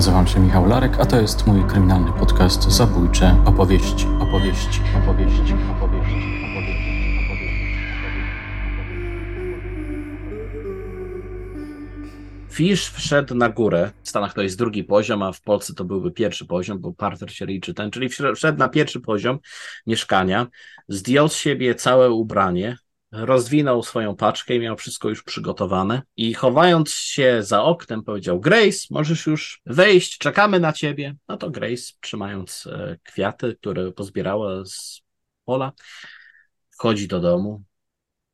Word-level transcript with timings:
Nazywam 0.00 0.26
się 0.26 0.40
Michał 0.40 0.66
Larek, 0.66 1.00
a 1.00 1.06
to 1.06 1.20
jest 1.20 1.46
mój 1.46 1.64
kryminalny 1.64 2.12
podcast 2.12 2.62
Zabójcze 2.62 3.42
opowieści, 3.46 4.06
opowieści, 4.20 4.80
opowieści, 5.02 5.54
opowieści, 5.76 6.14
Fish 12.50 12.88
wszedł 12.88 13.34
na 13.34 13.48
górę. 13.48 13.90
W 14.02 14.08
Stanach 14.08 14.34
to 14.34 14.42
jest 14.42 14.58
drugi 14.58 14.84
poziom, 14.84 15.22
a 15.22 15.32
w 15.32 15.40
Polsce 15.40 15.74
to 15.74 15.84
byłby 15.84 16.10
pierwszy 16.10 16.46
poziom, 16.46 16.78
bo 16.78 16.92
parter 16.92 17.32
się 17.32 17.46
liczy 17.46 17.74
ten, 17.74 17.90
czyli 17.90 18.08
wszedł 18.34 18.58
na 18.58 18.68
pierwszy 18.68 19.00
poziom 19.00 19.38
mieszkania, 19.86 20.46
zdjął 20.88 21.28
z 21.28 21.34
siebie 21.34 21.74
całe 21.74 22.10
ubranie, 22.10 22.76
rozwinął 23.12 23.82
swoją 23.82 24.16
paczkę 24.16 24.54
i 24.54 24.60
miał 24.60 24.76
wszystko 24.76 25.08
już 25.08 25.22
przygotowane. 25.22 26.02
I 26.16 26.34
chowając 26.34 26.90
się 26.90 27.42
za 27.42 27.62
oknem, 27.62 28.02
powiedział: 28.02 28.40
Grace, 28.40 28.78
możesz 28.90 29.26
już 29.26 29.60
wejść, 29.66 30.18
czekamy 30.18 30.60
na 30.60 30.72
ciebie. 30.72 31.16
No 31.28 31.36
to 31.36 31.50
Grace, 31.50 31.92
trzymając 32.00 32.66
e, 32.66 32.98
kwiaty, 33.02 33.56
które 33.56 33.92
pozbierała 33.92 34.64
z 34.64 35.02
pola, 35.44 35.72
wchodzi 36.70 37.08
do 37.08 37.20
domu. 37.20 37.64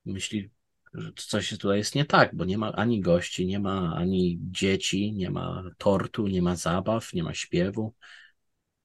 Myśli, 0.04 0.50
że 0.94 1.12
coś 1.16 1.50
tutaj 1.50 1.78
jest 1.78 1.94
nie 1.94 2.04
tak, 2.04 2.36
bo 2.36 2.44
nie 2.44 2.58
ma 2.58 2.72
ani 2.72 3.00
gości, 3.00 3.46
nie 3.46 3.58
ma 3.58 3.94
ani 3.96 4.38
dzieci, 4.40 5.12
nie 5.12 5.30
ma 5.30 5.62
tortu, 5.78 6.26
nie 6.26 6.42
ma 6.42 6.56
zabaw, 6.56 7.12
nie 7.12 7.22
ma 7.22 7.34
śpiewu. 7.34 7.94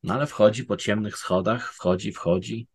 No 0.04 0.14
ale 0.14 0.28
wchodzi 0.28 0.64
po 0.64 0.78
ciemnych 0.78 1.18
schodach, 1.18 1.74
wchodzi, 1.74 2.12
wchodzi 2.12 2.68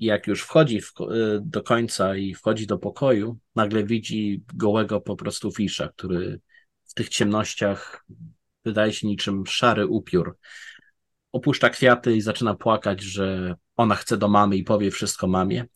i 0.00 0.04
jak 0.04 0.26
już 0.26 0.42
wchodzi 0.42 0.80
w, 0.80 0.92
y, 1.00 1.40
do 1.42 1.62
końca 1.62 2.16
i 2.16 2.34
wchodzi 2.34 2.66
do 2.66 2.78
pokoju, 2.78 3.38
nagle 3.54 3.84
widzi 3.84 4.42
gołego 4.54 5.00
po 5.00 5.16
prostu 5.16 5.52
fisza, 5.52 5.88
który 5.88 6.40
w 6.84 6.94
tych 6.94 7.08
ciemnościach 7.08 8.06
wydaje 8.64 8.92
się 8.92 9.06
niczym 9.06 9.46
szary 9.46 9.86
upiór. 9.86 10.36
Opuszcza 11.32 11.70
kwiaty 11.70 12.16
i 12.16 12.20
zaczyna 12.20 12.54
płakać, 12.54 13.02
że 13.02 13.54
ona 13.76 13.94
chce 13.94 14.16
do 14.16 14.28
mamy 14.28 14.56
i 14.56 14.64
powie 14.64 14.90
wszystko 14.90 15.26
mamie. 15.26 15.66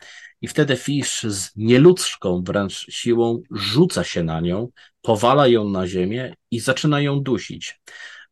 I 0.41 0.49
wtedy 0.49 0.77
Fish 0.77 1.23
z 1.23 1.57
nieludzką 1.57 2.43
wręcz 2.43 2.87
siłą 2.91 3.43
rzuca 3.51 4.05
się 4.05 4.23
na 4.23 4.41
nią, 4.41 4.69
powala 5.03 5.49
ją 5.49 5.69
na 5.69 5.87
ziemię 5.87 6.35
i 6.51 6.61
zaczyna 6.61 7.01
ją 7.01 7.21
dusić. 7.21 7.81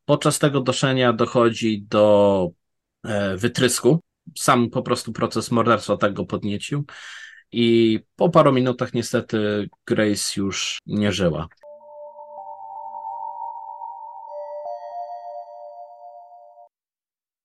Podczas 0.04 0.38
tego 0.38 0.60
doszenia 0.60 1.12
dochodzi 1.12 1.82
do 1.88 2.48
e, 3.04 3.36
wytrysku, 3.36 4.00
sam 4.36 4.70
po 4.70 4.82
prostu 4.82 5.12
proces 5.12 5.50
morderstwa 5.50 5.96
tak 5.96 6.12
go 6.12 6.26
podniecił. 6.26 6.84
I 7.52 8.00
po 8.16 8.30
paru 8.30 8.52
minutach 8.52 8.94
niestety 8.94 9.68
Grace 9.86 10.40
już 10.40 10.78
nie 10.86 11.12
żyła. 11.12 11.48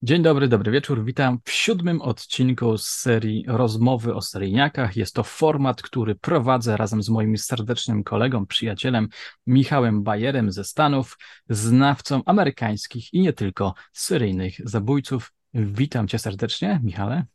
Dzień 0.02 0.22
dobry, 0.22 0.48
dobry 0.48 0.72
wieczór. 0.72 1.04
Witam 1.04 1.40
w 1.46 1.52
siódmym 1.52 2.02
odcinku 2.02 2.78
z 2.78 2.88
serii 2.88 3.46
Rozmowy 3.48 4.16
o 4.16 4.22
seryjniakach. 4.22 4.96
Jest 4.98 5.16
to 5.16 5.24
format, 5.24 5.82
który 5.82 6.16
prowadzę 6.16 6.78
razem 6.78 7.04
z 7.04 7.10
moim 7.10 7.38
serdecznym 7.38 8.04
kolegą, 8.04 8.46
przyjacielem 8.46 9.08
Michałem 9.48 10.04
Bajerem 10.04 10.52
ze 10.52 10.64
Stanów, 10.64 11.18
znawcą 11.50 12.22
amerykańskich 12.26 13.14
i 13.14 13.20
nie 13.20 13.34
tylko 13.34 13.74
seryjnych 13.94 14.56
zabójców. 14.64 15.32
Witam 15.60 16.08
cię 16.08 16.20
serdecznie, 16.20 16.80
Michale. 16.84 17.26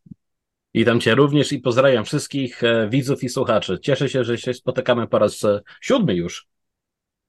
Witam 0.75 1.01
cię 1.01 1.15
również 1.15 1.53
i 1.53 1.59
pozdrawiam 1.59 2.05
wszystkich 2.05 2.65
e, 2.65 2.89
widzów 2.89 3.25
i 3.25 3.29
słuchaczy. 3.29 3.79
Cieszę 3.83 4.09
się, 4.09 4.25
że 4.25 4.39
się 4.39 4.55
spotykamy 4.55 5.07
po 5.07 5.19
raz 5.19 5.45
e, 5.45 5.61
siódmy 5.81 6.15
już. 6.15 6.47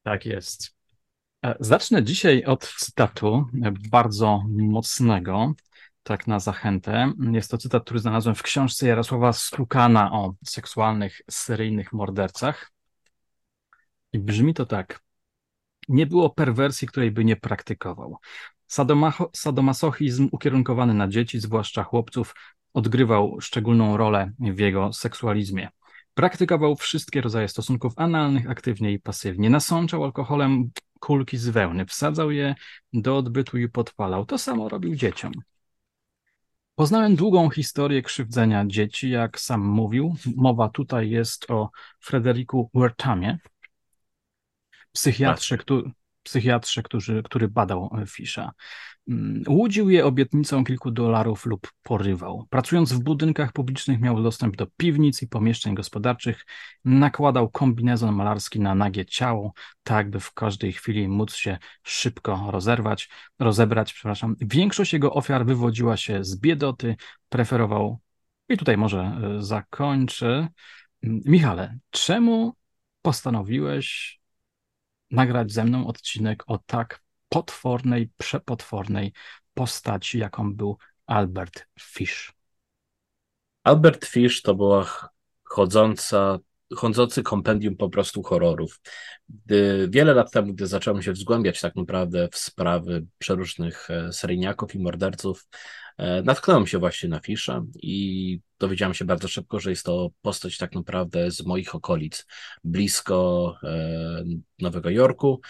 Tak 0.03 0.25
jest. 0.25 0.75
E, 1.45 1.55
zacznę 1.59 2.03
dzisiaj 2.03 2.45
od 2.45 2.67
cytatu 2.67 3.45
bardzo 3.91 4.43
mocnego, 4.49 5.53
tak 6.03 6.27
na 6.27 6.39
zachętę. 6.39 7.13
Jest 7.31 7.51
to 7.51 7.57
cytat, 7.57 7.83
który 7.83 7.99
znalazłem 7.99 8.35
w 8.35 8.43
książce 8.43 8.87
Jarosława 8.87 9.33
Stukana 9.33 10.11
o 10.11 10.33
seksualnych, 10.45 11.21
seryjnych 11.29 11.93
mordercach. 11.93 12.71
I 14.13 14.19
brzmi 14.19 14.53
to 14.53 14.65
tak. 14.65 14.99
Nie 15.87 16.07
było 16.07 16.29
perwersji, 16.29 16.87
której 16.87 17.11
by 17.11 17.25
nie 17.25 17.35
praktykował. 17.35 18.17
Sadomasochizm 19.33 20.29
ukierunkowany 20.31 20.93
na 20.93 21.07
dzieci, 21.07 21.39
zwłaszcza 21.39 21.83
chłopców, 21.83 22.35
odgrywał 22.73 23.41
szczególną 23.41 23.97
rolę 23.97 24.31
w 24.39 24.59
jego 24.59 24.93
seksualizmie. 24.93 25.69
Praktykował 26.13 26.75
wszystkie 26.75 27.21
rodzaje 27.21 27.47
stosunków 27.47 27.93
analnych, 27.95 28.49
aktywnie 28.49 28.91
i 28.91 28.99
pasywnie. 28.99 29.49
Nasączał 29.49 30.03
alkoholem 30.03 30.71
kulki 30.99 31.37
z 31.37 31.49
wełny, 31.49 31.85
wsadzał 31.85 32.31
je 32.31 32.55
do 32.93 33.17
odbytu 33.17 33.57
i 33.57 33.69
podpalał. 33.69 34.25
To 34.25 34.37
samo 34.37 34.69
robił 34.69 34.95
dzieciom. 34.95 35.31
Poznałem 36.75 37.15
długą 37.15 37.49
historię 37.49 38.01
krzywdzenia 38.01 38.63
dzieci, 38.67 39.09
jak 39.09 39.39
sam 39.39 39.61
mówił. 39.61 40.15
Mowa 40.35 40.69
tutaj 40.69 41.09
jest 41.09 41.51
o 41.51 41.69
Frederiku 41.99 42.69
Wertamie, 42.73 43.37
psychiatrze, 44.91 45.57
który, 45.57 45.91
psychiatrze, 46.23 46.83
który, 46.83 47.23
który 47.23 47.47
badał 47.47 47.89
Fisza. 48.07 48.51
Mm, 49.07 49.43
łudził 49.47 49.89
je 49.89 50.05
obietnicą 50.05 50.63
kilku 50.63 50.91
dolarów 50.91 51.45
lub 51.45 51.71
porywał. 51.83 52.47
Pracując 52.49 52.93
w 52.93 52.99
budynkach 52.99 53.51
publicznych 53.51 53.99
miał 53.99 54.23
dostęp 54.23 54.55
do 54.55 54.67
piwnic 54.77 55.21
i 55.21 55.27
pomieszczeń 55.27 55.75
gospodarczych, 55.75 56.45
nakładał 56.85 57.49
kombinezon 57.49 58.15
malarski 58.15 58.59
na 58.59 58.75
nagie 58.75 59.05
ciało, 59.05 59.53
tak 59.83 60.09
by 60.09 60.19
w 60.19 60.33
każdej 60.33 60.73
chwili 60.73 61.07
móc 61.07 61.35
się 61.35 61.57
szybko 61.83 62.47
rozerwać, 62.51 63.09
rozebrać. 63.39 63.93
Przepraszam. 63.93 64.35
Większość 64.41 64.93
jego 64.93 65.13
ofiar 65.13 65.45
wywodziła 65.45 65.97
się 65.97 66.23
z 66.23 66.39
biedoty, 66.39 66.95
preferował, 67.29 67.99
i 68.49 68.57
tutaj 68.57 68.77
może 68.77 68.99
e, 68.99 69.43
zakończę. 69.43 70.47
Mm, 71.03 71.21
Michale, 71.25 71.77
czemu 71.89 72.55
postanowiłeś 73.01 74.19
nagrać 75.11 75.51
ze 75.51 75.63
mną 75.63 75.87
odcinek 75.87 76.43
o 76.47 76.57
tak 76.57 77.01
potwornej, 77.29 78.09
przepotwornej 78.17 79.13
postaci, 79.53 80.19
jaką 80.19 80.55
był 80.55 80.77
Albert 81.05 81.65
Fish. 81.79 82.33
Albert 83.63 84.05
Fish 84.05 84.41
to 84.41 84.55
była 84.55 85.09
chodząca, 85.43 86.39
chodzący 86.75 87.23
kompendium 87.23 87.75
po 87.75 87.89
prostu 87.89 88.23
horrorów. 88.23 88.81
Gdy, 89.29 89.87
wiele 89.91 90.13
lat 90.13 90.31
temu, 90.31 90.53
gdy 90.53 90.67
zacząłem 90.67 91.01
się 91.01 91.11
wzgłębiać 91.11 91.61
tak 91.61 91.75
naprawdę 91.75 92.29
w 92.31 92.37
sprawy 92.37 93.05
przeróżnych 93.17 93.89
e, 93.89 94.13
seryjniaków 94.13 94.75
i 94.75 94.79
morderców, 94.79 95.47
e, 95.97 96.21
natknąłem 96.21 96.67
się 96.67 96.79
właśnie 96.79 97.09
na 97.09 97.19
Fisza 97.19 97.63
i 97.75 98.39
dowiedziałem 98.59 98.93
się 98.93 99.05
bardzo 99.05 99.27
szybko, 99.27 99.59
że 99.59 99.69
jest 99.69 99.85
to 99.85 100.09
postać 100.21 100.57
tak 100.57 100.75
naprawdę 100.75 101.31
z 101.31 101.45
moich 101.45 101.75
okolic, 101.75 102.25
blisko 102.63 103.55
e, 103.63 104.23
Nowego 104.59 104.89
Jorku, 104.89 105.41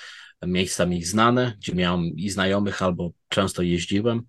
miejsca 0.46 0.86
mi 0.86 1.04
znane, 1.04 1.54
gdzie 1.58 1.76
miałem 1.76 2.06
i 2.06 2.30
znajomych 2.30 2.82
albo 2.82 3.12
często 3.30 3.62
jeździłem 3.62 4.22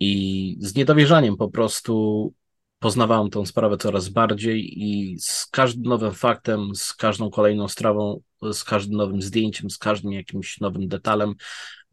i 0.00 0.56
z 0.60 0.74
niedowierzaniem 0.74 1.36
po 1.36 1.48
prostu 1.48 2.34
poznawałem 2.84 3.30
tą 3.30 3.46
sprawę 3.46 3.76
coraz 3.76 4.08
bardziej 4.08 4.82
i 4.82 5.16
z 5.20 5.46
każdym 5.46 5.82
nowym 5.82 6.12
faktem, 6.12 6.74
z 6.74 6.94
każdą 6.94 7.30
kolejną 7.30 7.68
strawą, 7.68 8.20
z 8.52 8.64
każdym 8.64 8.96
nowym 8.96 9.22
zdjęciem, 9.22 9.70
z 9.70 9.78
każdym 9.78 10.12
jakimś 10.12 10.60
nowym 10.60 10.88
detalem 10.88 11.34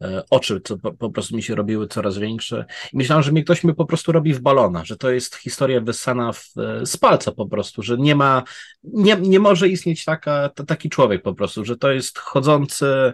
e, 0.02 0.22
oczy 0.30 0.60
co 0.64 0.78
po, 0.78 1.10
prostu 1.10 1.36
mi 1.36 1.42
się 1.42 1.54
robiły 1.54 1.88
coraz 1.88 2.18
większe. 2.18 2.64
I 2.92 2.96
myślałem, 2.96 3.22
że 3.22 3.32
mnie 3.32 3.44
ktoś 3.44 3.64
mi 3.64 3.74
po 3.74 3.86
prostu 3.86 4.12
robi 4.12 4.34
w 4.34 4.40
balona, 4.40 4.84
że 4.84 4.96
to 4.96 5.10
jest 5.10 5.36
historia 5.36 5.80
wyssana 5.80 6.32
w, 6.32 6.44
e, 6.58 6.86
z 6.86 6.96
palca 6.96 7.32
po 7.32 7.46
prostu, 7.46 7.82
że 7.82 7.96
nie 7.96 8.14
ma, 8.14 8.42
nie, 8.82 9.16
nie 9.16 9.40
może 9.40 9.68
istnieć 9.68 10.04
taka, 10.04 10.48
taki 10.48 10.90
człowiek 10.90 11.22
po 11.22 11.34
prostu, 11.34 11.64
że 11.64 11.76
to 11.76 11.92
jest 11.92 12.18
chodzący 12.18 13.12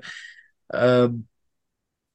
e, 0.73 1.09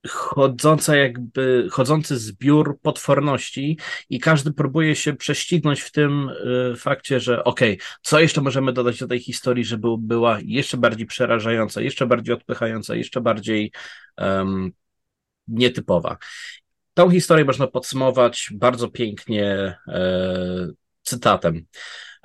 chodząca 0.10 0.96
jakby, 0.96 1.68
chodzący 1.72 2.18
zbiór 2.18 2.80
potworności 2.82 3.78
i 4.10 4.20
każdy 4.20 4.54
próbuje 4.54 4.96
się 4.96 5.14
prześcignąć 5.14 5.82
w 5.82 5.92
tym 5.92 6.30
y, 6.74 6.76
fakcie, 6.76 7.20
że 7.20 7.44
okej, 7.44 7.74
okay, 7.74 7.86
co 8.02 8.20
jeszcze 8.20 8.42
możemy 8.42 8.74
dodać 8.74 9.00
do 9.00 9.08
tej 9.08 9.20
historii, 9.20 9.66
żeby 9.66 9.88
była 10.00 10.40
jeszcze 10.46 10.78
bardziej 10.78 11.06
przerażająca, 11.06 11.82
jeszcze 11.82 12.06
bardziej 12.06 12.36
odpychająca, 12.36 12.96
jeszcze 12.96 13.22
bardziej 13.22 13.72
um, 14.18 14.72
nietypowa. 15.48 16.18
Tą 16.94 17.10
historię 17.10 17.46
można 17.46 17.68
podsumować 17.68 18.50
bardzo 18.54 18.90
pięknie 18.90 19.78
e, 19.88 20.68
cytatem. 21.02 21.66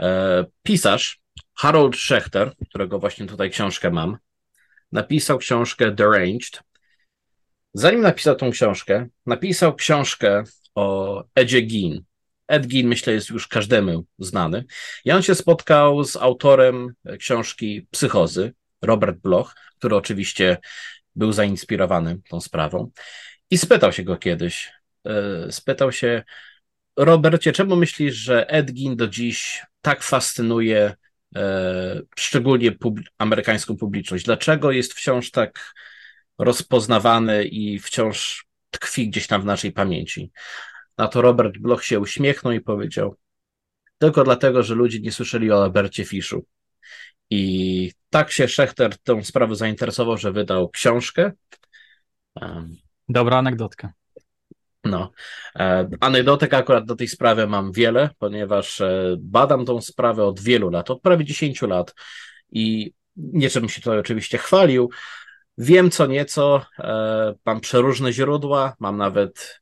E, 0.01 0.45
pisarz 0.63 1.21
Harold 1.55 1.97
Schechter, 1.97 2.53
którego 2.69 2.99
właśnie 2.99 3.27
tutaj 3.27 3.51
książkę 3.51 3.91
mam, 3.91 4.17
napisał 4.93 5.39
książkę 5.39 5.91
Deranged, 5.91 6.63
Zanim 7.79 8.01
napisał 8.01 8.37
tą 8.37 8.51
książkę, 8.51 9.09
napisał 9.27 9.75
książkę 9.75 10.45
o 10.75 11.25
Edzie 11.35 11.63
Gein. 11.63 12.03
Ed 12.49 12.67
Gein, 12.67 12.89
myślę, 12.89 13.13
jest 13.13 13.31
już 13.31 13.49
każdemu 13.49 14.05
znany. 14.19 14.65
I 15.05 15.13
on 15.13 15.23
się 15.23 15.35
spotkał 15.35 16.05
z 16.05 16.17
autorem 16.17 16.95
książki 17.19 17.87
Psychozy, 17.91 18.53
Robert 18.83 19.19
Bloch, 19.19 19.55
który 19.79 19.97
oczywiście 19.97 20.57
był 21.17 21.33
zainspirowany 21.33 22.19
tą 22.31 22.41
sprawą 22.41 22.91
i 23.51 23.59
spytał 23.59 23.93
się 23.93 24.03
go 24.03 24.17
kiedyś, 24.17 24.73
e, 25.05 25.53
spytał 25.53 25.93
się, 25.93 26.23
Robercie, 26.97 27.53
czemu 27.53 27.77
myślisz, 27.77 28.15
że 28.15 28.51
Ed 28.51 28.71
Gein 28.73 28.97
do 28.97 29.09
dziś 29.09 29.63
tak 29.81 30.03
fascynuje 30.03 30.95
e, 31.37 32.01
szczególnie 32.19 32.73
amerykańską 33.19 33.77
publiczność? 33.77 34.25
Dlaczego 34.25 34.71
jest 34.71 34.95
wciąż 34.95 35.31
tak 35.31 35.75
rozpoznawany 36.38 37.44
i 37.44 37.79
wciąż 37.79 38.46
tkwi 38.70 39.08
gdzieś 39.08 39.26
tam 39.26 39.43
w 39.43 39.44
naszej 39.44 39.73
pamięci? 39.73 40.31
Na 40.99 41.08
to 41.08 41.23
Robert 41.23 41.58
Bloch 41.58 41.85
się 41.85 42.00
uśmiechnął 42.00 42.52
i 42.52 42.61
powiedział, 42.61 43.17
tylko 43.99 44.25
dlatego, 44.25 44.62
że 44.62 44.75
ludzie 44.75 45.00
nie 45.00 45.12
słyszeli 45.12 45.52
o 45.52 45.62
Albercie 45.62 46.05
Fiszu. 46.05 46.44
I 47.31 47.93
tak 48.11 48.31
się 48.31 48.49
Szechter 48.49 48.99
tą 48.99 49.25
sprawą 49.25 49.55
zainteresował, 49.55 50.19
że 50.19 50.32
wydał 50.32 50.69
książkę. 50.69 51.32
Dobra 53.08 53.38
anegdotka. 53.38 53.93
No, 54.84 55.12
e, 55.56 55.88
anegdotek 56.00 56.55
akurat 56.55 56.84
do 56.84 56.96
tej 56.96 57.08
sprawy 57.08 57.46
mam 57.46 57.73
wiele, 57.73 58.11
ponieważ 58.19 58.81
e, 58.81 59.17
badam 59.19 59.64
tą 59.64 59.81
sprawę 59.81 60.25
od 60.25 60.41
wielu 60.41 60.70
lat, 60.70 60.91
od 60.91 61.02
prawie 61.02 61.25
10 61.25 61.62
lat 61.62 61.94
i 62.52 62.93
nie 63.17 63.50
żebym 63.50 63.69
się 63.69 63.81
tutaj 63.81 63.99
oczywiście 63.99 64.38
chwalił. 64.38 64.91
Wiem 65.58 65.90
co 65.90 66.06
nieco, 66.06 66.62
e, 66.78 67.34
mam 67.44 67.60
przeróżne 67.60 68.12
źródła, 68.12 68.76
mam 68.78 68.96
nawet 68.96 69.60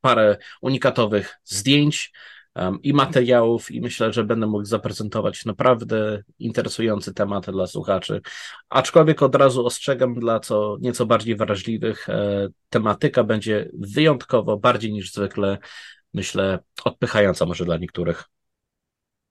parę 0.00 0.36
unikatowych 0.60 1.38
zdjęć, 1.44 2.12
i 2.82 2.92
materiałów, 2.92 3.70
i 3.70 3.80
myślę, 3.80 4.12
że 4.12 4.24
będę 4.24 4.46
mógł 4.46 4.64
zaprezentować 4.64 5.44
naprawdę 5.44 6.22
interesujący 6.38 7.14
temat 7.14 7.50
dla 7.50 7.66
słuchaczy. 7.66 8.20
Aczkolwiek 8.68 9.22
od 9.22 9.34
razu 9.34 9.66
ostrzegam 9.66 10.14
dla 10.14 10.40
co 10.40 10.76
nieco 10.80 11.06
bardziej 11.06 11.36
wrażliwych, 11.36 12.08
e, 12.08 12.48
tematyka 12.68 13.24
będzie 13.24 13.68
wyjątkowo 13.72 14.56
bardziej 14.56 14.92
niż 14.92 15.12
zwykle, 15.12 15.58
myślę, 16.14 16.58
odpychająca 16.84 17.46
może 17.46 17.64
dla 17.64 17.76
niektórych. 17.76 18.24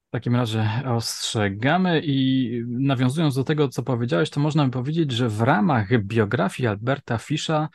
W 0.09 0.11
takim 0.11 0.35
razie 0.35 0.69
ostrzegamy 0.85 2.01
i 2.03 2.49
nawiązując 2.67 3.35
do 3.35 3.43
tego, 3.43 3.69
co 3.69 3.83
powiedziałeś, 3.83 4.29
to 4.29 4.39
można 4.39 4.65
by 4.65 4.71
powiedzieć, 4.71 5.11
że 5.11 5.29
w 5.29 5.41
ramach 5.41 6.03
biografii 6.03 6.67
Alberta 6.67 7.17
Fisza 7.17 7.69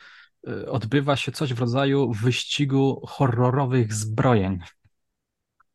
e, 0.47 0.65
odbywa 0.69 1.15
się 1.15 1.31
coś 1.31 1.53
w 1.53 1.59
rodzaju 1.59 2.11
wyścigu 2.11 3.01
horrorowych 3.07 3.93
zbrojeń. 3.93 4.59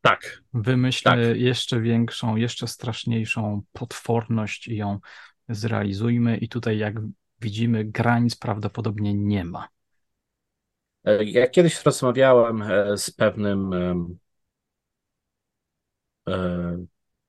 Tak. 0.01 0.43
Wymyślę 0.55 1.11
tak. 1.11 1.37
jeszcze 1.37 1.81
większą, 1.81 2.37
jeszcze 2.37 2.67
straszniejszą 2.67 3.63
potworność 3.73 4.69
i 4.69 4.77
ją 4.77 4.99
zrealizujmy. 5.49 6.37
I 6.37 6.49
tutaj, 6.49 6.79
jak 6.79 6.95
widzimy, 7.41 7.85
granic 7.85 8.37
prawdopodobnie 8.37 9.15
nie 9.15 9.45
ma. 9.45 9.69
Ja 11.21 11.49
kiedyś 11.49 11.85
rozmawiałem 11.85 12.63
e, 12.63 12.99
z 12.99 13.11
pewnym 13.11 13.73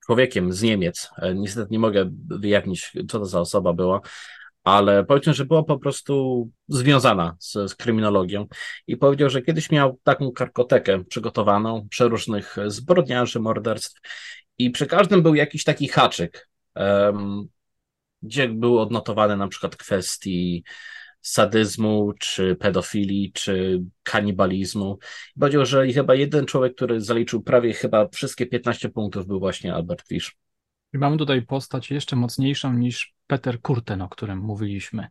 człowiekiem 0.06 0.52
z 0.52 0.62
Niemiec. 0.62 1.10
Niestety 1.34 1.68
nie 1.70 1.78
mogę 1.78 2.10
wyjaśnić, 2.40 2.92
co 3.08 3.18
to 3.18 3.26
za 3.26 3.40
osoba 3.40 3.72
była, 3.72 4.00
ale 4.64 5.04
powiedział, 5.04 5.34
że 5.34 5.44
była 5.44 5.62
po 5.62 5.78
prostu 5.78 6.48
związana 6.68 7.36
z, 7.38 7.52
z, 7.52 7.74
kryminologią 7.74 8.46
i 8.86 8.96
powiedział, 8.96 9.30
że 9.30 9.42
kiedyś 9.42 9.70
miał 9.70 9.98
taką 10.02 10.32
karkotekę 10.32 11.04
przygotowaną 11.04 11.88
przeróżnych 11.88 12.56
zbrodniarzy, 12.66 13.40
morderstw 13.40 14.00
i 14.58 14.70
przy 14.70 14.86
każdym 14.86 15.22
był 15.22 15.34
jakiś 15.34 15.64
taki 15.64 15.88
haczyk, 15.88 16.48
um, 16.76 17.48
gdzie 18.22 18.48
był 18.48 18.78
odnotowany 18.78 19.36
na 19.36 19.48
przykład 19.48 19.76
kwestii 19.76 20.64
sadyzmu, 21.22 22.12
czy 22.18 22.56
pedofilii, 22.56 23.32
czy 23.32 23.82
kanibalizmu. 24.02 24.98
Powiedział, 25.40 25.66
że 25.66 25.92
chyba 25.92 26.14
jeden 26.14 26.46
człowiek, 26.46 26.74
który 26.74 27.00
zaliczył 27.00 27.42
prawie 27.42 27.74
chyba 27.74 28.08
wszystkie 28.08 28.46
15 28.46 28.88
punktów 28.88 29.26
był 29.26 29.38
właśnie 29.38 29.74
Albert 29.74 30.08
Fish. 30.08 30.36
I 30.94 30.98
mamy 30.98 31.16
tutaj 31.16 31.42
postać 31.42 31.90
jeszcze 31.90 32.16
mocniejszą 32.16 32.72
niż 32.72 33.14
Peter 33.26 33.60
Kurten, 33.60 34.02
o 34.02 34.08
którym 34.08 34.38
mówiliśmy 34.38 35.08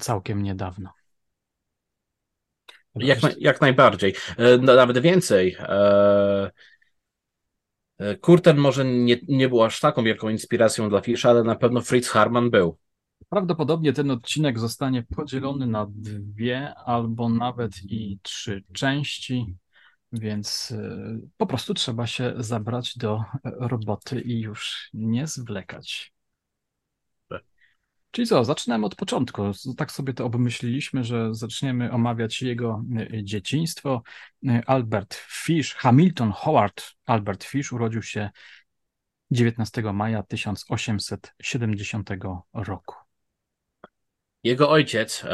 całkiem 0.00 0.42
niedawno. 0.42 0.90
Jak, 2.94 3.18
jak 3.38 3.60
najbardziej. 3.60 4.14
E, 4.36 4.58
no, 4.58 4.74
nawet 4.74 4.98
więcej. 4.98 5.56
E, 5.58 6.50
e, 7.98 8.16
Kurten 8.16 8.56
może 8.56 8.84
nie, 8.84 9.16
nie 9.28 9.48
był 9.48 9.62
aż 9.62 9.80
taką 9.80 10.04
wielką 10.04 10.28
inspiracją 10.28 10.88
dla 10.88 11.00
Fisza, 11.00 11.30
ale 11.30 11.44
na 11.44 11.54
pewno 11.54 11.80
Fritz 11.80 12.08
Harman 12.08 12.50
był. 12.50 12.78
Prawdopodobnie 13.32 13.92
ten 13.92 14.10
odcinek 14.10 14.58
zostanie 14.58 15.02
podzielony 15.02 15.66
na 15.66 15.86
dwie 15.90 16.74
albo 16.74 17.28
nawet 17.28 17.72
i 17.84 18.18
trzy 18.22 18.64
części. 18.72 19.56
Więc 20.12 20.70
y, 20.70 21.20
po 21.36 21.46
prostu 21.46 21.74
trzeba 21.74 22.06
się 22.06 22.34
zabrać 22.36 22.98
do 22.98 23.14
e, 23.14 23.24
roboty 23.44 24.20
i 24.20 24.40
już 24.40 24.90
nie 24.94 25.26
zwlekać. 25.26 26.12
Czyli 28.10 28.26
co, 28.26 28.44
zaczynamy 28.44 28.86
od 28.86 28.94
początku. 28.94 29.42
Tak 29.76 29.92
sobie 29.92 30.14
to 30.14 30.24
obmyśliliśmy, 30.24 31.04
że 31.04 31.34
zaczniemy 31.34 31.92
omawiać 31.92 32.42
jego 32.42 32.84
e, 32.96 33.24
dzieciństwo. 33.24 34.02
E, 34.48 34.62
Albert 34.66 35.14
Fish, 35.14 35.74
Hamilton 35.74 36.32
Howard 36.32 36.84
Albert 37.06 37.44
Fish 37.44 37.72
urodził 37.72 38.02
się 38.02 38.30
19 39.30 39.82
maja 39.92 40.22
1870 40.22 42.10
roku. 42.52 43.01
Jego 44.42 44.70
ojciec, 44.70 45.24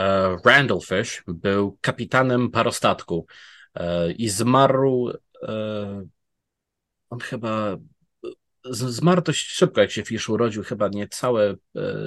Randall 0.45 0.81
Fish, 0.81 1.23
był 1.27 1.79
kapitanem 1.81 2.51
parostatku 2.51 3.27
E, 3.79 4.13
i 4.13 4.29
zmarł. 4.29 5.13
E, 5.43 6.07
on 7.11 7.19
chyba 7.19 7.77
zmarł 8.71 9.23
dość 9.23 9.47
szybko, 9.47 9.81
jak 9.81 9.91
się 9.91 10.05
Fish 10.05 10.29
urodził, 10.29 10.63
chyba 10.63 10.89
niecałe 10.89 11.55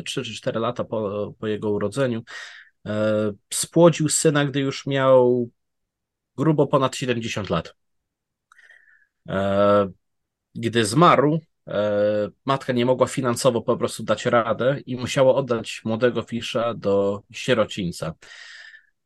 3 0.06 0.21
e, 0.21 0.24
czy 0.24 0.33
4 0.36 0.59
lata 0.59 0.83
po, 0.83 1.33
po 1.39 1.48
jego 1.48 1.71
urodzeniu. 1.71 2.24
Spłodził 3.54 4.09
syna, 4.09 4.45
gdy 4.45 4.59
już 4.59 4.86
miał 4.86 5.50
grubo 6.38 6.68
ponad 6.68 6.95
70 6.95 7.50
lat. 7.50 7.75
Gdy 10.56 10.86
zmarł, 10.86 11.39
matka 12.45 12.73
nie 12.73 12.85
mogła 12.85 13.07
finansowo 13.07 13.61
po 13.61 13.78
prostu 13.78 14.04
dać 14.04 14.25
radę 14.25 14.80
i 14.85 14.95
musiała 14.95 15.35
oddać 15.35 15.81
młodego 15.85 16.21
Fisza 16.21 16.73
do 16.73 17.23
sierocińca. 17.31 18.13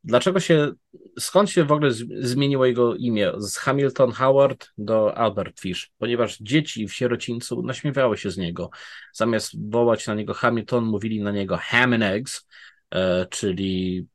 Dlaczego 0.04 0.40
się, 0.40 0.72
skąd 1.20 1.50
się 1.50 1.64
w 1.64 1.72
ogóle 1.72 1.92
zmieniło 2.20 2.66
jego 2.66 2.96
imię 2.96 3.32
z 3.38 3.58
Hamilton 3.58 4.12
Howard 4.12 4.68
do 4.78 5.18
Albert 5.18 5.60
Fish? 5.60 5.92
Ponieważ 5.98 6.38
dzieci 6.38 6.88
w 6.88 6.94
sierocińcu 6.94 7.64
naśmiewały 7.64 8.18
się 8.18 8.32
z 8.32 8.38
niego. 8.38 8.70
Zamiast 9.14 9.70
wołać 9.70 10.08
na 10.08 10.16
niego 10.16 10.34
Hamilton, 10.34 10.86
mówili 10.86 11.22
na 11.22 11.32
niego 11.32 11.58
ham 11.58 11.94
and 11.94 12.04
eggs, 12.04 12.48
e, 12.92 13.26
czyli 13.30 14.08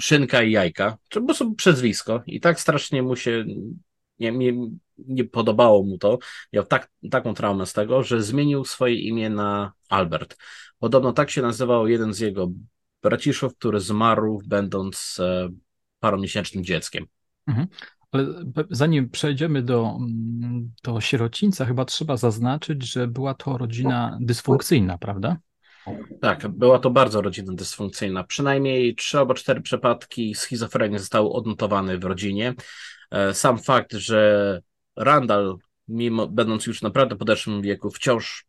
szynka 0.00 0.42
i 0.42 0.52
jajka, 0.52 0.98
czy 1.08 1.20
po 1.20 1.26
prostu 1.26 1.54
przezwisko. 1.54 2.22
I 2.26 2.40
tak 2.40 2.60
strasznie 2.60 3.02
mu 3.02 3.16
się 3.16 3.44
nie, 4.18 4.32
nie, 4.32 4.52
nie 4.98 5.24
podobało 5.24 5.82
mu 5.82 5.98
to. 5.98 6.18
Miał 6.52 6.66
tak, 6.66 6.90
taką 7.10 7.34
traumę 7.34 7.66
z 7.66 7.72
tego, 7.72 8.02
że 8.02 8.22
zmienił 8.22 8.64
swoje 8.64 8.94
imię 8.94 9.30
na 9.30 9.72
Albert. 9.88 10.36
Podobno 10.78 11.12
tak 11.12 11.30
się 11.30 11.42
nazywał 11.42 11.88
jeden 11.88 12.14
z 12.14 12.18
jego 12.18 12.48
braciszów, 13.02 13.56
który 13.56 13.80
zmarł 13.80 14.42
będąc 14.46 15.18
e, 15.20 15.48
paromiesięcznym 16.00 16.64
dzieckiem. 16.64 17.06
Mhm. 17.46 17.66
Ale 18.12 18.26
zanim 18.70 19.10
przejdziemy 19.10 19.62
do, 19.62 19.96
mm, 20.00 20.72
do 20.84 21.00
sierocińca, 21.00 21.64
chyba 21.64 21.84
trzeba 21.84 22.16
zaznaczyć, 22.16 22.92
że 22.92 23.06
była 23.06 23.34
to 23.34 23.58
rodzina 23.58 24.18
dysfunkcyjna, 24.20 24.98
prawda? 24.98 25.36
Tak, 26.20 26.48
była 26.48 26.78
to 26.78 26.90
bardzo 26.90 27.22
rodzina 27.22 27.52
dysfunkcyjna. 27.54 28.24
Przynajmniej 28.24 28.94
trzy 28.94 29.18
albo 29.18 29.34
cztery 29.34 29.60
przypadki 29.60 30.34
schizofrenii 30.34 30.98
zostały 30.98 31.30
odnotowane 31.30 31.98
w 31.98 32.04
rodzinie. 32.04 32.54
E, 33.10 33.34
sam 33.34 33.58
fakt, 33.58 33.92
że 33.92 34.60
Randall, 34.96 35.56
mimo 35.88 36.28
będąc 36.28 36.66
już 36.66 36.82
naprawdę 36.82 37.16
podeszłym 37.16 37.62
wieku, 37.62 37.90
wciąż 37.90 38.46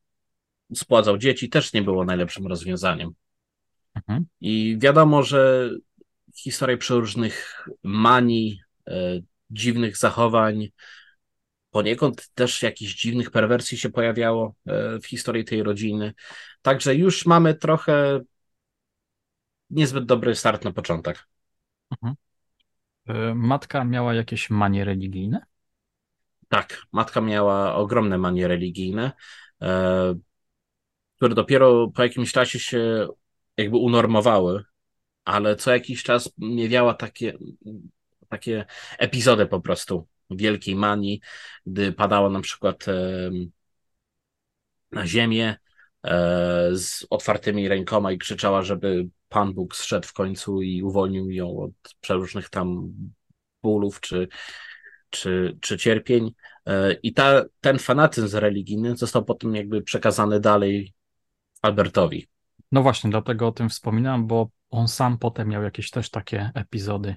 spładzał 0.75 1.17
dzieci, 1.17 1.49
też 1.49 1.73
nie 1.73 1.81
było 1.81 2.05
najlepszym 2.05 2.47
rozwiązaniem. 2.47 3.11
Mhm. 3.95 4.25
I 4.41 4.77
wiadomo, 4.79 5.23
że 5.23 5.69
historia 6.35 6.77
przeróżnych 6.77 7.67
manii, 7.83 8.61
e, 8.87 9.19
dziwnych 9.49 9.97
zachowań, 9.97 10.67
poniekąd 11.71 12.29
też 12.33 12.63
jakichś 12.63 12.95
dziwnych 12.95 13.31
perwersji 13.31 13.77
się 13.77 13.89
pojawiało 13.89 14.55
e, 14.65 14.99
w 14.99 15.05
historii 15.05 15.45
tej 15.45 15.63
rodziny. 15.63 16.13
Także 16.61 16.95
już 16.95 17.25
mamy 17.25 17.55
trochę 17.55 18.19
niezbyt 19.69 20.05
dobry 20.05 20.35
start 20.35 20.63
na 20.63 20.71
początek. 20.73 21.27
Mhm. 21.91 22.15
E, 23.07 23.35
matka 23.35 23.83
miała 23.83 24.13
jakieś 24.13 24.49
manie 24.49 24.85
religijne? 24.85 25.45
Tak, 26.47 26.81
matka 26.91 27.21
miała 27.21 27.75
ogromne 27.75 28.17
manie 28.17 28.47
religijne. 28.47 29.11
E, 29.61 30.15
które 31.15 31.35
dopiero 31.35 31.87
po 31.87 32.03
jakimś 32.03 32.31
czasie 32.31 32.59
się 32.59 33.07
jakby 33.57 33.77
unormowały, 33.77 34.63
ale 35.25 35.55
co 35.55 35.71
jakiś 35.71 36.03
czas 36.03 36.29
miewiała 36.37 36.93
takie, 36.93 37.33
takie 38.29 38.65
epizody 38.97 39.45
po 39.45 39.61
prostu 39.61 40.07
wielkiej 40.29 40.75
manii, 40.75 41.21
gdy 41.65 41.93
padała 41.93 42.29
na 42.29 42.41
przykład 42.41 42.85
na 44.91 45.07
ziemię 45.07 45.55
e, 46.03 46.69
z 46.73 47.07
otwartymi 47.09 47.67
rękoma 47.67 48.11
i 48.11 48.17
krzyczała, 48.17 48.61
żeby 48.61 49.07
Pan 49.29 49.53
Bóg 49.53 49.75
zszedł 49.75 50.07
w 50.07 50.13
końcu 50.13 50.61
i 50.61 50.83
uwolnił 50.83 51.31
ją 51.31 51.59
od 51.59 51.95
przeróżnych 52.01 52.49
tam 52.49 52.93
bólów 53.63 53.99
czy, 54.01 54.27
czy, 55.17 55.57
czy 55.61 55.77
cierpień. 55.77 56.31
E, 56.65 56.93
I 56.93 57.13
ta, 57.13 57.43
ten 57.61 57.79
fanatyzm 57.79 58.37
religijny 58.37 58.97
został 58.97 59.25
potem 59.25 59.55
jakby 59.55 59.81
przekazany 59.81 60.39
dalej 60.39 60.93
Albertowi. 61.61 62.27
No 62.71 62.83
właśnie, 62.83 63.09
dlatego 63.09 63.47
o 63.47 63.51
tym 63.51 63.69
wspominam, 63.69 64.27
bo 64.27 64.49
on 64.69 64.87
sam 64.87 65.17
potem 65.17 65.47
miał 65.47 65.63
jakieś 65.63 65.91
też 65.91 66.09
takie 66.09 66.51
epizody 66.55 67.15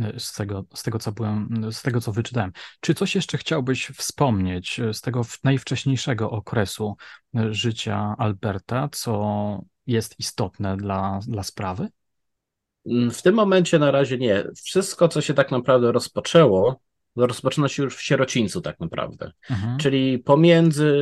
e, 0.00 0.20
z 0.20 0.32
tego, 0.32 0.64
z 0.74 0.82
tego, 0.82 0.98
co 0.98 1.12
byłem, 1.12 1.66
z 1.72 1.82
tego, 1.82 2.00
co 2.00 2.12
wyczytałem. 2.12 2.52
Czy 2.80 2.94
coś 2.94 3.14
jeszcze 3.14 3.38
chciałbyś 3.38 3.86
wspomnieć 3.86 4.80
z 4.92 5.00
tego 5.00 5.22
najwcześniejszego 5.44 6.30
okresu 6.30 6.96
e, 7.36 7.54
życia 7.54 8.14
Alberta, 8.18 8.88
co 8.92 9.60
jest 9.86 10.20
istotne 10.20 10.76
dla, 10.76 11.20
dla 11.26 11.42
sprawy? 11.42 11.88
Mm, 12.86 13.10
w 13.10 13.22
tym 13.22 13.34
momencie 13.34 13.78
na 13.78 13.90
razie 13.90 14.18
nie. 14.18 14.44
Wszystko, 14.64 15.08
co 15.08 15.20
się 15.20 15.34
tak 15.34 15.50
naprawdę 15.50 15.92
rozpoczęło, 15.92 16.80
rozpoczyna 17.16 17.68
się 17.68 17.82
już 17.82 17.96
w 17.96 18.02
sierocińcu 18.02 18.60
tak 18.60 18.80
naprawdę. 18.80 19.32
Mhm. 19.50 19.78
Czyli 19.78 20.18
pomiędzy 20.18 20.94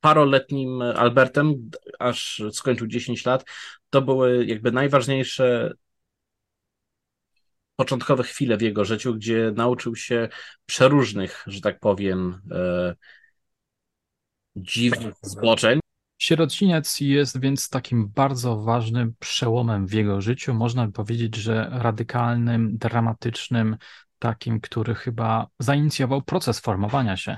paroletnim 0.00 0.82
Albertem, 0.82 1.70
aż 1.98 2.42
skończył 2.52 2.86
10 2.86 3.24
lat, 3.24 3.44
to 3.90 4.02
były 4.02 4.46
jakby 4.46 4.72
najważniejsze 4.72 5.72
początkowe 7.76 8.22
chwile 8.22 8.56
w 8.56 8.62
jego 8.62 8.84
życiu, 8.84 9.14
gdzie 9.14 9.52
nauczył 9.56 9.96
się 9.96 10.28
przeróżnych, 10.66 11.44
że 11.46 11.60
tak 11.60 11.80
powiem, 11.80 12.40
e, 12.52 12.94
dziwnych 14.56 15.14
zboczeń. 15.22 15.80
Sierociniec 16.18 17.00
jest 17.00 17.40
więc 17.40 17.68
takim 17.68 18.08
bardzo 18.08 18.56
ważnym 18.56 19.14
przełomem 19.18 19.86
w 19.86 19.92
jego 19.92 20.20
życiu. 20.20 20.54
Można 20.54 20.86
by 20.86 20.92
powiedzieć, 20.92 21.36
że 21.36 21.68
radykalnym, 21.72 22.78
dramatycznym, 22.78 23.76
takim, 24.20 24.60
który 24.60 24.94
chyba 24.94 25.46
zainicjował 25.58 26.22
proces 26.22 26.60
formowania 26.60 27.16
się 27.16 27.36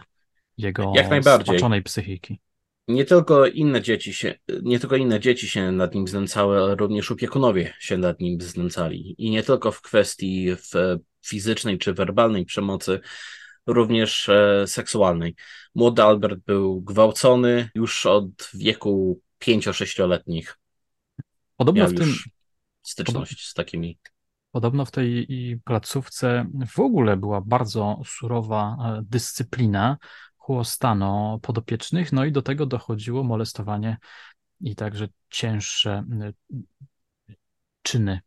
jego 0.58 0.92
Jak 0.96 1.10
najbardziej. 1.10 1.82
psychiki. 1.82 2.40
Nie 2.88 3.04
tylko 3.04 3.46
inne 3.46 3.82
dzieci 3.82 4.14
się, 4.14 4.34
nie 4.62 4.78
tylko 4.78 4.96
inne 4.96 5.20
dzieci 5.20 5.48
się 5.48 5.72
nad 5.72 5.94
nim 5.94 6.08
znęcały, 6.08 6.58
ale 6.58 6.74
również 6.74 7.10
opiekunowie 7.10 7.74
się 7.78 7.98
nad 7.98 8.20
nim 8.20 8.40
znęcali. 8.40 9.14
I 9.18 9.30
nie 9.30 9.42
tylko 9.42 9.72
w 9.72 9.82
kwestii 9.82 10.56
w 10.56 10.98
fizycznej 11.26 11.78
czy 11.78 11.94
werbalnej 11.94 12.44
przemocy, 12.44 13.00
również 13.66 14.28
e, 14.28 14.64
seksualnej. 14.66 15.34
Młody 15.74 16.02
Albert 16.02 16.40
był 16.46 16.80
gwałcony 16.80 17.70
już 17.74 18.06
od 18.06 18.50
wieku 18.54 19.20
5-6-letnich. 19.40 20.58
Podobno 21.56 21.82
Miał 21.82 21.90
w 21.90 21.94
tym. 21.94 22.14
Styczność 22.82 23.46
z 23.48 23.54
takimi. 23.54 23.98
Podobno 24.52 24.84
w 24.84 24.90
tej 24.90 25.26
placówce 25.64 26.46
w 26.70 26.80
ogóle 26.80 27.16
była 27.16 27.40
bardzo 27.40 28.00
surowa 28.04 28.76
e, 28.80 29.02
dyscyplina, 29.02 29.96
chłostano 30.36 31.38
podopiecznych, 31.42 32.12
no 32.12 32.24
i 32.24 32.32
do 32.32 32.42
tego 32.42 32.66
dochodziło 32.66 33.22
molestowanie 33.22 33.96
i 34.60 34.76
także 34.76 35.08
cięższe 35.30 36.04
e, 36.20 36.32
czyny 37.82 38.20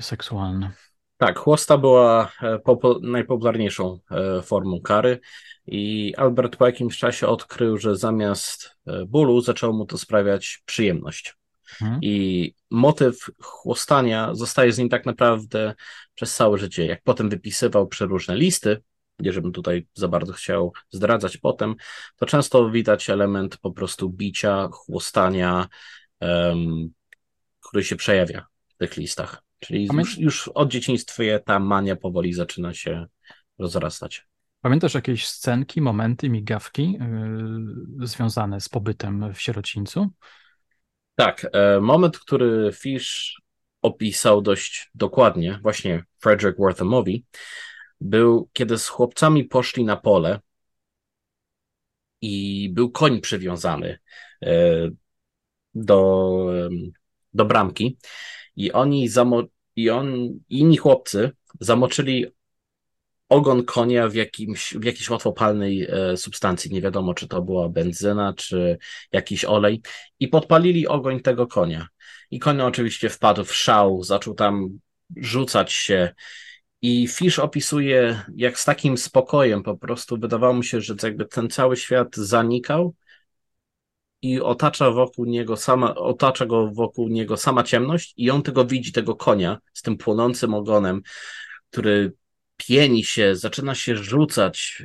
seksualne. 0.00 0.72
Tak, 1.16 1.38
chłosta 1.38 1.78
była 1.78 2.32
e, 2.42 2.58
najpopularniejszą 3.02 3.98
formą 4.42 4.80
kary 4.80 5.20
i 5.66 6.14
Albert 6.16 6.56
po 6.56 6.66
jakimś 6.66 6.98
czasie 6.98 7.26
odkrył, 7.26 7.78
że 7.78 7.96
zamiast 7.96 8.76
bólu 9.06 9.40
zaczęło 9.40 9.72
mu 9.72 9.86
to 9.86 9.98
sprawiać 9.98 10.62
przyjemność. 10.66 11.41
Hmm. 11.78 11.98
I 12.02 12.54
motyw 12.70 13.30
chłostania 13.40 14.34
zostaje 14.34 14.72
z 14.72 14.78
nim 14.78 14.88
tak 14.88 15.06
naprawdę 15.06 15.74
przez 16.14 16.34
całe 16.34 16.58
życie. 16.58 16.86
Jak 16.86 17.02
potem 17.02 17.28
wypisywał 17.28 17.86
przeróżne 17.86 18.36
listy, 18.36 18.82
nie 19.18 19.32
żebym 19.32 19.52
tutaj 19.52 19.86
za 19.94 20.08
bardzo 20.08 20.32
chciał 20.32 20.72
zdradzać 20.90 21.36
potem, 21.36 21.74
to 22.16 22.26
często 22.26 22.70
widać 22.70 23.10
element 23.10 23.56
po 23.56 23.70
prostu 23.70 24.10
bicia, 24.10 24.68
chłostania, 24.72 25.68
um, 26.20 26.90
który 27.60 27.84
się 27.84 27.96
przejawia 27.96 28.46
w 28.68 28.76
tych 28.76 28.96
listach. 28.96 29.42
Czyli 29.58 29.88
już, 29.92 30.18
już 30.18 30.48
od 30.48 30.70
dzieciństwa 30.70 31.22
ta 31.44 31.58
mania 31.58 31.96
powoli 31.96 32.32
zaczyna 32.32 32.74
się 32.74 33.06
rozrastać. 33.58 34.26
Pamiętasz 34.60 34.94
jakieś 34.94 35.26
scenki, 35.26 35.80
momenty, 35.80 36.28
migawki 36.28 36.92
yy, 38.00 38.06
związane 38.06 38.60
z 38.60 38.68
pobytem 38.68 39.34
w 39.34 39.40
sierocińcu? 39.40 40.10
Tak, 41.14 41.46
e, 41.52 41.80
moment, 41.80 42.18
który 42.18 42.72
Fish 42.72 43.40
opisał 43.82 44.42
dość 44.42 44.90
dokładnie, 44.94 45.58
właśnie 45.62 46.04
Frederick 46.18 46.58
Worthamowi, 46.58 47.24
był 48.00 48.48
kiedy 48.52 48.78
z 48.78 48.88
chłopcami 48.88 49.44
poszli 49.44 49.84
na 49.84 49.96
pole 49.96 50.40
i 52.20 52.68
był 52.72 52.90
koń 52.90 53.20
przywiązany 53.20 53.98
e, 54.42 54.88
do, 55.74 56.46
do 57.34 57.44
bramki 57.44 57.98
i 58.56 58.72
oni 58.72 59.08
zamo 59.08 59.42
i 59.76 59.90
on, 59.90 60.28
inni 60.48 60.76
chłopcy 60.76 61.30
zamoczyli 61.60 62.26
ogon 63.32 63.64
konia 63.64 64.08
w, 64.08 64.14
jakimś, 64.14 64.74
w 64.74 64.84
jakiejś 64.84 65.10
łatwopalnej 65.10 65.86
e, 65.90 66.16
substancji. 66.16 66.70
Nie 66.72 66.82
wiadomo, 66.82 67.14
czy 67.14 67.28
to 67.28 67.42
była 67.42 67.68
benzyna, 67.68 68.34
czy 68.36 68.78
jakiś 69.12 69.44
olej. 69.44 69.82
I 70.20 70.28
podpalili 70.28 70.88
ogoń 70.88 71.20
tego 71.20 71.46
konia. 71.46 71.88
I 72.30 72.38
koń 72.38 72.60
oczywiście 72.60 73.08
wpadł 73.08 73.44
w 73.44 73.54
szał, 73.54 74.02
zaczął 74.02 74.34
tam 74.34 74.68
rzucać 75.16 75.72
się. 75.72 76.14
I 76.82 77.08
Fish 77.08 77.38
opisuje, 77.38 78.22
jak 78.36 78.58
z 78.58 78.64
takim 78.64 78.98
spokojem 78.98 79.62
po 79.62 79.76
prostu 79.76 80.18
wydawało 80.18 80.54
mu 80.54 80.62
się, 80.62 80.80
że 80.80 80.94
jakby 81.02 81.24
ten 81.24 81.50
cały 81.50 81.76
świat 81.76 82.16
zanikał 82.16 82.94
i 84.22 84.40
otacza 84.40 84.90
wokół 84.90 85.24
niego 85.24 85.56
sama, 85.56 85.94
otacza 85.94 86.46
go 86.46 86.70
wokół 86.70 87.08
niego 87.08 87.36
sama 87.36 87.62
ciemność 87.62 88.14
i 88.16 88.30
on 88.30 88.42
tego 88.42 88.64
widzi, 88.64 88.92
tego 88.92 89.16
konia 89.16 89.58
z 89.72 89.82
tym 89.82 89.96
płonącym 89.96 90.54
ogonem, 90.54 91.02
który 91.70 92.12
pieni 92.66 93.04
się, 93.04 93.36
zaczyna 93.36 93.74
się 93.74 93.96
rzucać, 93.96 94.82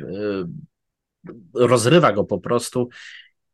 yy, 1.53 1.67
rozrywa 1.67 2.11
go 2.11 2.23
po 2.23 2.39
prostu 2.39 2.89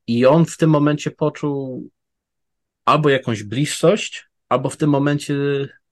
i 0.07 0.25
on 0.25 0.45
w 0.45 0.57
tym 0.57 0.69
momencie 0.69 1.11
poczuł 1.11 1.89
albo 2.85 3.09
jakąś 3.09 3.43
bliższość, 3.43 4.25
albo 4.49 4.69
w 4.69 4.77
tym 4.77 4.89
momencie 4.89 5.35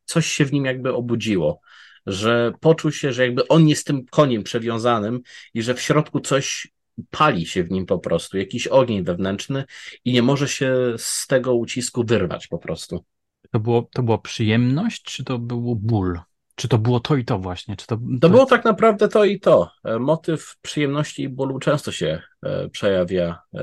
coś 0.05 0.25
się 0.27 0.45
w 0.45 0.53
nim 0.53 0.65
jakby 0.65 0.93
obudziło, 0.93 1.61
że 2.05 2.53
poczuł 2.59 2.91
się, 2.91 3.13
że 3.13 3.23
jakby 3.23 3.47
on 3.47 3.67
jest 3.67 3.87
tym 3.87 4.05
koniem 4.05 4.43
przewiązanym 4.43 5.21
i 5.53 5.61
że 5.61 5.73
w 5.73 5.81
środku 5.81 6.19
coś 6.19 6.67
pali 7.09 7.45
się 7.45 7.63
w 7.63 7.71
nim 7.71 7.85
po 7.85 7.99
prostu, 7.99 8.37
jakiś 8.37 8.67
ogień 8.67 9.03
wewnętrzny 9.03 9.65
i 10.05 10.13
nie 10.13 10.21
może 10.21 10.47
się 10.47 10.75
z 10.97 11.27
tego 11.27 11.55
ucisku 11.55 12.03
wyrwać 12.03 12.47
po 12.47 12.57
prostu. 12.57 13.05
To 13.51 13.59
było, 13.59 13.89
to 13.93 14.03
była 14.03 14.17
przyjemność, 14.17 15.03
czy 15.03 15.23
to 15.23 15.39
był 15.39 15.75
ból? 15.75 16.19
Czy 16.55 16.67
to 16.67 16.77
było 16.77 16.99
to 16.99 17.15
i 17.15 17.25
to 17.25 17.39
właśnie? 17.39 17.75
Czy 17.75 17.87
to, 17.87 17.97
to... 17.97 18.03
to 18.21 18.29
było 18.29 18.45
tak 18.45 18.65
naprawdę 18.65 19.07
to 19.07 19.23
i 19.23 19.39
to. 19.39 19.71
E, 19.83 19.99
motyw 19.99 20.57
przyjemności 20.61 21.23
i 21.23 21.29
bólu 21.29 21.59
często 21.59 21.91
się 21.91 22.21
e, 22.43 22.69
przejawia 22.69 23.39
e, 23.53 23.59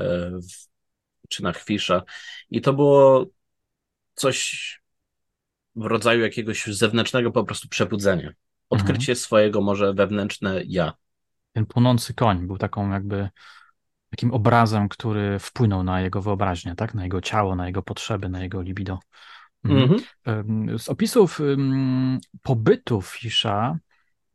w 1.23 1.27
czynach 1.27 1.63
Fisza 1.63 2.03
i 2.49 2.61
to 2.61 2.73
było 2.73 3.25
coś 4.13 4.79
w 5.75 5.85
rodzaju 5.85 6.21
jakiegoś 6.21 6.65
zewnętrznego 6.65 7.31
po 7.31 7.43
prostu 7.43 7.67
przebudzenia. 7.67 8.33
Odkrycie 8.69 9.11
mhm. 9.11 9.15
swojego 9.15 9.61
może 9.61 9.93
wewnętrzne 9.93 10.61
ja 10.65 10.93
ten 11.53 11.65
płonący 11.65 12.13
koń 12.13 12.47
był 12.47 12.57
taką 12.57 12.91
jakby 12.91 13.29
takim 14.09 14.33
obrazem, 14.33 14.89
który 14.89 15.39
wpłynął 15.39 15.83
na 15.83 16.01
jego 16.01 16.21
wyobraźnię, 16.21 16.75
tak? 16.75 16.93
Na 16.93 17.03
jego 17.03 17.21
ciało, 17.21 17.55
na 17.55 17.67
jego 17.67 17.83
potrzeby, 17.83 18.29
na 18.29 18.43
jego 18.43 18.61
libido. 18.61 18.99
Mm 19.63 19.87
-hmm. 19.87 20.79
Z 20.79 20.89
opisów 20.89 21.39
pobytu 22.41 23.01
Fisza 23.01 23.79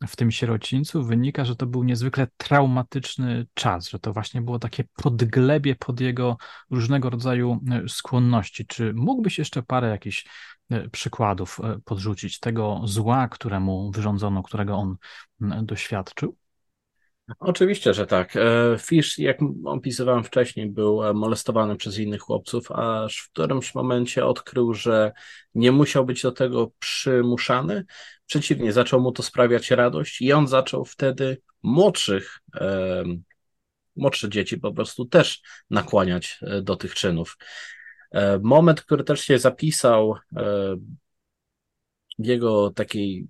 w 0.06 0.16
tym 0.16 0.30
sierocińcu 0.30 1.04
wynika, 1.04 1.44
że 1.44 1.56
to 1.56 1.66
był 1.66 1.84
niezwykle 1.84 2.26
traumatyczny 2.36 3.46
czas, 3.54 3.88
że 3.88 3.98
to 3.98 4.12
właśnie 4.12 4.42
było 4.42 4.58
takie 4.58 4.84
podglebie 4.94 5.74
pod 5.74 6.00
jego 6.00 6.36
różnego 6.70 7.10
rodzaju 7.10 7.60
e, 7.70 7.88
skłonności. 7.88 8.66
Czy 8.66 8.92
mógłbyś 8.94 9.38
jeszcze 9.38 9.62
parę 9.62 9.88
jakichś 9.88 10.26
e, 10.70 10.88
przykładów 10.88 11.60
e, 11.60 11.78
podrzucić 11.84 12.40
tego 12.40 12.80
zła, 12.84 13.28
któremu 13.28 13.90
wyrządzono, 13.90 14.42
którego 14.42 14.74
on 14.74 14.96
doświadczył? 15.40 16.36
Oczywiście, 17.38 17.94
że 17.94 18.06
tak. 18.06 18.36
E, 18.36 18.76
Fish, 18.78 19.18
jak 19.18 19.38
opisywałem 19.64 20.24
wcześniej, 20.24 20.70
był 20.70 21.04
e, 21.04 21.14
molestowany 21.14 21.76
przez 21.76 21.98
innych 21.98 22.20
chłopców, 22.20 22.70
aż 22.72 23.18
w 23.18 23.30
którymś 23.30 23.74
momencie 23.74 24.26
odkrył, 24.26 24.74
że 24.74 25.12
nie 25.54 25.72
musiał 25.72 26.04
być 26.04 26.22
do 26.22 26.32
tego 26.32 26.70
przymuszany. 26.78 27.84
Przeciwnie, 28.26 28.72
zaczął 28.72 29.00
mu 29.00 29.12
to 29.12 29.22
sprawiać 29.22 29.70
radość 29.70 30.20
i 30.20 30.32
on 30.32 30.48
zaczął 30.48 30.84
wtedy 30.84 31.40
młodszych, 31.62 32.40
młodsze 33.96 34.28
dzieci 34.28 34.58
po 34.58 34.72
prostu 34.72 35.04
też 35.04 35.42
nakłaniać 35.70 36.38
e, 36.42 36.62
do 36.62 36.76
tych 36.76 36.94
czynów. 36.94 37.36
Moment, 38.42 38.82
który 38.82 39.04
też 39.04 39.20
się 39.20 39.38
zapisał 39.38 40.14
w 42.18 42.26
jego 42.26 42.70
takiej 42.70 43.28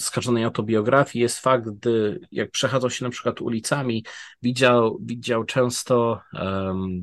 skażonej 0.00 0.44
autobiografii 0.44 1.22
jest 1.22 1.38
fakt, 1.38 1.70
gdy 1.70 2.20
jak 2.32 2.50
przechadzał 2.50 2.90
się 2.90 3.04
na 3.04 3.10
przykład 3.10 3.40
ulicami, 3.40 4.04
widział, 4.42 4.98
widział 5.00 5.44
często 5.44 6.20
um, 6.32 7.02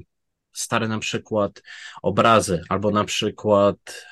stare 0.53 0.87
na 0.87 0.99
przykład 0.99 1.63
obrazy 2.01 2.61
albo 2.69 2.91
na 2.91 3.03
przykład 3.03 4.07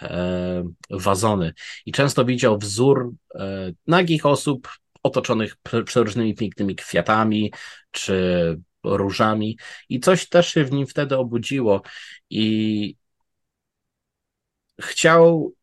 wazony. 0.90 1.54
I 1.86 1.92
często 1.92 2.26
widział 2.26 2.58
wzór 2.58 3.14
e, 3.36 3.72
nagich 3.88 4.26
osób 4.26 4.70
otoczonych 5.04 5.56
przeróżnymi 5.86 6.36
pięknymi 6.36 6.76
kwiatami 6.76 7.54
czy 7.92 8.60
różami. 8.84 9.58
I 9.90 10.00
coś 10.00 10.30
też 10.30 10.54
się 10.54 10.66
w 10.66 10.72
nim 10.72 10.88
wtedy 10.88 11.18
obudziło. 11.18 11.82
I 12.30 12.96
chciał 14.82 15.54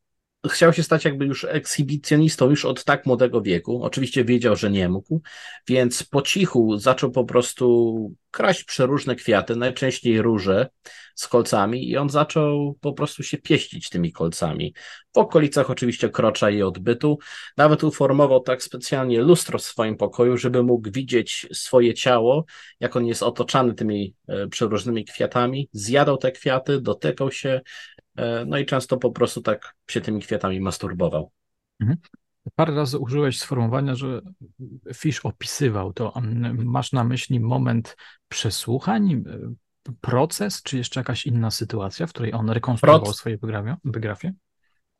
chciał 0.49 0.73
się 0.73 0.83
stać 0.83 1.05
jakby 1.05 1.25
już 1.25 1.45
ekshibicjonistą 1.45 2.51
już 2.51 2.65
od 2.65 2.85
tak 2.85 3.07
młodego 3.07 3.43
wieku. 3.43 3.83
Oczywiście 3.83 4.25
wiedział, 4.25 4.57
że 4.57 4.71
nie 4.71 4.89
mógł, 4.89 5.23
więc 5.69 6.03
po 6.03 6.23
cichu 6.23 6.79
zaczął 6.79 7.11
po 7.11 7.25
prostu 7.25 8.15
kraść 8.31 8.65
przeróżne 8.65 9.17
kwiaty, 9.17 9.57
najczęściej 9.57 10.23
róże 10.23 10.69
z 11.15 11.29
kolcami 11.29 11.89
i 11.91 11.97
on 11.97 12.11
zaczął 12.11 12.79
po 12.81 12.93
prostu 12.93 13.23
się 13.23 13.39
pieścić 13.39 13.89
tymi 13.89 14.13
kolcami. 14.13 14.75
W 15.15 15.19
okolicach 15.19 15.71
oczywiście 15.71 16.09
krocza 16.09 16.51
i 16.51 16.63
odbytu. 16.63 17.19
Nawet 17.57 17.85
uformował 17.85 18.41
tak 18.41 18.63
specjalnie 18.63 19.21
lustro 19.21 19.59
w 19.59 19.63
swoim 19.63 19.97
pokoju, 19.97 20.37
żeby 20.37 20.63
mógł 20.63 20.91
widzieć 20.91 21.47
swoje 21.53 21.95
ciało, 21.95 22.45
jak 22.81 22.97
on 22.97 23.07
jest 23.07 23.23
otoczany 23.23 23.75
tymi 23.75 24.15
e, 24.29 24.49
przeróżnymi 24.49 25.05
kwiatami. 25.05 25.69
Zjadał 25.73 26.17
te 26.17 26.33
kwiaty, 26.33 26.81
dotykał 26.81 27.33
się, 27.33 27.61
no 28.47 28.59
i 28.59 28.67
często 28.67 28.97
po 28.97 29.11
prostu 29.11 29.43
tak 29.43 29.75
się 29.91 30.01
tymi 30.01 30.21
kwiatami 30.23 30.61
masturbował. 30.61 31.31
Mhm. 31.81 31.99
Parę 32.57 32.75
razy 32.75 32.99
użyłeś 32.99 33.39
sformułowania, 33.39 33.95
że 33.95 34.21
Fish 34.95 35.21
opisywał 35.21 35.93
to. 35.93 36.13
Masz 36.55 36.93
na 36.93 37.05
myśli 37.05 37.41
moment 37.41 37.97
przesłuchań, 38.29 39.13
e, 39.13 39.93
proces, 40.01 40.63
czy 40.63 40.77
jeszcze 40.77 41.01
jakaś 41.01 41.27
inna 41.27 41.51
sytuacja, 41.51 42.07
w 42.07 42.11
której 42.11 42.35
on 42.35 42.51
rekonstruował 42.51 43.03
Proc 43.03 43.17
swoje 43.17 43.39
biografię? 43.87 44.33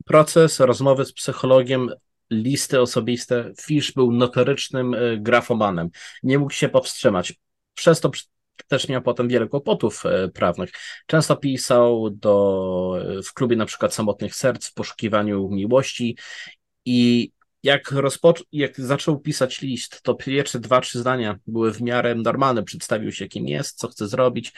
Proces, 0.05 0.61
rozmowy 0.61 1.05
z 1.05 1.13
psychologiem, 1.13 1.91
listy 2.31 2.81
osobiste. 2.81 3.53
Fish 3.61 3.93
był 3.93 4.13
notorycznym 4.13 4.95
e, 4.95 5.19
grafomanem. 5.19 5.89
Nie 6.23 6.39
mógł 6.39 6.53
się 6.53 6.69
powstrzymać. 6.69 7.35
Przez 7.75 8.01
to 8.01 8.11
też 8.69 8.89
miał 8.89 9.03
potem 9.03 9.29
wiele 9.29 9.49
kłopotów 9.49 10.07
e, 10.07 10.29
prawnych. 10.29 10.71
Często 11.07 11.37
pisał 11.37 12.11
do, 12.11 12.97
e, 13.19 13.23
w 13.23 13.33
klubie 13.33 13.57
na 13.57 13.67
przykład 13.67 13.95
Samotnych 13.95 14.35
Serc 14.35 14.67
w 14.67 14.75
poszukiwaniu 14.75 15.49
miłości 15.49 16.17
i 16.85 17.31
jak, 17.63 17.93
rozpoc- 17.93 18.45
jak 18.53 18.81
zaczął 18.81 19.21
pisać 19.21 19.61
list, 19.61 20.03
to 20.03 20.15
pierwsze 20.15 20.61
dwa, 20.61 20.81
trzy 20.81 20.99
zdania 20.99 21.39
były 21.47 21.73
w 21.73 21.83
miarę 21.83 22.15
normalne. 22.15 22.63
Przedstawił 22.63 23.13
się, 23.13 23.29
kim 23.29 23.49
jest, 23.49 23.79
co 23.79 23.89
chce 23.89 24.09
zrobić 24.09 24.53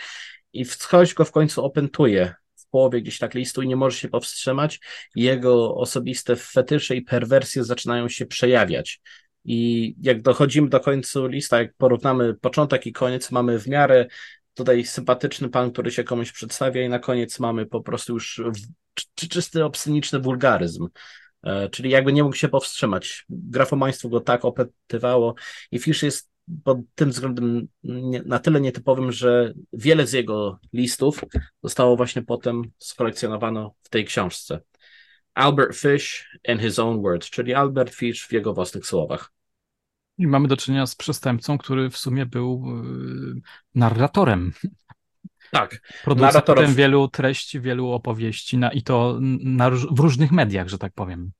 i 0.52 0.66
coś 0.66 1.14
go 1.14 1.24
w 1.24 1.32
końcu 1.32 1.64
opętuje 1.64 2.34
w 2.56 2.68
połowie 2.68 3.02
gdzieś 3.02 3.18
tak 3.18 3.34
listu 3.34 3.62
i 3.62 3.68
nie 3.68 3.76
może 3.76 3.98
się 3.98 4.08
powstrzymać. 4.08 4.80
Jego 5.14 5.74
osobiste 5.74 6.36
fetysze 6.36 6.96
i 6.96 7.02
perwersje 7.02 7.64
zaczynają 7.64 8.08
się 8.08 8.26
przejawiać. 8.26 9.00
I 9.44 9.94
jak 10.00 10.22
dochodzimy 10.22 10.68
do 10.68 10.80
końca 10.80 11.20
lista, 11.26 11.58
jak 11.58 11.74
porównamy 11.74 12.34
początek 12.34 12.86
i 12.86 12.92
koniec, 12.92 13.30
mamy 13.30 13.58
w 13.58 13.66
miarę 13.66 14.06
tutaj 14.54 14.84
sympatyczny 14.84 15.48
pan, 15.48 15.72
który 15.72 15.90
się 15.90 16.04
komuś 16.04 16.32
przedstawia, 16.32 16.82
i 16.82 16.88
na 16.88 16.98
koniec 16.98 17.40
mamy 17.40 17.66
po 17.66 17.80
prostu 17.80 18.12
już 18.12 18.42
czy 19.14 19.28
czysty 19.28 19.64
obsceniczny 19.64 20.20
wulgaryzm. 20.20 20.88
E, 21.42 21.68
czyli 21.68 21.90
jakby 21.90 22.12
nie 22.12 22.22
mógł 22.22 22.36
się 22.36 22.48
powstrzymać. 22.48 23.24
Grafomaństwo 23.28 24.08
go 24.08 24.20
tak 24.20 24.44
opytywało 24.44 25.34
i 25.70 25.78
Fish 25.78 26.02
jest 26.02 26.30
pod 26.64 26.78
tym 26.94 27.10
względem 27.10 27.68
na 28.24 28.38
tyle 28.38 28.60
nietypowym, 28.60 29.12
że 29.12 29.54
wiele 29.72 30.06
z 30.06 30.12
jego 30.12 30.58
listów 30.72 31.24
zostało 31.62 31.96
właśnie 31.96 32.22
potem 32.22 32.62
skolekcjonowano 32.78 33.74
w 33.82 33.88
tej 33.88 34.04
książce. 34.04 34.60
Albert 35.34 35.76
Fish 35.76 36.38
in 36.48 36.58
his 36.58 36.78
own 36.78 37.02
words, 37.02 37.30
czyli 37.30 37.54
Albert 37.54 37.94
Fish 37.94 38.26
w 38.26 38.32
jego 38.32 38.54
własnych 38.54 38.86
słowach. 38.86 39.32
I 40.18 40.26
mamy 40.26 40.48
do 40.48 40.56
czynienia 40.56 40.86
z 40.86 40.94
przestępcą, 40.94 41.58
który 41.58 41.90
w 41.90 41.96
sumie 41.96 42.26
był 42.26 42.64
yy, 43.34 43.40
narratorem. 43.74 44.52
Tak. 45.50 45.80
Producentem 46.04 46.74
wielu 46.74 47.08
treści, 47.08 47.60
wielu 47.60 47.90
opowieści 47.90 48.58
na, 48.58 48.72
i 48.72 48.82
to 48.82 49.18
na, 49.40 49.70
w 49.70 49.98
różnych 49.98 50.32
mediach, 50.32 50.68
że 50.68 50.78
tak 50.78 50.92
powiem. 50.92 51.32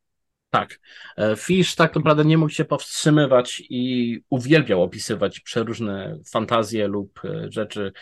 Tak. 0.51 0.81
E, 1.17 1.37
Fish 1.37 1.75
tak 1.75 1.95
naprawdę 1.97 2.25
nie 2.25 2.39
mógł 2.39 2.53
się 2.53 2.65
powstrzymywać 2.65 3.63
i 3.71 4.21
uwielbiał 4.31 4.83
opisywać 4.83 5.41
przeróżne 5.41 6.19
fantazje 6.33 6.89
lub 6.89 7.21
e, 7.25 7.53
rzeczy, 7.53 7.93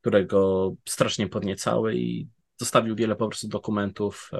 które 0.00 0.24
go 0.24 0.74
strasznie 0.88 1.28
podniecały 1.28 1.96
i 1.96 2.28
zostawił 2.56 2.96
wiele 2.96 3.16
po 3.16 3.28
prostu 3.28 3.48
dokumentów 3.48 4.30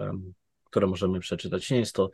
które 0.75 0.87
możemy 0.87 1.21
przeczytać. 1.21 1.71
Nie 1.71 1.79
jest 1.79 1.95
to 1.95 2.11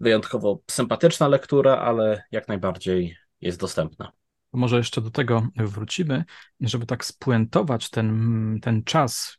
wyjątkowo 0.00 0.62
sympatyczna 0.70 1.28
lektura, 1.28 1.78
ale 1.78 2.22
jak 2.30 2.48
najbardziej 2.48 3.16
jest 3.40 3.60
dostępna. 3.60 4.12
Może 4.52 4.76
jeszcze 4.76 5.00
do 5.00 5.10
tego 5.10 5.48
wrócimy, 5.56 6.24
żeby 6.60 6.86
tak 6.86 7.04
spuentować 7.04 7.90
ten, 7.90 8.58
ten 8.62 8.84
czas 8.84 9.38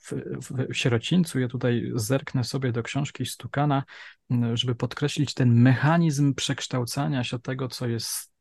w, 0.00 0.12
w 0.68 0.74
sierocińcu. 0.74 1.40
Ja 1.40 1.48
tutaj 1.48 1.92
zerknę 1.94 2.44
sobie 2.44 2.72
do 2.72 2.82
książki 2.82 3.26
Stukana, 3.26 3.84
żeby 4.54 4.74
podkreślić 4.74 5.34
ten 5.34 5.54
mechanizm 5.54 6.34
przekształcania 6.34 7.24
się 7.24 7.38
tego, 7.38 7.68
co 7.68 7.88
jest 7.88 8.32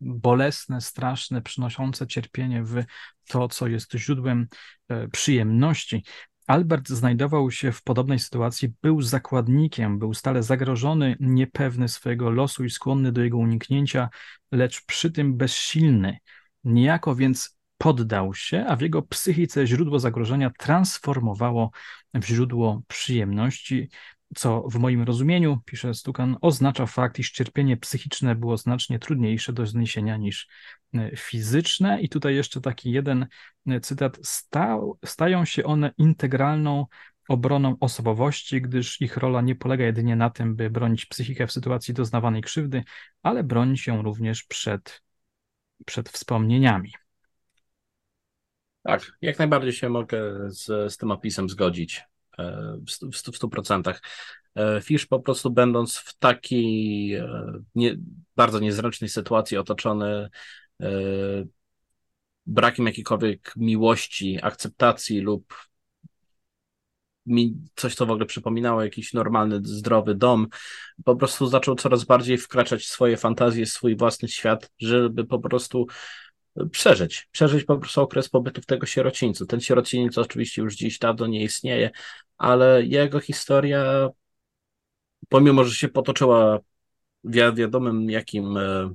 bolesne, 0.00 0.80
straszne, 0.80 1.42
przynoszące 1.42 2.06
cierpienie 2.06 2.62
w 2.62 2.84
to, 3.28 3.48
co 3.48 3.66
jest 3.66 3.92
źródłem 3.92 4.48
e, 4.88 5.08
przyjemności. 5.08 6.04
Albert 6.52 6.88
znajdował 6.88 7.50
się 7.50 7.72
w 7.72 7.82
podobnej 7.82 8.18
sytuacji, 8.18 8.72
był 8.82 9.02
zakładnikiem, 9.02 9.98
był 9.98 10.14
stale 10.14 10.42
zagrożony, 10.42 11.16
niepewny 11.20 11.88
swojego 11.88 12.30
losu 12.30 12.64
i 12.64 12.70
skłonny 12.70 13.12
do 13.12 13.22
jego 13.22 13.38
uniknięcia, 13.38 14.08
lecz 14.52 14.84
przy 14.84 15.10
tym 15.10 15.36
bezsilny. 15.36 16.18
Niejako 16.64 17.14
więc 17.14 17.58
poddał 17.78 18.34
się, 18.34 18.64
a 18.68 18.76
w 18.76 18.80
jego 18.80 19.02
psychice 19.02 19.66
źródło 19.66 19.98
zagrożenia 19.98 20.50
transformowało 20.58 21.70
w 22.14 22.24
źródło 22.24 22.82
przyjemności, 22.88 23.88
co 24.34 24.62
w 24.68 24.78
moim 24.78 25.02
rozumieniu, 25.02 25.58
pisze 25.64 25.94
Stukan, 25.94 26.36
oznacza 26.40 26.86
fakt, 26.86 27.18
iż 27.18 27.30
cierpienie 27.30 27.76
psychiczne 27.76 28.34
było 28.34 28.56
znacznie 28.56 28.98
trudniejsze 28.98 29.52
do 29.52 29.66
zniesienia 29.66 30.16
niż 30.16 30.48
e, 30.94 31.16
fizyczne. 31.16 32.00
I 32.00 32.08
tutaj 32.08 32.34
jeszcze 32.34 32.60
taki 32.60 32.90
jeden 32.90 33.26
e, 33.66 33.80
cytat. 33.80 34.18
Stał, 34.22 34.98
stają 35.04 35.44
się 35.44 35.64
one 35.64 35.92
integralną 35.98 36.86
obroną 37.28 37.76
osobowości, 37.80 38.62
gdyż 38.62 39.00
ich 39.00 39.16
rola 39.16 39.40
nie 39.40 39.54
polega 39.54 39.84
jedynie 39.84 40.16
na 40.16 40.30
tym, 40.30 40.56
by 40.56 40.70
bronić 40.70 41.06
psychikę 41.06 41.46
w 41.46 41.52
sytuacji 41.52 41.94
doznawanej 41.94 42.42
krzywdy, 42.42 42.84
ale 43.22 43.44
bronić 43.44 43.86
ją 43.86 44.02
również 44.02 44.44
przed, 44.44 45.02
przed 45.86 46.08
wspomnieniami. 46.08 46.92
Tak, 48.82 49.12
jak 49.20 49.38
najbardziej 49.38 49.72
się 49.72 49.88
mogę 49.88 50.50
z, 50.50 50.92
z 50.92 50.96
tym 50.96 51.10
opisem 51.10 51.48
zgodzić. 51.48 52.11
E, 52.38 52.76
w 53.12 53.16
100%. 53.16 54.00
E, 54.54 54.80
Fish 54.80 55.06
po 55.06 55.20
prostu 55.20 55.50
będąc 55.50 55.96
w 55.96 56.18
takiej 56.18 57.14
e, 57.14 57.52
nie, 57.74 57.96
bardzo 58.36 58.58
niezręcznej 58.58 59.10
sytuacji, 59.10 59.56
otoczony 59.56 60.28
brakiem 62.46 62.86
jakiejkolwiek 62.86 63.52
miłości, 63.56 64.38
akceptacji 64.42 65.20
lub 65.20 65.54
mi 67.26 67.54
coś, 67.74 67.94
co 67.94 68.06
w 68.06 68.10
ogóle 68.10 68.26
przypominało 68.26 68.82
jakiś 68.82 69.12
normalny, 69.12 69.60
zdrowy 69.64 70.14
dom, 70.14 70.48
po 71.04 71.16
prostu 71.16 71.46
zaczął 71.46 71.74
coraz 71.74 72.04
bardziej 72.04 72.38
wkraczać 72.38 72.82
w 72.82 72.86
swoje 72.86 73.16
fantazje, 73.16 73.66
swój 73.66 73.96
własny 73.96 74.28
świat, 74.28 74.70
żeby 74.78 75.24
po 75.24 75.38
prostu 75.38 75.86
przeżyć, 76.70 77.28
przeżyć 77.32 77.64
po 77.64 77.78
prostu 77.78 78.00
okres 78.00 78.28
pobytu 78.28 78.62
w 78.62 78.66
tego 78.66 78.86
sierocińcu. 78.86 79.46
Ten 79.46 79.60
sierociniec 79.60 80.18
oczywiście 80.18 80.62
już 80.62 80.74
dziś 80.74 80.98
dawno 80.98 81.26
nie 81.26 81.42
istnieje, 81.44 81.90
ale 82.38 82.82
jego 82.82 83.20
historia, 83.20 84.08
pomimo, 85.28 85.64
że 85.64 85.74
się 85.74 85.88
potoczyła 85.88 86.58
wi 87.24 87.40
wiadomym 87.54 88.10
jakim 88.10 88.56
e, 88.56 88.94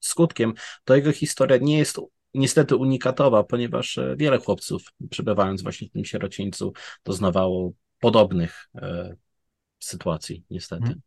skutkiem, 0.00 0.54
to 0.84 0.96
jego 0.96 1.12
historia 1.12 1.56
nie 1.56 1.78
jest 1.78 2.00
niestety 2.34 2.76
unikatowa, 2.76 3.44
ponieważ 3.44 3.98
e, 3.98 4.16
wiele 4.18 4.38
chłopców, 4.38 4.92
przebywając 5.10 5.62
właśnie 5.62 5.88
w 5.88 5.92
tym 5.92 6.04
sierocińcu, 6.04 6.72
doznawało 7.04 7.72
podobnych 8.00 8.68
e, 8.74 9.16
sytuacji, 9.78 10.44
niestety. 10.50 10.82
Hmm. 10.82 11.00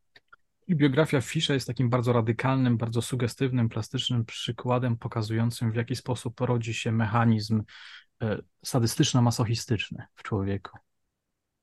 I 0.69 0.75
biografia 0.75 1.21
Fisza 1.21 1.53
jest 1.53 1.67
takim 1.67 1.89
bardzo 1.89 2.13
radykalnym, 2.13 2.77
bardzo 2.77 3.01
sugestywnym, 3.01 3.69
plastycznym 3.69 4.25
przykładem 4.25 4.97
pokazującym, 4.97 5.71
w 5.71 5.75
jaki 5.75 5.95
sposób 5.95 6.41
rodzi 6.41 6.73
się 6.73 6.91
mechanizm 6.91 7.63
e, 8.21 8.37
sadystyczno-masochistyczny 8.65 10.03
w 10.15 10.23
człowieku. 10.23 10.77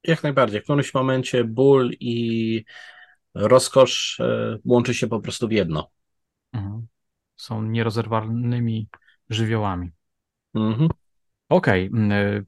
Jak 0.04 0.22
najbardziej. 0.22 0.60
W 0.60 0.64
którymś 0.64 0.94
momencie 0.94 1.44
ból 1.44 1.90
i 2.00 2.64
rozkosz 3.34 4.20
e, 4.20 4.58
łączy 4.64 4.94
się 4.94 5.06
po 5.06 5.20
prostu 5.20 5.48
w 5.48 5.52
jedno. 5.52 5.90
Mhm. 6.52 6.86
Są 7.36 7.62
nierozerwalnymi 7.62 8.88
żywiołami. 9.30 9.90
Mhm. 10.54 10.88
Okej. 11.48 11.90
Okay. 11.92 12.46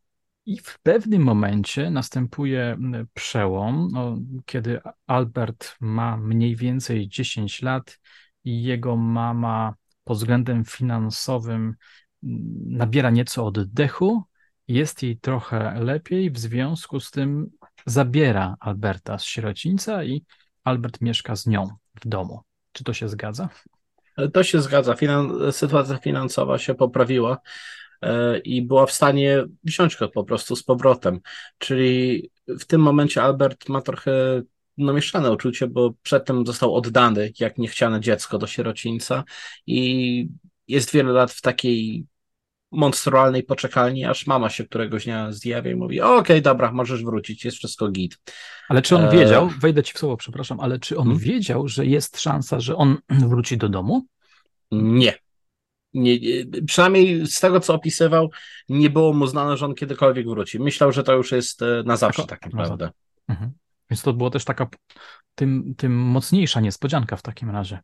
I 0.49 0.59
w 0.59 0.79
pewnym 0.79 1.23
momencie 1.23 1.91
następuje 1.91 2.77
przełom, 3.15 3.89
no, 3.93 4.19
kiedy 4.47 4.81
Albert 5.07 5.77
ma 5.81 6.17
mniej 6.17 6.57
więcej 6.57 7.09
10 7.09 7.63
lat 7.63 7.99
i 8.45 8.63
jego 8.63 8.97
mama 8.97 9.75
pod 10.05 10.19
względem 10.19 10.65
finansowym 10.65 11.75
nabiera 12.67 13.11
nieco 13.11 13.47
oddechu, 13.47 14.23
jest 14.69 15.03
jej 15.03 15.19
trochę 15.19 15.81
lepiej, 15.81 16.31
w 16.31 16.39
związku 16.39 17.01
z 17.01 17.11
tym 17.11 17.51
zabiera 17.87 18.57
Alberta 18.61 19.19
z 19.19 19.25
sierocińca 19.25 20.05
i 20.05 20.25
Albert 20.65 21.01
mieszka 21.01 21.37
z 21.37 21.47
nią 21.47 21.69
w 22.01 22.09
domu. 22.09 22.41
Czy 22.73 22.85
to 22.85 22.93
się 22.93 23.09
zgadza? 23.09 23.49
To 24.33 24.43
się 24.43 24.63
zgadza. 24.63 24.95
Finan 24.95 25.53
sytuacja 25.53 25.97
finansowa 25.97 26.59
się 26.59 26.75
poprawiła 26.75 27.39
i 28.45 28.63
była 28.63 28.87
w 28.87 28.93
stanie 28.93 29.45
wziąć 29.65 29.97
go 29.97 30.09
po 30.09 30.25
prostu 30.25 30.57
z 30.57 30.63
powrotem. 30.63 31.21
Czyli 31.59 32.31
w 32.49 32.65
tym 32.65 32.81
momencie 32.81 33.23
Albert 33.23 33.69
ma 33.69 33.81
trochę 33.81 34.43
no, 34.79 34.93
mieszane 34.93 35.33
uczucie, 35.33 35.67
bo 35.67 35.93
przedtem 36.03 36.47
został 36.47 36.75
oddany 36.75 37.33
jak 37.41 37.59
niechciane 37.59 38.01
dziecko 38.01 38.39
do 38.39 38.47
sierocińca 38.47 39.25
i 39.67 40.29
jest 40.69 40.93
wiele 40.93 41.13
lat 41.13 41.33
w 41.33 41.41
takiej 41.41 42.07
monstrualnej 42.73 43.43
poczekalni, 43.43 44.05
aż 44.05 44.27
mama 44.27 44.51
się 44.51 44.65
któregoś 44.65 45.05
dnia 45.05 45.33
zjawia 45.33 45.71
i 45.71 45.75
mówi: 45.75 46.01
Okej, 46.01 46.19
okay, 46.19 46.41
dobra, 46.41 46.73
możesz 46.73 47.05
wrócić, 47.05 47.45
jest 47.45 47.57
wszystko 47.57 47.89
git. 47.89 48.19
Ale 48.69 48.83
czy 48.83 48.97
on 48.97 49.05
e... 49.05 49.11
wiedział, 49.11 49.51
wejdę 49.61 49.83
ci 49.83 49.95
w 49.95 49.99
słowo, 49.99 50.17
przepraszam, 50.17 50.61
ale 50.61 50.79
czy 50.79 50.97
on 50.97 51.05
hmm? 51.05 51.19
wiedział, 51.19 51.69
że 51.69 51.87
jest 51.87 52.21
szansa, 52.21 52.61
że 52.61 52.77
on 52.77 52.97
wróci 53.31 53.57
do 53.57 53.69
domu? 53.69 54.07
Nie. 54.71 55.15
Nie. 55.95 56.19
Przynajmniej 56.67 57.27
z 57.27 57.41
tego, 57.41 57.61
co 57.61 57.75
opisywał, 57.75 58.31
nie 58.69 58.91
było 58.91 59.13
mu 59.13 59.27
znane, 59.27 59.57
że 59.57 59.67
on 59.67 59.75
kiedykolwiek 59.75 60.29
wróci. 60.29 60.61
Myślał, 60.61 60.93
że 60.93 61.03
to 61.03 61.13
już 61.13 61.33
jest 61.33 61.63
e, 61.63 61.83
na 61.87 61.97
zawsze 61.97 62.27
tak 62.27 62.47
naprawdę. 62.53 62.91
Mhm. 63.29 63.53
Więc 63.91 64.03
to 64.03 64.13
było 64.13 64.31
też 64.31 64.45
taka 64.45 64.69
tym, 65.35 65.75
tym 65.77 65.97
mocniejsza 65.97 66.61
niespodzianka 66.61 67.17
w 67.17 67.23
takim 67.23 67.51
razie. 67.51 67.79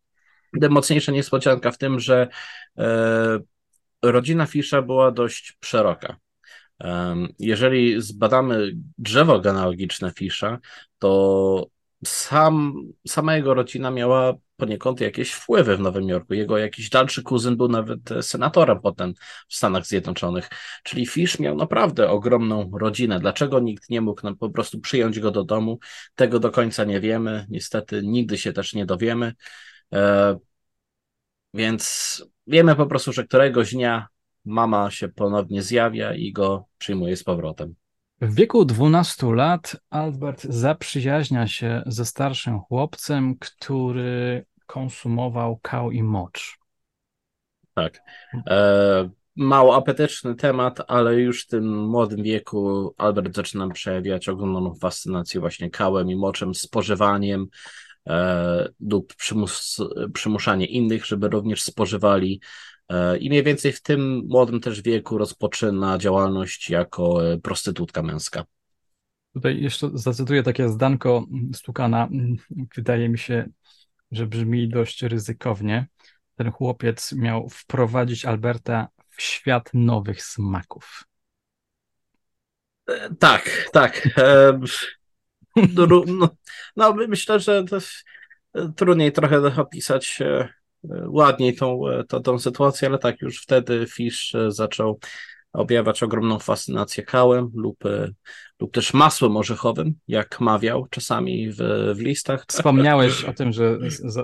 Tym 0.60 0.72
mocniejsza 0.72 1.12
niespodzianka 1.12 1.70
w 1.70 1.78
tym, 1.78 2.00
że 2.00 2.28
e, 2.78 3.38
rodzina 4.02 4.46
Fisza 4.46 4.82
była 4.82 5.10
dość 5.10 5.58
szeroka. 5.64 6.16
Jeżeli 7.38 8.02
zbadamy 8.02 8.72
drzewo 8.98 9.40
genealogiczne 9.40 10.10
Fisza, 10.10 10.58
to 10.98 11.66
sam, 12.04 12.74
sama 13.06 13.36
jego 13.36 13.54
rodzina 13.54 13.90
miała 13.90 14.34
poniekąd 14.56 15.00
jakieś 15.00 15.32
wpływy 15.32 15.76
w 15.76 15.80
Nowym 15.80 16.08
Jorku. 16.08 16.34
Jego 16.34 16.58
jakiś 16.58 16.90
dalszy 16.90 17.22
kuzyn 17.22 17.56
był 17.56 17.68
nawet 17.68 18.00
senatorem 18.20 18.80
potem 18.80 19.14
w 19.48 19.54
Stanach 19.54 19.86
Zjednoczonych. 19.86 20.50
Czyli 20.82 21.06
Fish 21.06 21.38
miał 21.38 21.56
naprawdę 21.56 22.10
ogromną 22.10 22.70
rodzinę. 22.78 23.20
Dlaczego 23.20 23.60
nikt 23.60 23.90
nie 23.90 24.00
mógł 24.00 24.34
po 24.34 24.50
prostu 24.50 24.80
przyjąć 24.80 25.20
go 25.20 25.30
do 25.30 25.44
domu? 25.44 25.78
Tego 26.14 26.38
do 26.38 26.50
końca 26.50 26.84
nie 26.84 27.00
wiemy. 27.00 27.46
Niestety 27.48 28.02
nigdy 28.02 28.38
się 28.38 28.52
też 28.52 28.74
nie 28.74 28.86
dowiemy. 28.86 29.34
E, 29.92 30.36
więc 31.54 32.24
wiemy 32.46 32.76
po 32.76 32.86
prostu, 32.86 33.12
że 33.12 33.24
któregoś 33.24 33.72
dnia 33.72 34.08
mama 34.44 34.90
się 34.90 35.08
ponownie 35.08 35.62
zjawia 35.62 36.14
i 36.14 36.32
go 36.32 36.66
przyjmuje 36.78 37.16
z 37.16 37.24
powrotem. 37.24 37.74
W 38.20 38.34
wieku 38.34 38.64
12 38.64 39.34
lat 39.34 39.76
Albert 39.90 40.42
zaprzyjaźnia 40.42 41.46
się 41.46 41.82
ze 41.86 42.04
starszym 42.04 42.60
chłopcem, 42.60 43.34
który 43.38 44.46
konsumował 44.66 45.58
kał 45.62 45.90
i 45.90 46.02
mocz. 46.02 46.58
Tak. 47.74 48.00
E, 48.46 49.10
mało 49.36 49.76
apetyczny 49.76 50.34
temat, 50.34 50.80
ale 50.88 51.14
już 51.20 51.44
w 51.44 51.46
tym 51.46 51.86
młodym 51.86 52.22
wieku 52.22 52.94
Albert 52.98 53.36
zaczyna 53.36 53.68
przejawiać 53.68 54.28
ogromną 54.28 54.74
fascynację 54.74 55.40
właśnie 55.40 55.70
kałem 55.70 56.10
i 56.10 56.16
moczem, 56.16 56.54
spożywaniem 56.54 57.46
e, 58.06 58.68
lub 58.80 59.14
przymus, 59.14 59.78
przymuszanie 60.14 60.66
innych, 60.66 61.06
żeby 61.06 61.28
również 61.28 61.62
spożywali 61.62 62.40
I 63.20 63.28
mniej 63.28 63.42
więcej 63.42 63.72
w 63.72 63.82
tym 63.82 64.22
młodym 64.28 64.60
też 64.60 64.82
wieku 64.82 65.18
rozpoczyna 65.18 65.98
działalność 65.98 66.70
jako 66.70 67.32
e, 67.32 67.38
prostytutka 67.38 68.02
męska. 68.02 68.44
Tutaj 69.34 69.62
jeszcze 69.62 69.90
zacytuję 69.94 70.42
takie 70.42 70.68
zdanko 70.68 71.26
Stukana. 71.54 72.08
Wydaje 72.76 73.08
mi 73.08 73.18
się, 73.18 73.48
że 74.10 74.26
brzmi 74.26 74.68
dość 74.68 75.02
ryzykownie. 75.02 75.86
Ten 76.34 76.50
chłopiec 76.50 77.12
miał 77.12 77.48
wprowadzić 77.48 78.24
Alberta 78.24 78.88
w 79.10 79.22
świat 79.22 79.70
nowych 79.74 80.22
smaków. 80.22 81.04
E, 82.88 83.14
tak, 83.14 83.68
tak. 83.72 84.02
No, 85.74 85.86
no, 86.06 86.28
no, 86.76 86.94
myślę, 87.08 87.40
że 87.40 87.64
trudniej 88.76 89.12
trochę 89.12 89.56
opisać 89.62 90.22
ładniej 91.06 91.54
tą, 91.54 91.88
e, 91.88 92.04
tą, 92.04 92.22
tą 92.22 92.38
sytuację, 92.38 92.88
ale 92.88 92.98
tak, 92.98 93.22
już 93.22 93.42
wtedy 93.42 93.86
Fish 93.86 94.34
e, 94.34 94.52
zaczął 94.52 94.98
objawiać 95.52 96.02
ogromną 96.02 96.38
fascynację 96.38 97.02
kałem 97.04 97.50
lub, 97.54 97.86
e, 97.86 98.08
lub 98.64 98.72
też 98.72 98.94
masłem 98.94 99.36
orzechowym, 99.36 99.94
jak 100.08 100.40
mawiał 100.40 100.86
czasami 100.90 101.50
w, 101.50 101.56
w 101.94 101.98
listach. 101.98 102.44
Wspomniałeś 102.48 103.24
o 103.24 103.32
tym, 103.32 103.52
że 103.52 103.78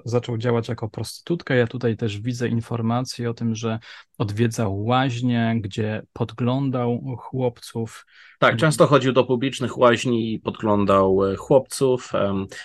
zaczął 0.04 0.38
działać 0.38 0.68
jako 0.68 0.88
prostytutka. 0.88 1.54
Ja 1.54 1.66
tutaj 1.66 1.96
też 1.96 2.20
widzę 2.20 2.48
informacje 2.48 3.30
o 3.30 3.34
tym, 3.34 3.54
że 3.54 3.78
odwiedzał 4.18 4.84
łaźnie, 4.84 5.56
gdzie 5.60 6.02
podglądał 6.12 7.16
chłopców, 7.18 8.06
tak, 8.38 8.56
często 8.56 8.86
chodził 8.86 9.12
do 9.12 9.24
publicznych 9.24 9.78
łaźni 9.78 10.34
i 10.34 10.38
podglądał 10.38 11.32
e, 11.32 11.36
chłopców. 11.36 12.12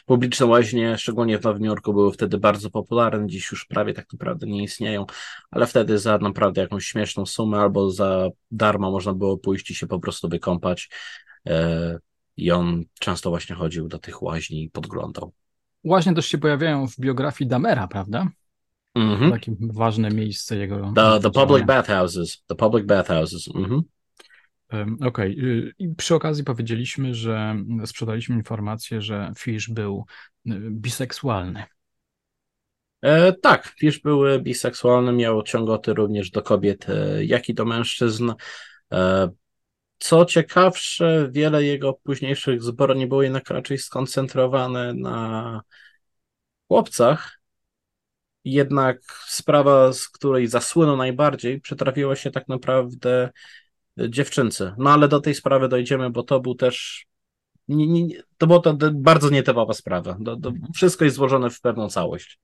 Publiczne 0.05 0.45
łaźnie, 0.45 0.97
szczególnie 0.97 1.39
w 1.39 1.43
Nowym 1.43 1.65
Jorku, 1.65 1.93
były 1.93 2.11
wtedy 2.11 2.37
bardzo 2.37 2.69
popularne, 2.69 3.27
dziś 3.27 3.51
już 3.51 3.65
prawie 3.65 3.93
tak 3.93 4.13
naprawdę 4.13 4.47
nie 4.47 4.63
istnieją, 4.63 5.05
ale 5.51 5.67
wtedy 5.67 5.99
za 5.99 6.17
naprawdę 6.17 6.61
jakąś 6.61 6.85
śmieszną 6.85 7.25
sumę 7.25 7.57
albo 7.57 7.91
za 7.91 8.29
darmo 8.51 8.91
można 8.91 9.13
było 9.13 9.37
pójść 9.37 9.71
i 9.71 9.75
się 9.75 9.87
po 9.87 9.99
prostu 9.99 10.29
wykąpać. 10.29 10.89
E, 11.47 11.97
I 12.37 12.51
on 12.51 12.83
często 12.99 13.29
właśnie 13.29 13.55
chodził 13.55 13.87
do 13.87 13.99
tych 13.99 14.21
łaźni 14.21 14.63
i 14.63 14.69
podglądał. 14.69 15.33
Łaźnie 15.83 16.13
też 16.13 16.25
się 16.25 16.37
pojawiają 16.37 16.87
w 16.87 16.99
biografii 16.99 17.47
Damera, 17.47 17.87
prawda? 17.87 18.27
Mm 18.95 19.17
-hmm. 19.17 19.31
Takie 19.31 19.55
ważne 19.59 20.09
miejsce 20.09 20.57
jego. 20.57 20.93
The, 20.95 21.19
the 21.19 21.31
public 21.31 21.65
bathhouses. 21.65 22.43
The 22.47 22.55
public 22.55 22.85
bathhouses. 22.85 23.47
Mm 23.55 23.69
-hmm. 23.69 23.81
Okej. 25.07 25.07
Okay. 25.07 25.73
I 25.79 25.95
przy 25.95 26.15
okazji 26.15 26.43
powiedzieliśmy, 26.43 27.13
że 27.13 27.55
sprzedaliśmy 27.85 28.35
informację, 28.35 29.01
że 29.01 29.33
Fish 29.37 29.69
był 29.69 30.05
y, 30.47 30.51
biseksualny. 30.71 31.63
E, 33.01 33.33
tak, 33.33 33.67
Fish 33.79 34.01
był 34.01 34.21
biseksualny, 34.41 35.13
miał 35.13 35.43
ciągoty 35.43 35.93
również 35.93 36.31
do 36.31 36.41
kobiet, 36.41 36.89
e, 36.89 37.25
jak 37.25 37.49
i 37.49 37.53
do 37.53 37.65
mężczyzn. 37.65 38.31
E, 38.93 39.29
co 39.97 40.25
ciekawsze, 40.25 41.29
wiele 41.31 41.63
jego 41.63 41.93
późniejszych 41.93 42.63
zbrodni 42.63 43.07
było 43.07 43.23
jednak 43.23 43.49
raczej 43.49 43.77
skoncentrowane 43.77 44.93
na 44.93 45.61
chłopcach. 46.67 47.39
Jednak 48.43 49.01
sprawa, 49.27 49.93
z 49.93 50.09
której 50.09 50.47
zasłynął 50.47 50.97
najbardziej, 50.97 51.61
przytrafiła 51.61 52.15
się 52.15 52.31
tak 52.31 52.47
naprawdę 52.47 53.29
dziewczynce. 53.97 54.75
No 54.77 54.89
ale 54.93 55.07
do 55.07 55.19
tej 55.19 55.35
sprawy 55.35 55.67
dojdziemy, 55.67 56.09
bo 56.09 56.23
to 56.23 56.39
był 56.39 56.55
też. 56.55 57.05
Nie, 57.67 57.87
nie, 57.87 58.21
to 58.37 58.47
była 58.47 58.59
to 58.59 58.77
bardzo 58.93 59.29
nietypowa 59.29 59.73
sprawa. 59.73 60.17
Do, 60.19 60.35
do, 60.35 60.51
wszystko 60.75 61.05
jest 61.05 61.17
złożone 61.17 61.49
w 61.49 61.61
pewną 61.61 61.89
całość. 61.89 62.39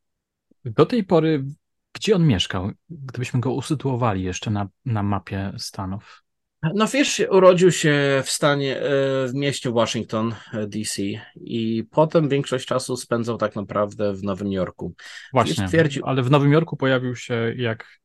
Do 0.66 0.86
tej 0.86 1.04
pory, 1.04 1.46
gdzie 1.94 2.16
on 2.16 2.28
mieszkał? 2.28 2.72
Gdybyśmy 2.90 3.40
go 3.40 3.54
usytuowali 3.54 4.24
jeszcze 4.24 4.52
na, 4.52 4.68
na 4.86 5.04
mapie 5.04 5.54
Stanów. 5.58 6.24
No 6.63 6.88
Fish 6.88 7.21
urodził 7.30 7.71
się 7.71 8.21
w 8.26 8.32
stanie, 8.32 8.78
e, 8.78 8.82
w 9.28 9.34
mieście 9.34 9.71
Washington 9.71 10.36
e, 10.54 10.67
DC 10.67 11.02
i 11.36 11.84
potem 11.91 12.30
większość 12.30 12.65
czasu 12.65 12.97
spędzał 12.97 13.38
tak 13.38 13.56
naprawdę 13.56 14.13
w 14.13 14.24
Nowym 14.24 14.52
Jorku. 14.52 14.93
Właśnie, 15.34 15.67
twierdził... 15.67 16.06
ale 16.06 16.24
w 16.24 16.32
Nowym 16.32 16.52
Jorku 16.52 16.78
pojawił 16.78 17.15
się 17.15 17.54
jak 17.58 18.00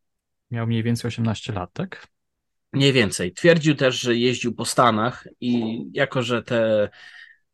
miał 0.51 0.67
mniej 0.67 0.83
więcej 0.83 1.09
18 1.09 1.53
lat, 1.53 1.71
tak? 1.73 2.07
Mniej 2.73 2.93
więcej. 2.93 3.33
Twierdził 3.33 3.75
też, 3.75 4.01
że 4.01 4.17
jeździł 4.17 4.55
po 4.55 4.65
Stanach 4.65 5.29
i 5.41 5.83
jako, 5.93 6.23
że 6.23 6.43
te 6.43 6.89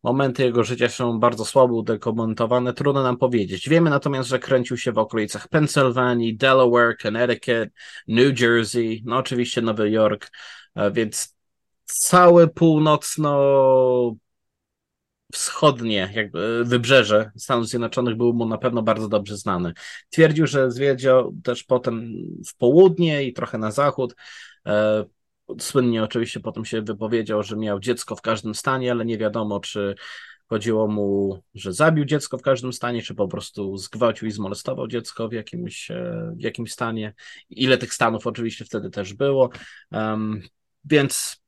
momenty 0.03 0.43
jego 0.43 0.63
życia 0.63 0.89
są 0.89 1.19
bardzo 1.19 1.45
słabo 1.45 1.75
udokumentowane, 1.75 2.73
trudno 2.73 3.03
nam 3.03 3.17
powiedzieć. 3.17 3.69
Wiemy 3.69 3.89
natomiast, 3.89 4.29
że 4.29 4.39
kręcił 4.39 4.77
się 4.77 4.91
w 4.91 4.97
okolicach 4.97 5.47
Pennsylvanii, 5.47 6.37
Delaware, 6.37 6.97
Connecticut, 6.97 7.69
New 8.07 8.39
Jersey, 8.39 9.01
no 9.05 9.17
oczywiście 9.17 9.61
Nowy 9.61 9.89
Jork, 9.91 10.31
więc 10.91 11.35
całe 11.85 12.47
północno 12.47 13.39
wschodnie 15.33 16.11
jakby 16.13 16.65
wybrzeże 16.65 17.31
Stanów 17.37 17.67
Zjednoczonych 17.67 18.17
było 18.17 18.33
mu 18.33 18.45
na 18.45 18.57
pewno 18.57 18.83
bardzo 18.83 19.09
dobrze 19.09 19.37
znane. 19.37 19.73
Twierdził, 20.09 20.47
że 20.47 20.71
zwiedział 20.71 21.33
też 21.43 21.63
potem 21.63 22.13
w 22.47 22.57
południe 22.57 23.23
i 23.23 23.33
trochę 23.33 23.57
na 23.57 23.71
zachód. 23.71 24.15
E, 24.67 25.05
słynnie 25.59 26.03
oczywiście 26.03 26.39
potem 26.39 26.65
się 26.65 26.81
wypowiedział, 26.81 27.43
że 27.43 27.57
miał 27.57 27.79
dziecko 27.79 28.15
w 28.15 28.21
każdym 28.21 28.55
stanie, 28.55 28.91
ale 28.91 29.05
nie 29.05 29.17
wiadomo, 29.17 29.59
czy 29.59 29.95
chodziło 30.47 30.87
mu, 30.87 31.39
że 31.53 31.73
zabił 31.73 32.05
dziecko 32.05 32.37
w 32.37 32.41
każdym 32.41 32.73
stanie, 32.73 33.01
czy 33.01 33.15
po 33.15 33.27
prostu 33.27 33.77
zgwałcił 33.77 34.27
i 34.27 34.31
zmolestował 34.31 34.87
dziecko 34.87 35.29
w 35.29 35.33
jakimś, 35.33 35.91
e, 35.91 36.33
w 36.37 36.41
jakimś 36.41 36.71
stanie. 36.71 37.13
Ile 37.49 37.77
tych 37.77 37.93
stanów 37.93 38.27
oczywiście 38.27 38.65
wtedy 38.65 38.89
też 38.89 39.13
było. 39.13 39.49
Um, 39.91 40.41
więc 40.85 41.41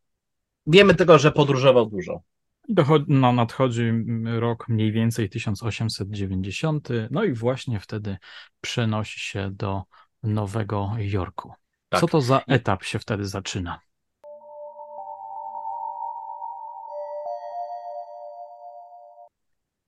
wiemy 0.68 0.96
tego, 0.96 1.20
że 1.20 1.32
podróżował 1.32 1.86
dużo. 1.86 2.22
Dochodzi, 2.70 3.06
no, 3.08 3.34
nadchodzi 3.34 3.92
rok 4.26 4.68
mniej 4.68 4.92
więcej 4.92 5.30
1890, 5.30 6.90
no 7.12 7.24
i 7.24 7.34
właśnie 7.34 7.80
wtedy 7.80 8.18
przenosi 8.62 9.20
się 9.20 9.52
do 9.52 9.84
Nowego 10.24 10.92
Jorku. 10.98 11.54
Tak. 11.90 12.02
Co 12.02 12.08
to 12.08 12.22
za 12.22 12.42
etap 12.48 12.84
się 12.84 13.00
wtedy 13.00 13.26
zaczyna? 13.26 13.80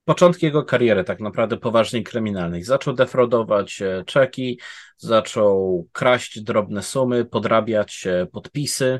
Początki 0.08 0.46
jego 0.46 0.64
kariery, 0.64 1.04
tak 1.04 1.20
naprawdę 1.20 1.58
poważnej 1.58 2.04
kryminalnej. 2.04 2.64
Zaczął 2.64 2.94
defraudować 2.94 3.82
e, 3.82 4.04
czeki, 4.06 4.60
zaczął 4.98 5.88
kraść 5.92 6.42
drobne 6.42 6.84
sumy, 6.84 7.26
podrabiać 7.26 8.08
e, 8.08 8.26
podpisy 8.26 9.00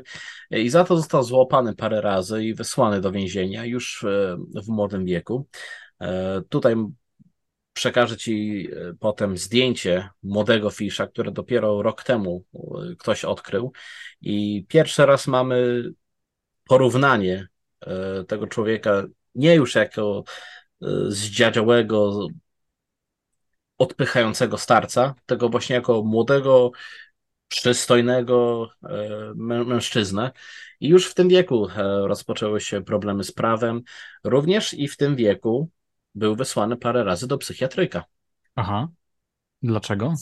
e, 0.50 0.60
i 0.60 0.70
za 0.70 0.84
to 0.84 0.96
został 0.96 1.22
złapany 1.22 1.74
parę 1.74 2.00
razy 2.00 2.44
i 2.44 2.54
wysłany 2.54 3.00
do 3.00 3.12
więzienia 3.12 3.64
już 3.64 4.04
w 4.64 4.68
młodym 4.68 5.04
wieku. 5.04 5.46
Tutaj 6.48 6.74
przekażę 7.72 8.16
Ci 8.16 8.68
potem 9.00 9.36
zdjęcie 9.36 10.08
młodego 10.22 10.70
Fisza, 10.70 11.06
które 11.06 11.32
dopiero 11.32 11.82
rok 11.82 12.02
temu 12.02 12.44
ktoś 12.98 13.24
odkrył 13.24 13.72
i 14.20 14.66
pierwszy 14.68 15.06
raz 15.06 15.26
mamy 15.26 15.82
porównanie 16.64 17.48
tego 18.28 18.46
człowieka 18.46 19.02
nie 19.34 19.54
już 19.54 19.74
jako 19.74 20.24
zdziadziałego, 21.08 22.28
odpychającego 23.78 24.58
starca, 24.58 25.14
tego 25.26 25.48
właśnie 25.48 25.76
jako 25.76 26.02
młodego, 26.02 26.72
przystojnego 27.48 28.68
e, 28.84 29.32
mężczyznę. 29.64 30.32
I 30.80 30.88
już 30.88 31.06
w 31.06 31.14
tym 31.14 31.28
wieku 31.28 31.68
e, 31.68 31.82
rozpoczęły 32.06 32.60
się 32.60 32.82
problemy 32.82 33.24
z 33.24 33.32
prawem. 33.32 33.82
Również 34.24 34.74
i 34.74 34.88
w 34.88 34.96
tym 34.96 35.16
wieku 35.16 35.70
był 36.14 36.36
wysłany 36.36 36.76
parę 36.76 37.04
razy 37.04 37.26
do 37.26 37.38
psychiatryka. 37.38 38.04
Aha. 38.54 38.88
Dlaczego? 39.62 40.14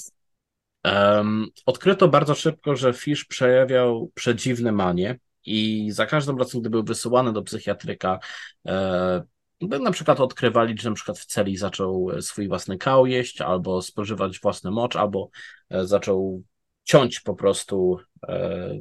Um, 0.84 1.46
odkryto 1.66 2.08
bardzo 2.08 2.34
szybko, 2.34 2.76
że 2.76 2.92
Fish 2.92 3.24
przejawiał 3.24 4.10
przedziwne 4.14 4.72
manie 4.72 5.18
i 5.46 5.90
za 5.90 6.06
każdym 6.06 6.38
razem, 6.38 6.60
gdy 6.60 6.70
był 6.70 6.84
wysyłany 6.84 7.32
do 7.32 7.42
psychiatryka, 7.42 8.18
e, 8.66 9.22
na 9.60 9.90
przykład 9.90 10.20
odkrywali, 10.20 10.78
że 10.78 10.88
na 10.88 10.94
przykład 10.94 11.18
w 11.18 11.26
celi 11.26 11.56
zaczął 11.56 12.10
e, 12.10 12.22
swój 12.22 12.48
własny 12.48 12.78
kał 12.78 13.06
jeść, 13.06 13.40
albo 13.40 13.82
spożywać 13.82 14.40
własny 14.40 14.70
mocz, 14.70 14.96
albo 14.96 15.30
e, 15.70 15.86
zaczął 15.86 16.42
ciąć 16.84 17.20
po 17.20 17.34
prostu 17.34 17.98
e, 18.28 18.78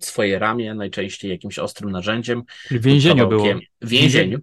swoje 0.00 0.38
ramię, 0.38 0.74
najczęściej 0.74 1.30
jakimś 1.30 1.58
ostrym 1.58 1.90
narzędziem. 1.90 2.42
W 2.70 2.82
więzieniu 2.82 3.28
było. 3.28 3.44
W 3.80 3.88
więzieniu. 3.88 4.38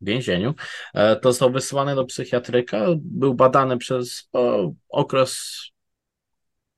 W 0.00 0.06
więzieniu. 0.06 0.54
To 0.94 1.32
został 1.32 1.52
wysłany 1.52 1.94
do 1.94 2.04
psychiatryka, 2.04 2.86
był 2.96 3.34
badany 3.34 3.78
przez 3.78 4.28
okres 4.88 5.60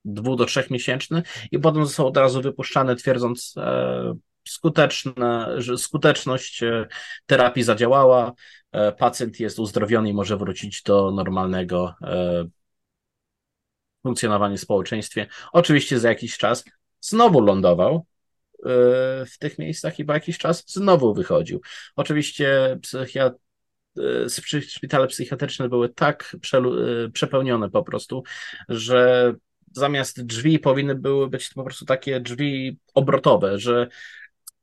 dwu 0.05 0.35
do 0.35 0.45
trzech 0.45 0.69
miesięczny 0.69 1.23
i 1.51 1.59
potem 1.59 1.85
został 1.85 2.07
od 2.07 2.17
razu 2.17 2.41
wypuszczany, 2.41 2.95
twierdząc, 2.95 3.55
skuteczna, 4.47 5.49
że 5.57 5.77
skuteczność 5.77 6.63
e, 6.63 6.87
terapii 7.25 7.63
zadziałała, 7.63 8.33
e, 8.71 8.91
pacjent 8.91 9.39
jest 9.39 9.59
uzdrowiony 9.59 10.09
i 10.09 10.13
może 10.13 10.37
wrócić 10.37 10.83
do 10.83 11.11
normalnego 11.11 11.95
e, 12.01 12.45
funkcjonowania 14.03 14.57
w 14.57 14.59
społeczeństwie. 14.59 15.27
Oczywiście 15.53 15.99
za 15.99 16.09
jakiś 16.09 16.37
czas 16.37 16.63
znowu 16.99 17.41
lądował 17.41 18.05
w 19.25 19.37
tych 19.39 19.59
miejscach 19.59 19.99
i 19.99 20.05
po 20.05 20.13
jakiś 20.13 20.37
czas 20.37 20.63
znowu 20.67 21.13
wychodził. 21.13 21.61
Oczywiście 21.95 22.79
psychiat 22.81 23.33
szpitale 24.67 25.07
psychiatryczne 25.07 25.69
były 25.69 25.89
tak 25.89 26.35
przepełnione 27.13 27.69
po 27.69 27.83
prostu, 27.83 28.23
że 28.69 29.33
zamiast 29.71 30.25
drzwi 30.25 30.59
powinny 30.59 30.95
były 30.95 31.29
być 31.29 31.49
po 31.49 31.63
prostu 31.63 31.85
takie 31.85 32.19
drzwi 32.19 32.79
obrotowe, 32.93 33.59
że 33.59 33.87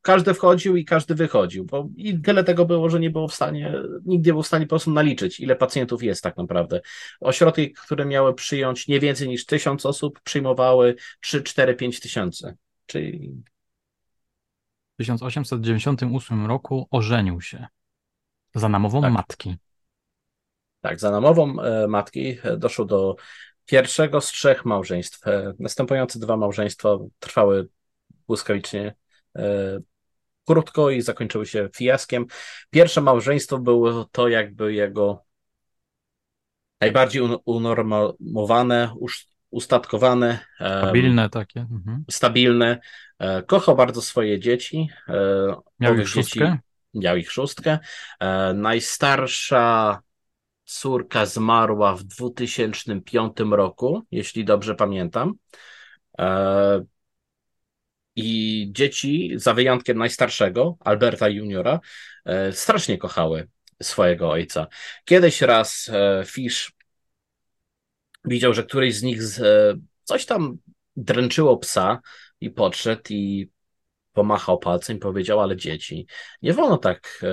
każdy 0.08 0.34
wchodził 0.34 0.76
i 0.76 0.84
każdy 0.84 1.14
wychodził, 1.14 1.64
bo 1.64 1.88
i 1.96 2.18
tyle 2.18 2.44
tego 2.44 2.64
było, 2.64 2.90
że 2.90 3.00
nie 3.00 3.10
było 3.10 3.28
w 3.28 3.34
stanie, 3.34 3.74
nikt 4.04 4.26
nie 4.26 4.32
był 4.32 4.42
w 4.42 4.46
stanie 4.46 4.66
po 4.66 4.68
prostu 4.68 4.90
naliczyć, 4.90 5.40
ile 5.40 5.56
pacjentów 5.56 6.02
jest 6.02 6.22
tak 6.22 6.36
naprawdę. 6.36 6.80
Ośrodki, 7.20 7.72
które 7.72 8.04
miały 8.04 8.34
przyjąć 8.34 8.88
nie 8.88 9.00
więcej 9.00 9.28
niż 9.28 9.46
tysiąc 9.46 9.86
osób, 9.86 10.20
przyjmowały 10.20 10.94
3, 11.20 11.42
4, 11.42 11.74
5 11.74 12.00
tysięcy, 12.00 12.56
czyli... 12.86 13.34
W 14.94 14.96
1898 14.98 16.46
roku 16.46 16.88
ożenił 16.90 17.40
się 17.40 17.66
za 18.54 18.68
namową 18.68 19.02
tak. 19.02 19.12
matki. 19.12 19.56
Tak, 20.80 21.00
za 21.00 21.10
namową 21.10 21.60
e, 21.60 21.88
matki 21.88 22.38
e, 22.42 22.56
doszło 22.56 22.84
do 22.84 23.16
pierwszego 23.66 24.20
z 24.20 24.26
trzech 24.26 24.64
małżeństw. 24.64 25.26
E, 25.26 25.54
następujące 25.58 26.18
dwa 26.18 26.36
małżeństwa 26.36 26.98
trwały 27.18 27.68
błyskawicznie 28.26 28.94
krótko 30.48 30.90
i 30.90 31.02
zakończyły 31.02 31.46
się 31.46 31.68
fiaskiem. 31.76 32.26
Pierwsze 32.70 33.00
małżeństwo 33.00 33.58
było 33.58 34.04
to 34.04 34.28
jakby 34.28 34.72
jego 34.72 35.24
najbardziej 36.80 37.22
unormowane, 37.44 38.94
ustatkowane. 39.50 40.38
Stabilne 40.56 41.30
takie. 41.30 41.60
Mhm. 41.60 42.04
Stabilne. 42.10 42.80
E, 43.18 43.42
kochał 43.42 43.76
bardzo 43.76 44.02
swoje 44.02 44.40
dzieci. 44.40 44.88
E, 45.08 45.54
miał 45.80 45.98
ich 45.98 46.08
szóstkę? 46.08 46.58
Miał 46.94 47.16
ich 47.16 47.32
szóstkę. 47.32 47.78
E, 48.20 48.54
najstarsza 48.54 49.98
córka 50.64 51.26
zmarła 51.26 51.94
w 51.94 52.02
2005 52.02 53.36
roku, 53.50 54.02
jeśli 54.10 54.44
dobrze 54.44 54.74
pamiętam. 54.74 55.34
I 58.20 58.68
dzieci, 58.72 59.32
za 59.34 59.54
wyjątkiem 59.54 59.98
najstarszego, 59.98 60.76
Alberta 60.80 61.28
Juniora, 61.28 61.80
e, 62.24 62.52
strasznie 62.52 62.98
kochały 62.98 63.48
swojego 63.82 64.30
ojca. 64.30 64.66
Kiedyś 65.04 65.40
raz 65.40 65.90
e, 65.92 66.24
Fish 66.26 66.72
widział, 68.24 68.54
że 68.54 68.64
któryś 68.64 68.94
z 68.94 69.02
nich 69.02 69.20
e, 69.40 69.74
coś 70.04 70.26
tam 70.26 70.58
dręczyło 70.96 71.56
psa 71.56 72.00
i 72.40 72.50
podszedł 72.50 73.02
i 73.10 73.50
pomachał 74.12 74.58
palcem 74.58 74.96
i 74.96 75.00
powiedział, 75.00 75.40
ale 75.40 75.56
dzieci, 75.56 76.06
nie 76.42 76.52
wolno 76.52 76.78
tak 76.78 77.24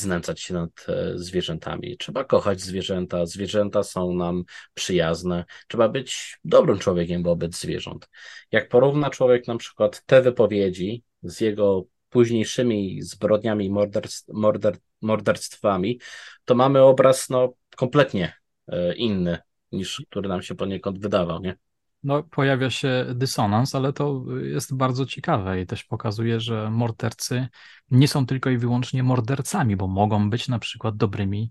znęcać 0.00 0.40
się 0.40 0.54
nad 0.54 0.70
e, 0.88 1.18
zwierzętami. 1.18 1.96
Trzeba 1.96 2.24
kochać 2.24 2.60
zwierzęta, 2.60 3.26
zwierzęta 3.26 3.82
są 3.82 4.14
nam 4.14 4.44
przyjazne. 4.74 5.44
Trzeba 5.68 5.88
być 5.88 6.38
dobrym 6.44 6.78
człowiekiem 6.78 7.22
wobec 7.22 7.60
zwierząt. 7.60 8.08
Jak 8.52 8.68
porówna 8.68 9.10
człowiek 9.10 9.46
na 9.46 9.56
przykład 9.56 10.02
te 10.06 10.22
wypowiedzi 10.22 11.02
z 11.22 11.40
jego 11.40 11.84
późniejszymi 12.08 13.02
zbrodniami 13.02 13.70
morderstw, 13.70 14.28
morder, 14.32 14.76
morderstwami, 15.00 16.00
to 16.44 16.54
mamy 16.54 16.82
obraz 16.82 17.30
no, 17.30 17.52
kompletnie 17.76 18.32
e, 18.68 18.94
inny 18.94 19.38
niż 19.72 20.02
który 20.10 20.28
nam 20.28 20.42
się 20.42 20.54
poniekąd 20.54 20.98
wydawał, 20.98 21.40
nie? 21.40 21.56
No, 22.04 22.22
pojawia 22.22 22.70
się 22.70 23.06
dysonans, 23.14 23.74
ale 23.74 23.92
to 23.92 24.24
jest 24.42 24.74
bardzo 24.74 25.06
ciekawe 25.06 25.60
i 25.60 25.66
też 25.66 25.84
pokazuje, 25.84 26.40
że 26.40 26.70
mordercy 26.70 27.48
nie 27.90 28.08
są 28.08 28.26
tylko 28.26 28.50
i 28.50 28.58
wyłącznie 28.58 29.02
mordercami, 29.02 29.76
bo 29.76 29.86
mogą 29.86 30.30
być 30.30 30.48
na 30.48 30.58
przykład 30.58 30.96
dobrymi, 30.96 31.50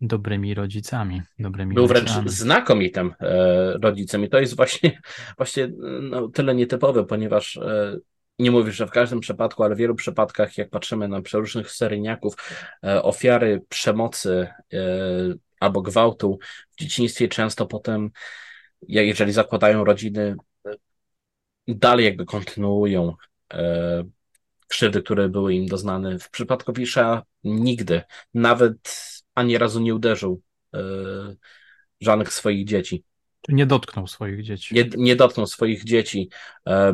dobrymi 0.00 0.54
rodzicami. 0.54 1.22
Dobrymi 1.38 1.74
Był 1.74 1.86
wręcz 1.86 2.08
rodzicami. 2.08 2.28
znakomitym 2.28 3.14
e, 3.20 3.72
rodzicem 3.82 4.24
i 4.24 4.28
to 4.28 4.40
jest 4.40 4.56
właśnie, 4.56 5.00
właśnie 5.38 5.70
no, 6.02 6.28
tyle 6.28 6.54
nietypowe, 6.54 7.04
ponieważ 7.04 7.56
e, 7.56 7.96
nie 8.38 8.50
mówisz, 8.50 8.76
że 8.76 8.86
w 8.86 8.90
każdym 8.90 9.20
przypadku, 9.20 9.64
ale 9.64 9.74
w 9.74 9.78
wielu 9.78 9.94
przypadkach, 9.94 10.58
jak 10.58 10.70
patrzymy 10.70 11.08
na 11.08 11.22
przeróżnych 11.22 11.70
seryjniaków, 11.70 12.34
e, 12.84 13.02
ofiary 13.02 13.62
przemocy 13.68 14.48
albo 15.60 15.82
gwałtu 15.82 16.38
w 16.70 16.80
dzieciństwie 16.80 17.28
często 17.28 17.66
potem, 17.66 18.10
jeżeli 18.88 19.32
zakładają 19.32 19.84
rodziny, 19.84 20.36
e, 20.66 20.74
dalej 21.68 22.04
jakby 22.04 22.24
kontynuują 22.24 23.14
krzywdy, 24.68 25.02
które 25.02 25.28
były 25.28 25.54
im 25.54 25.66
doznane. 25.66 26.18
W 26.18 26.30
przypadku 26.30 26.72
Wisza 26.72 27.22
nigdy, 27.44 28.02
nawet 28.34 28.76
ani 29.34 29.58
razu 29.58 29.80
nie 29.80 29.94
uderzył 29.94 30.42
żadnych 32.00 32.32
swoich 32.32 32.66
dzieci. 32.66 33.04
Nie 33.48 33.66
dotknął 33.66 34.06
swoich 34.06 34.42
dzieci. 34.42 34.74
Nie, 34.74 34.88
nie 34.96 35.16
dotknął 35.16 35.46
swoich 35.46 35.84
dzieci. 35.84 36.30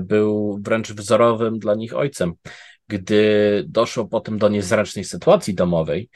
Był 0.00 0.58
wręcz 0.62 0.92
wzorowym 0.92 1.58
dla 1.58 1.74
nich 1.74 1.96
ojcem. 1.96 2.32
Gdy 2.88 3.64
doszło 3.68 4.06
potem 4.06 4.38
do 4.38 4.48
niezręcznej 4.48 5.04
sytuacji 5.04 5.54
domowej, 5.54 6.08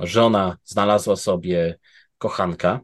żona 0.00 0.56
znalazła 0.64 1.16
sobie 1.16 1.78
kochanka 2.18 2.80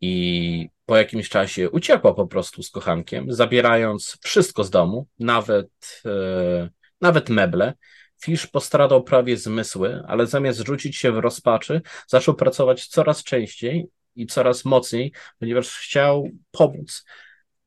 i 0.00 0.68
po 0.86 0.96
jakimś 0.96 1.28
czasie 1.28 1.70
uciekła 1.70 2.14
po 2.14 2.26
prostu 2.26 2.62
z 2.62 2.70
kochankiem, 2.70 3.32
zabierając 3.32 4.18
wszystko 4.22 4.64
z 4.64 4.70
domu, 4.70 5.06
nawet, 5.18 6.02
e, 6.04 6.70
nawet 7.00 7.28
meble. 7.28 7.74
Fisz 8.22 8.46
postradał 8.46 9.04
prawie 9.04 9.36
zmysły, 9.36 10.02
ale 10.06 10.26
zamiast 10.26 10.60
rzucić 10.60 10.96
się 10.96 11.12
w 11.12 11.18
rozpaczy, 11.18 11.80
zaczął 12.06 12.34
pracować 12.34 12.86
coraz 12.86 13.24
częściej 13.24 13.88
i 14.14 14.26
coraz 14.26 14.64
mocniej, 14.64 15.12
ponieważ 15.38 15.68
chciał 15.68 16.28
pomóc 16.50 17.04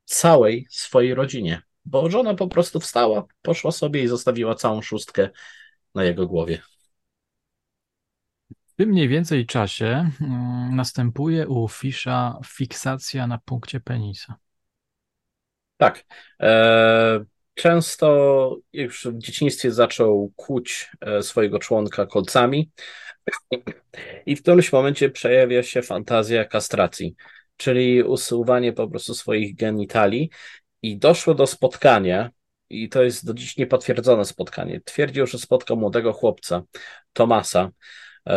całej 0.05 0.67
swojej 0.69 1.13
rodzinie, 1.13 1.62
bo 1.86 2.10
żona 2.10 2.34
po 2.34 2.47
prostu 2.47 2.79
wstała, 2.79 3.25
poszła 3.41 3.71
sobie 3.71 4.03
i 4.03 4.08
zostawiła 4.08 4.55
całą 4.55 4.82
szóstkę 4.82 5.29
na 5.95 6.03
jego 6.03 6.27
głowie. 6.27 6.62
Tym 8.80 8.89
mniej 8.89 9.08
więcej 9.08 9.46
czasie 9.46 10.10
mm, 10.22 10.76
następuje 10.76 11.48
u 11.48 11.68
Fisza 11.68 12.39
fiksacja 12.46 13.28
na 13.28 13.38
punkcie 13.38 13.80
penisa. 13.80 14.36
Tak. 15.78 16.06
E, 16.42 17.26
często 17.54 18.58
już 18.74 19.06
w 19.06 19.18
dzieciństwie 19.18 19.72
zaczął 19.72 20.32
kłuć 20.36 20.92
e, 21.02 21.24
swojego 21.24 21.60
członka 21.60 22.06
kolcami 22.06 22.72
i 24.26 24.36
w 24.36 24.42
którymś 24.42 24.72
momencie 24.72 25.10
przejawia 25.10 25.63
się 25.63 25.82
fantazja 25.82 26.46
kastracji, 26.46 27.15
czyli 27.58 28.04
usuwanie 28.04 28.74
po 28.74 28.88
prostu 28.88 29.13
swoich 29.13 29.56
genitali 29.56 30.32
i 30.82 30.98
doszło 30.98 31.34
do 31.34 31.48
spotkania 31.48 32.30
i 32.70 32.89
to 32.89 33.04
jest 33.04 33.26
do 33.26 33.34
dziś 33.34 33.58
niepotwierdzone 33.58 34.26
spotkanie. 34.26 34.82
Twierdził, 34.86 35.28
że 35.28 35.39
spotkał 35.39 35.78
młodego 35.78 36.13
chłopca, 36.13 36.63
Tomasa, 37.13 37.72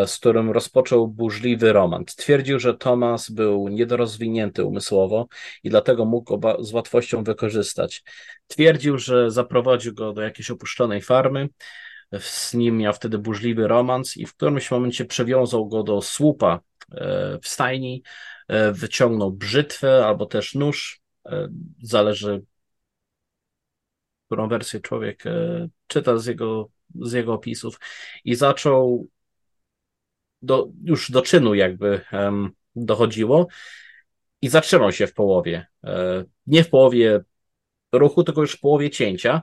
z 0.07 0.17
którym 0.17 0.51
rozpoczął 0.51 1.09
burzliwy 1.09 1.73
romans. 1.73 2.15
Twierdził, 2.15 2.59
że 2.59 2.75
Thomas 2.75 3.31
był 3.31 3.69
niedorozwinięty 3.69 4.65
umysłowo 4.65 5.27
i 5.63 5.71
dlatego 5.71 6.05
mógł 6.05 6.39
go 6.39 6.65
z 6.65 6.73
łatwością 6.73 7.25
wykorzystać. 7.25 8.03
Twierdził, 8.47 8.99
że 8.99 9.31
zaprowadził 9.31 9.95
go 9.95 10.13
do 10.13 10.23
jakiejś 10.23 10.51
opuszczonej 10.51 11.03
farmy, 11.03 11.49
z 12.19 12.55
nim 12.55 12.77
miał 12.77 12.93
wtedy 12.93 13.19
burzliwy 13.19 13.69
romans 13.69 14.17
i 14.17 14.27
w 14.27 14.35
którymś 14.35 14.71
momencie 14.71 15.05
przewiązał 15.05 15.69
go 15.69 15.83
do 15.83 16.03
słupa 16.03 16.61
e, 16.93 17.39
w 17.43 17.49
stajni, 17.49 18.03
e, 18.49 18.73
wyciągnął 18.73 19.33
brzytwę 19.33 20.07
albo 20.07 20.27
też 20.27 20.55
nóż, 20.55 21.01
zależy 21.83 22.43
którą 24.27 24.49
wersję 24.49 24.81
człowiek 24.81 25.25
czyta 25.87 26.19
z 26.19 26.27
jego, 26.27 26.69
z 26.95 27.13
jego 27.13 27.33
opisów 27.35 27.81
i 28.25 28.35
zaczął 28.35 29.09
do, 30.43 30.69
już 30.85 31.11
do 31.11 31.23
czynu 31.23 31.55
jakby 31.55 32.01
um, 32.13 32.51
dochodziło 32.77 33.47
i 34.43 34.49
zatrzymał 34.49 34.93
się 34.93 35.07
w 35.07 35.15
połowie. 35.15 35.67
E, 35.85 36.25
nie 36.47 36.65
w 36.65 36.71
połowie 36.71 37.21
ruchu, 37.93 38.25
tylko 38.25 38.41
już 38.41 38.53
w 38.53 38.61
połowie 38.61 38.91
cięcia. 38.91 39.43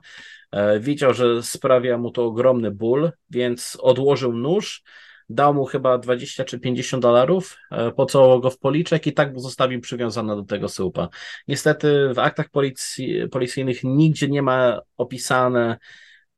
E, 0.51 0.79
widział, 0.79 1.13
że 1.13 1.43
sprawia 1.43 1.97
mu 1.97 2.11
to 2.11 2.25
ogromny 2.25 2.71
ból, 2.71 3.11
więc 3.29 3.77
odłożył 3.81 4.33
nóż, 4.33 4.83
dał 5.29 5.53
mu 5.53 5.65
chyba 5.65 5.97
20 5.97 6.45
czy 6.45 6.59
50 6.59 7.03
dolarów, 7.03 7.57
e, 7.71 7.91
pocałował 7.91 8.41
go 8.41 8.49
w 8.49 8.59
policzek 8.59 9.07
i 9.07 9.13
tak 9.13 9.39
zostawił 9.39 9.81
przywiązany 9.81 10.35
do 10.35 10.43
tego 10.43 10.69
słupa. 10.69 11.09
Niestety 11.47 12.13
w 12.13 12.19
aktach 12.19 12.49
policji, 12.49 13.29
policyjnych 13.31 13.83
nigdzie 13.83 14.27
nie 14.27 14.41
ma 14.41 14.81
opisane, 14.97 15.77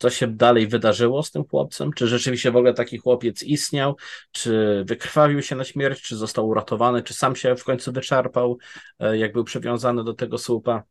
co 0.01 0.09
się 0.09 0.27
dalej 0.27 0.67
wydarzyło 0.67 1.23
z 1.23 1.31
tym 1.31 1.43
chłopcem, 1.43 1.93
czy 1.93 2.07
rzeczywiście 2.07 2.51
w 2.51 2.55
ogóle 2.55 2.73
taki 2.73 2.97
chłopiec 2.97 3.43
istniał, 3.43 3.95
czy 4.31 4.83
wykrwawił 4.87 5.41
się 5.41 5.55
na 5.55 5.63
śmierć, 5.63 6.01
czy 6.01 6.15
został 6.15 6.47
uratowany, 6.47 7.03
czy 7.03 7.13
sam 7.13 7.35
się 7.35 7.55
w 7.55 7.63
końcu 7.63 7.91
wyczerpał, 7.91 8.57
e, 8.99 9.17
jak 9.17 9.33
był 9.33 9.43
przywiązany 9.43 10.03
do 10.03 10.13
tego 10.13 10.37
słupa. 10.37 10.83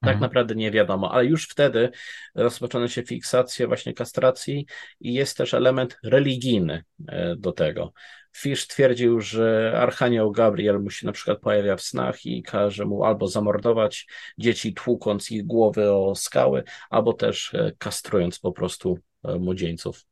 Tak 0.00 0.14
mhm. 0.14 0.20
naprawdę 0.20 0.54
nie 0.54 0.70
wiadomo, 0.70 1.12
ale 1.12 1.24
już 1.24 1.48
wtedy 1.48 1.90
rozpoczyna 2.34 2.88
się 2.88 3.02
fiksacja 3.02 3.66
właśnie 3.66 3.94
kastracji 3.94 4.66
i 5.00 5.14
jest 5.14 5.36
też 5.36 5.54
element 5.54 5.98
religijny 6.02 6.84
e, 7.08 7.36
do 7.36 7.52
tego. 7.52 7.92
Fish 8.36 8.66
twierdził, 8.66 9.20
że 9.20 9.72
Archanioł 9.76 10.32
Gabriel 10.32 10.82
mu 10.82 10.90
się 10.90 11.06
na 11.06 11.12
przykład 11.12 11.40
pojawia 11.40 11.76
w 11.76 11.82
snach 11.82 12.26
i 12.26 12.42
każe 12.42 12.84
mu 12.84 13.04
albo 13.04 13.28
zamordować 13.28 14.06
dzieci, 14.38 14.74
tłukąc 14.74 15.30
ich 15.30 15.46
głowy 15.46 15.92
o 15.92 16.14
skały, 16.14 16.64
albo 16.90 17.12
też 17.12 17.54
e, 17.54 17.72
kastrując 17.78 18.38
po 18.38 18.52
prostu 18.52 18.98
e, 19.24 19.38
młodzieńców. 19.38 20.04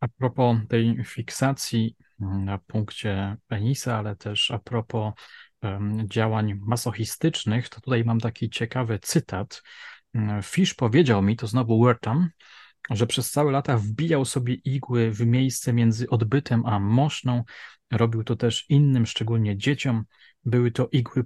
A 0.00 0.08
propos 0.08 0.56
tej 0.68 1.04
fiksacji 1.04 1.96
na 2.18 2.58
punkcie 2.58 3.36
penisa, 3.46 3.98
ale 3.98 4.16
też 4.16 4.50
a 4.50 4.58
propos 4.58 5.12
działań 6.04 6.54
masochistycznych, 6.66 7.68
to 7.68 7.80
tutaj 7.80 8.04
mam 8.04 8.20
taki 8.20 8.50
ciekawy 8.50 8.98
cytat. 8.98 9.62
Fish 10.42 10.74
powiedział 10.74 11.22
mi, 11.22 11.36
to 11.36 11.46
znowu 11.46 11.84
Wertham, 11.84 12.28
że 12.90 13.06
przez 13.06 13.30
całe 13.30 13.52
lata 13.52 13.76
wbijał 13.76 14.24
sobie 14.24 14.54
igły 14.54 15.10
w 15.10 15.26
miejsce 15.26 15.72
między 15.72 16.10
odbytem 16.10 16.66
a 16.66 16.78
moszną. 16.78 17.44
Robił 17.92 18.24
to 18.24 18.36
też 18.36 18.64
innym, 18.68 19.06
szczególnie 19.06 19.56
dzieciom. 19.56 20.04
Były 20.44 20.70
to 20.70 20.88
igły 20.92 21.24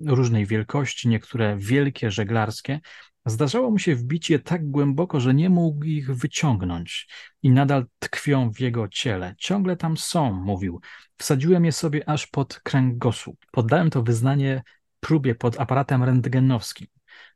różnej 0.00 0.46
wielkości, 0.46 1.08
niektóre 1.08 1.56
wielkie, 1.58 2.10
żeglarskie. 2.10 2.80
Zdarzało 3.26 3.70
mu 3.70 3.78
się 3.78 3.94
wbić 3.94 4.30
je 4.30 4.38
tak 4.38 4.70
głęboko, 4.70 5.20
że 5.20 5.34
nie 5.34 5.50
mógł 5.50 5.84
ich 5.84 6.16
wyciągnąć 6.16 7.08
i 7.42 7.50
nadal 7.50 7.86
tkwią 7.98 8.52
w 8.52 8.60
jego 8.60 8.88
ciele. 8.88 9.34
Ciągle 9.38 9.76
tam 9.76 9.96
są, 9.96 10.32
mówił. 10.32 10.80
Wsadziłem 11.16 11.64
je 11.64 11.72
sobie 11.72 12.08
aż 12.08 12.26
pod 12.26 12.60
kręgosłup. 12.60 13.46
Poddałem 13.52 13.90
to 13.90 14.02
wyznanie 14.02 14.62
próbie 15.00 15.34
pod 15.34 15.60
aparatem 15.60 16.02
rentgenowskim. 16.02 16.86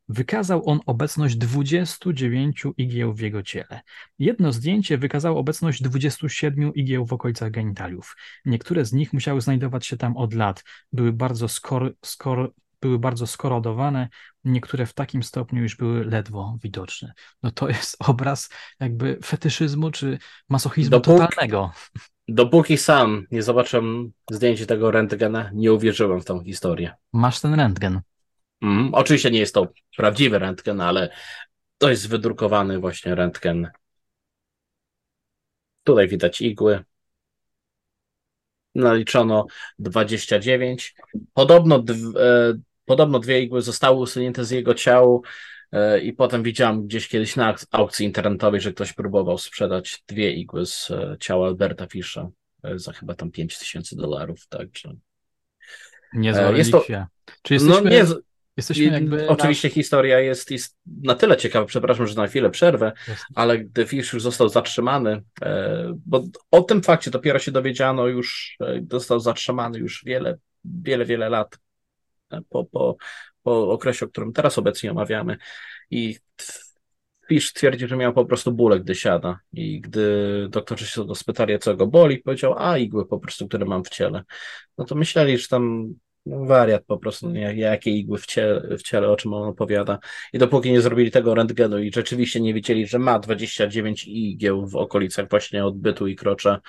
Wykazał 0.09 0.69
on 0.69 0.81
obecność 0.87 1.37
29 1.37 2.65
igieł 2.77 3.15
w 3.15 3.21
jego 3.21 3.43
ciele. 3.43 3.81
Jedno 4.19 4.53
zdjęcie 4.53 4.99
wykazało 4.99 5.41
obecność 5.41 5.83
27 5.83 6.75
igieł 6.75 7.07
w 7.07 7.13
okolicach 7.13 7.51
genitaliów. 7.51 8.17
Niektóre 8.45 8.85
z 8.85 8.93
nich 8.93 9.13
musiały 9.13 9.41
znajdować 9.41 9.87
się 9.87 9.97
tam 9.97 10.17
od 10.17 10.35
lat. 10.35 10.65
Były 10.93 11.13
bardzo, 11.13 11.49
skor, 11.49 11.95
skor, 12.05 12.53
były 12.85 12.99
bardzo 12.99 13.27
skorodowane, 13.27 14.09
niektóre 14.45 14.87
w 14.87 14.93
takim 14.93 15.23
stopniu 15.23 15.63
już 15.63 15.77
były 15.77 16.05
ledwo 16.05 16.59
widoczne. 16.63 17.13
No 17.43 17.51
to 17.51 17.69
jest 17.69 17.97
obraz 18.11 18.51
jakby 18.81 19.19
fetyszyzmu 19.25 19.91
czy 19.91 20.19
masochizmu 20.49 20.91
Dopóki, 20.91 21.21
totalnego. 21.21 21.73
Dopóki 22.29 22.79
sam 22.79 23.27
nie 23.31 23.43
zobaczę 23.43 23.83
zdjęcie 24.31 24.67
tego 24.67 24.91
rentgena, 24.91 25.51
nie 25.55 25.73
uwierzyłem 25.73 26.21
w 26.21 26.25
tą 26.25 26.45
historię. 26.45 26.95
Masz 27.13 27.41
ten 27.41 27.55
rentgen. 27.55 28.01
Mm, 28.63 28.95
oczywiście 28.95 29.31
nie 29.31 29.39
jest 29.39 29.55
to 29.55 29.69
prawdziwy 29.97 30.39
rentgen, 30.39 30.81
ale 30.81 31.11
to 31.79 31.91
jest 31.91 32.09
wydrukowany 32.09 32.79
właśnie 32.79 33.15
rentgen. 33.15 33.71
Tutaj 35.85 36.09
widać 36.09 36.41
igły. 36.41 36.85
Naliczono 38.75 39.47
29. 39.79 40.95
Podobno, 41.35 41.77
e, 41.77 41.83
podobno 42.85 43.19
dwie 43.19 43.41
igły 43.41 43.63
zostały 43.63 43.99
usunięte 43.99 44.45
z 44.45 44.51
jego 44.51 44.75
ciała 44.75 45.21
e, 45.73 46.01
i 46.01 46.13
potem 46.13 46.43
widziałem 46.43 46.87
gdzieś 46.87 47.09
kiedyś 47.09 47.37
na 47.37 47.55
aukcji 47.71 48.07
internetowej, 48.07 48.61
że 48.61 48.73
ktoś 48.73 48.93
próbował 48.93 49.39
sprzedać 49.39 50.03
dwie 50.09 50.33
igły 50.33 50.67
z 50.67 50.91
e, 50.91 51.17
ciała 51.21 51.47
Alberta 51.47 51.87
Fisza 51.87 52.29
e, 52.65 52.79
za 52.79 52.93
chyba 52.93 53.15
tam 53.15 53.31
5000 53.31 53.97
dolarów, 53.97 54.47
także 54.49 54.95
Niezła 56.13 56.51
jest 56.51 56.73
to... 56.73 56.85
Czy 57.43 57.55
jesteśmy... 57.55 57.83
No 57.83 57.91
nie, 57.91 58.05
Jesteśmy 58.57 58.85
jakby. 58.85 59.29
Oczywiście 59.29 59.69
na... 59.69 59.75
historia 59.75 60.21
jest, 60.21 60.51
jest 60.51 60.77
na 61.03 61.15
tyle 61.15 61.37
ciekawa, 61.37 61.67
przepraszam, 61.67 62.07
że 62.07 62.15
na 62.15 62.27
chwilę 62.27 62.51
przerwę, 62.51 62.93
ale 63.35 63.59
gdy 63.59 63.87
Fish 63.87 64.13
już 64.13 64.23
został 64.23 64.49
zatrzymany, 64.49 65.23
bo 66.07 66.25
o 66.51 66.63
tym 66.63 66.83
fakcie 66.83 67.11
dopiero 67.11 67.39
się 67.39 67.53
dowiedziano 67.53 68.07
już, 68.07 68.59
został 68.91 69.21
zatrzymany 69.21 69.79
już 69.79 70.03
wiele, 70.05 70.39
wiele, 70.65 71.05
wiele 71.05 71.29
lat 71.29 71.59
po, 72.49 72.65
po, 72.65 72.97
po 73.43 73.71
okresie, 73.71 74.07
o 74.07 74.09
którym 74.09 74.33
teraz 74.33 74.59
obecnie 74.59 74.91
omawiamy. 74.91 75.37
I 75.91 76.19
Fish 77.29 77.53
twierdzi, 77.53 77.89
że 77.89 77.97
miał 77.97 78.13
po 78.13 78.25
prostu 78.25 78.53
bóle, 78.53 78.81
gdy 78.81 78.95
siada. 78.95 79.41
I 79.53 79.81
gdy 79.81 80.47
doktorzy 80.51 80.87
się 80.87 81.07
go 81.07 81.15
spytali, 81.15 81.59
co 81.59 81.77
go 81.77 81.87
boli, 81.87 82.19
powiedział, 82.19 82.55
a 82.59 82.79
igły 82.79 83.07
po 83.07 83.19
prostu, 83.19 83.49
które 83.49 83.65
mam 83.65 83.85
w 83.85 83.89
ciele. 83.89 84.23
No 84.79 84.85
to 84.85 84.95
myśleli, 84.95 85.39
że 85.39 85.49
tam 85.49 85.95
no, 86.27 86.45
wariat 86.45 86.85
po 86.87 86.99
prostu, 86.99 87.35
jakie 87.35 87.91
igły 87.91 88.19
w 88.19 88.27
ciele, 88.27 88.77
w 88.79 88.83
ciele, 88.83 89.09
o 89.09 89.17
czym 89.17 89.35
on 89.35 89.49
opowiada. 89.49 89.99
I 90.33 90.39
dopóki 90.39 90.73
nie 90.73 90.81
zrobili 90.81 91.11
tego 91.11 91.35
rentgenu 91.35 91.79
i 91.79 91.93
rzeczywiście 91.93 92.41
nie 92.41 92.55
wiedzieli, 92.55 92.87
że 92.87 92.99
ma 92.99 93.19
29 93.19 94.05
igieł 94.09 94.67
w 94.67 94.77
okolicach 94.77 95.31
właśnie 95.31 95.65
odbytu 95.65 96.07
i 96.07 96.17
krocza, 96.17 96.61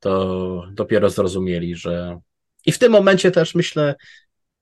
to 0.00 0.66
dopiero 0.72 1.10
zrozumieli, 1.10 1.76
że. 1.76 2.20
I 2.66 2.72
w 2.72 2.78
tym 2.78 2.92
momencie 2.92 3.30
też 3.30 3.54
myślę, 3.54 3.94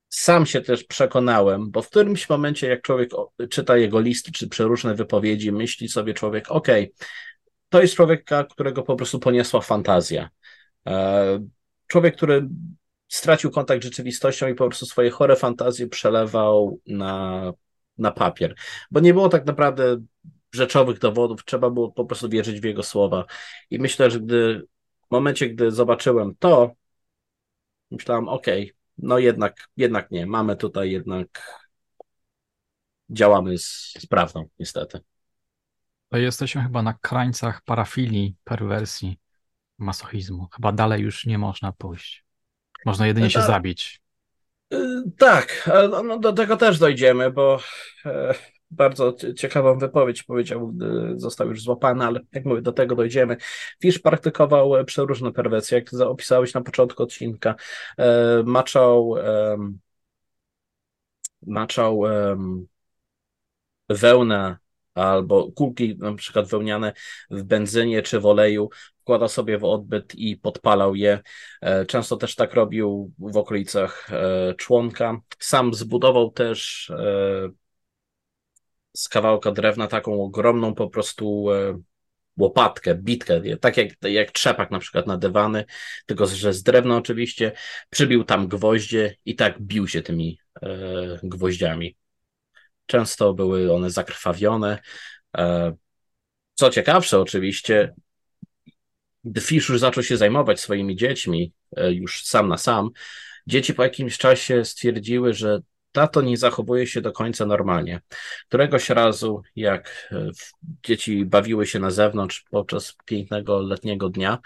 sam 0.09 0.45
się 0.45 0.61
też 0.61 0.83
przekonałem, 0.83 1.71
bo 1.71 1.81
w 1.81 1.89
którymś 1.89 2.29
momencie, 2.29 2.67
jak 2.67 2.81
człowiek 2.81 3.09
czyta 3.49 3.77
jego 3.77 3.99
listy 3.99 4.31
czy 4.31 4.49
przeróżne 4.49 4.95
wypowiedzi, 4.95 5.51
myśli 5.51 5.89
sobie 5.89 6.13
człowiek, 6.13 6.51
okay, 6.51 6.91
to 7.69 7.81
jest 7.81 7.95
człowieka, 7.95 8.43
którego 8.43 8.83
po 8.83 8.95
prostu 8.95 9.19
poniosła 9.19 9.61
fantazja. 9.61 10.29
E, 10.87 11.39
człowiek, 11.87 12.15
który 12.15 12.47
stracił 13.07 13.51
kontakt 13.51 13.81
z 13.81 13.85
rzeczywistością 13.85 14.47
i 14.47 14.55
po 14.55 14.67
prostu 14.67 14.85
swoje 14.85 15.09
chore 15.09 15.35
fantazje 15.35 15.87
przelewał 15.87 16.79
na, 16.87 17.53
na 17.97 18.11
papier. 18.11 18.55
Bo 18.91 18.99
nie 18.99 19.13
było 19.13 19.29
tak 19.29 19.45
naprawdę 19.45 19.97
rzeczowych 20.51 20.99
dowodów, 20.99 21.45
trzeba 21.45 21.69
było 21.69 21.91
po 21.91 22.05
prostu 22.05 22.29
wierzyć 22.29 22.59
w 22.59 22.63
jego 22.63 22.83
słowa. 22.83 23.25
I 23.69 23.79
myślę, 23.79 24.11
że 24.11 24.19
gdy 24.19 24.67
w 25.07 25.11
momencie, 25.11 25.49
gdy 25.49 25.71
zobaczyłem 25.71 26.35
to, 26.39 26.71
myślałem, 27.91 28.27
okej, 28.27 28.63
okay, 28.63 28.78
no 29.01 29.17
jednak, 29.17 29.67
jednak 29.77 30.11
nie, 30.11 30.25
mamy 30.25 30.55
tutaj 30.55 30.91
jednak 30.91 31.59
działamy 33.09 33.57
z, 33.57 33.93
z 33.99 34.05
prawdą, 34.05 34.49
niestety. 34.59 34.99
To 36.09 36.17
jesteśmy 36.17 36.63
chyba 36.63 36.81
na 36.81 36.93
krańcach 36.93 37.61
parafilii, 37.61 38.35
perwersji, 38.43 39.19
masochizmu. 39.77 40.47
Chyba 40.55 40.71
dalej 40.71 41.01
już 41.01 41.25
nie 41.25 41.37
można 41.37 41.71
pójść. 41.71 42.25
Można 42.85 43.07
jedynie 43.07 43.29
się 43.29 43.41
zabić. 43.41 44.01
Y, 44.73 44.77
tak, 45.17 45.69
no, 45.91 46.03
no, 46.03 46.19
do 46.19 46.33
tego 46.33 46.57
też 46.57 46.79
dojdziemy, 46.79 47.31
bo 47.31 47.59
e, 48.05 48.33
bardzo 48.71 49.15
ciekawą 49.37 49.77
wypowiedź 49.77 50.23
powiedział, 50.23 50.73
został 51.15 51.49
już 51.49 51.63
złapany, 51.63 52.05
ale 52.05 52.19
jak 52.31 52.45
mówię, 52.45 52.61
do 52.61 52.71
tego 52.71 52.95
dojdziemy. 52.95 53.37
Fisz 53.81 53.99
praktykował 53.99 54.85
przeróżne 54.85 55.31
perwersje, 55.31 55.77
jak 55.77 56.01
opisałeś 56.07 56.53
na 56.53 56.61
początku 56.61 57.03
odcinka. 57.03 57.55
E, 57.97 58.43
maczał 58.45 59.15
maczał 61.41 62.01
wełnę 63.89 64.57
albo 64.93 65.51
kulki 65.51 65.97
na 65.97 66.13
przykład 66.15 66.47
wełniane 66.47 66.93
w 67.31 67.43
benzynie 67.43 68.01
czy 68.01 68.19
w 68.19 68.25
oleju, 68.25 68.69
wkładał 69.01 69.29
sobie 69.29 69.57
w 69.57 69.63
odbyt 69.63 70.15
i 70.15 70.37
podpalał 70.37 70.95
je. 70.95 71.19
E, 71.61 71.85
często 71.85 72.17
też 72.17 72.35
tak 72.35 72.53
robił 72.53 73.13
w 73.19 73.37
okolicach 73.37 74.09
e, 74.11 74.53
członka. 74.53 75.21
Sam 75.39 75.73
zbudował 75.73 76.31
też 76.31 76.89
e, 76.89 77.49
z 78.93 79.09
kawałka 79.09 79.51
drewna 79.51 79.87
taką 79.87 80.23
ogromną 80.23 80.75
po 80.75 80.89
prostu 80.89 81.45
łopatkę, 82.39 82.95
bitkę, 82.95 83.41
tak 83.61 83.77
jak, 83.77 83.89
jak 84.03 84.31
trzepak 84.31 84.71
na 84.71 84.79
przykład 84.79 85.07
na 85.07 85.17
dywany, 85.17 85.65
tylko 86.05 86.25
że 86.25 86.53
z 86.53 86.63
drewna 86.63 86.97
oczywiście, 86.97 87.51
przybił 87.89 88.23
tam 88.23 88.47
gwoździe 88.47 89.15
i 89.25 89.35
tak 89.35 89.61
bił 89.61 89.87
się 89.87 90.01
tymi 90.01 90.39
e, 90.61 90.69
gwoździami. 91.23 91.95
Często 92.85 93.33
były 93.33 93.73
one 93.73 93.89
zakrwawione. 93.89 94.79
E, 95.37 95.73
co 96.53 96.69
ciekawsze, 96.69 97.19
oczywiście, 97.19 97.93
gdy 99.23 99.41
Fish 99.41 99.69
już 99.69 99.79
zaczął 99.79 100.03
się 100.03 100.17
zajmować 100.17 100.59
swoimi 100.59 100.95
dziećmi, 100.95 101.53
e, 101.77 101.93
już 101.93 102.23
sam 102.25 102.47
na 102.47 102.57
sam, 102.57 102.89
dzieci 103.47 103.73
po 103.73 103.83
jakimś 103.83 104.17
czasie 104.17 104.65
stwierdziły, 104.65 105.33
że 105.33 105.59
tato 105.91 106.21
nie 106.21 106.37
zachowuje 106.37 106.87
się 106.87 107.01
do 107.01 107.11
końca 107.11 107.45
normalnie. 107.45 108.01
Któregoś 108.47 108.89
razu, 108.89 109.41
jak 109.55 110.09
e, 110.11 110.29
dzieci 110.83 111.25
bawiły 111.25 111.67
się 111.67 111.79
na 111.79 111.91
zewnątrz 111.91 112.45
podczas 112.51 112.95
pięknego 113.05 113.59
letniego 113.59 114.09
dnia, 114.09 114.39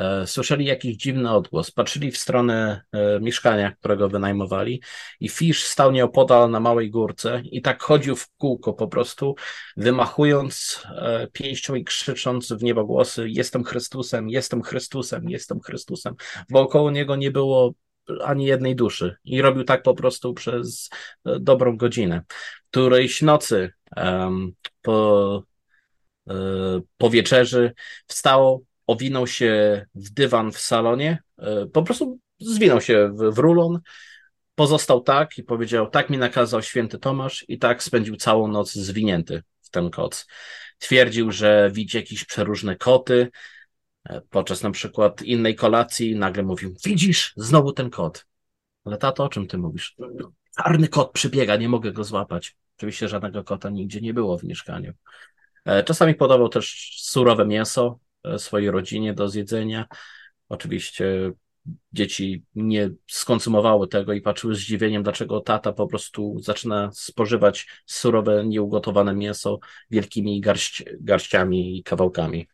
E, 0.00 0.26
słyszeli 0.26 0.64
jakiś 0.64 0.96
dziwny 0.96 1.30
odgłos. 1.30 1.70
Patrzyli 1.70 2.10
w 2.10 2.18
stronę 2.18 2.82
e, 2.92 3.20
mieszkania, 3.20 3.72
którego 3.72 4.08
wynajmowali, 4.08 4.82
i 5.20 5.28
Fish 5.28 5.64
stał 5.64 5.92
nieopodal 5.92 6.50
na 6.50 6.60
małej 6.60 6.90
górce 6.90 7.42
i 7.44 7.62
tak 7.62 7.82
chodził 7.82 8.16
w 8.16 8.28
kółko 8.38 8.72
po 8.72 8.88
prostu, 8.88 9.34
wymachując 9.76 10.82
pięścią 11.32 11.74
i 11.74 11.84
krzycząc 11.84 12.52
w 12.52 12.62
niebogłosy: 12.62 13.26
Jestem 13.28 13.64
Chrystusem, 13.64 14.28
jestem 14.28 14.62
Chrystusem, 14.62 15.30
jestem 15.30 15.60
Chrystusem. 15.60 16.14
Bo 16.50 16.60
około 16.60 16.90
niego 16.90 17.16
nie 17.16 17.30
było 17.30 17.72
ani 18.24 18.44
jednej 18.44 18.76
duszy. 18.76 19.16
I 19.24 19.42
robił 19.42 19.64
tak 19.64 19.82
po 19.82 19.94
prostu 19.94 20.34
przez 20.34 20.90
dobrą 21.24 21.76
godzinę. 21.76 22.22
Którejś 22.70 23.22
nocy 23.22 23.72
um, 23.96 24.52
po, 24.82 25.42
po 26.96 27.10
wieczerzy 27.10 27.72
wstało, 28.06 28.62
owinął 28.90 29.26
się 29.26 29.86
w 29.94 30.10
dywan 30.10 30.52
w 30.52 30.58
salonie, 30.58 31.22
e, 31.38 31.66
po 31.66 31.82
prostu 31.82 32.18
zwinął 32.40 32.80
się 32.80 33.08
w, 33.08 33.34
w 33.34 33.38
rulon, 33.38 33.80
pozostał 34.54 35.00
tak 35.00 35.38
i 35.38 35.42
powiedział, 35.42 35.90
tak 35.90 36.10
mi 36.10 36.18
nakazał 36.18 36.62
święty 36.62 36.98
Tomasz 36.98 37.44
i 37.48 37.58
tak 37.58 37.82
spędził 37.82 38.16
całą 38.16 38.48
noc 38.48 38.72
zwinięty 38.72 39.42
w 39.62 39.70
ten 39.70 39.90
koc. 39.90 40.26
Twierdził, 40.78 41.30
że 41.30 41.70
widzi 41.72 41.96
jakieś 41.96 42.24
przeróżne 42.24 42.76
koty, 42.76 43.20
e, 43.22 43.30
podczas 44.30 44.62
na 44.62 44.70
przykład 44.70 45.22
innej 45.22 45.54
kolacji 45.54 46.16
nagle 46.16 46.42
mówił, 46.42 46.74
widzisz, 46.84 47.32
znowu 47.36 47.72
ten 47.72 47.90
kot. 47.90 48.26
Ale 48.84 48.96
tato, 48.96 49.24
o 49.24 49.28
czym 49.28 49.46
ty 49.46 49.58
mówisz? 49.58 49.96
Czarny 50.56 50.88
kot 50.88 51.12
przybiega, 51.12 51.56
nie 51.56 51.68
mogę 51.68 51.92
go 51.92 52.04
złapać. 52.04 52.56
Oczywiście 52.76 53.08
żadnego 53.08 53.44
kota 53.44 53.70
nigdzie 53.70 54.00
nie 54.00 54.14
było 54.14 54.38
w 54.38 54.44
mieszkaniu. 54.44 54.92
E, 55.64 55.84
czasami 55.84 56.14
podawał 56.14 56.48
też 56.48 56.96
surowe 57.00 57.46
mięso, 57.46 57.98
E, 58.24 58.38
swojej 58.38 58.70
rodzinie 58.70 59.14
do 59.14 59.28
zjedzenia. 59.28 59.86
Oczywiście 60.48 61.32
dzieci 61.92 62.44
nie 62.54 62.90
skonsumowały 63.06 63.88
tego 63.88 64.12
i 64.12 64.20
patrzyły 64.20 64.54
z 64.54 64.58
zdziwieniem, 64.58 65.02
dlaczego 65.02 65.40
tata 65.40 65.72
po 65.72 65.86
prostu 65.86 66.38
zaczyna 66.38 66.90
spożywać 66.92 67.66
surowe, 67.86 68.46
nieugotowane 68.46 69.14
mięso 69.14 69.58
wielkimi 69.90 70.40
garść, 70.40 70.84
garściami 71.00 71.78
i 71.78 71.82
kawałkami. 71.82 72.48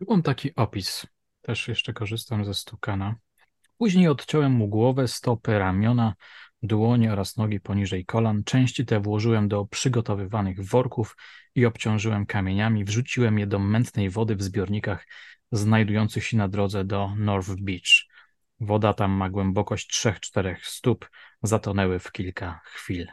Mam 0.00 0.22
taki 0.22 0.54
opis. 0.54 1.06
Też 1.42 1.68
jeszcze 1.68 1.92
korzystam 1.92 2.44
ze 2.44 2.54
Stukana. 2.54 3.14
Później 3.78 4.08
odciąłem 4.08 4.52
mu 4.52 4.68
głowę, 4.68 5.08
stopy, 5.08 5.58
ramiona, 5.58 6.14
dłonie 6.62 7.12
oraz 7.12 7.36
nogi 7.36 7.60
poniżej 7.60 8.04
kolan. 8.04 8.44
Części 8.44 8.86
te 8.86 9.00
włożyłem 9.00 9.48
do 9.48 9.66
przygotowywanych 9.66 10.64
worków 10.64 11.16
i 11.54 11.66
obciążyłem 11.66 12.26
kamieniami. 12.26 12.84
Wrzuciłem 12.84 13.38
je 13.38 13.46
do 13.46 13.58
mętnej 13.58 14.10
wody 14.10 14.36
w 14.36 14.42
zbiornikach 14.42 15.06
znajdujących 15.52 16.24
się 16.24 16.36
na 16.36 16.48
drodze 16.48 16.84
do 16.84 17.14
North 17.16 17.54
Beach. 17.60 18.04
Woda 18.60 18.94
tam 18.94 19.10
ma 19.10 19.30
głębokość 19.30 20.06
3-4 20.06 20.56
stóp, 20.62 21.10
zatonęły 21.42 21.98
w 21.98 22.12
kilka 22.12 22.60
chwil. 22.64 23.08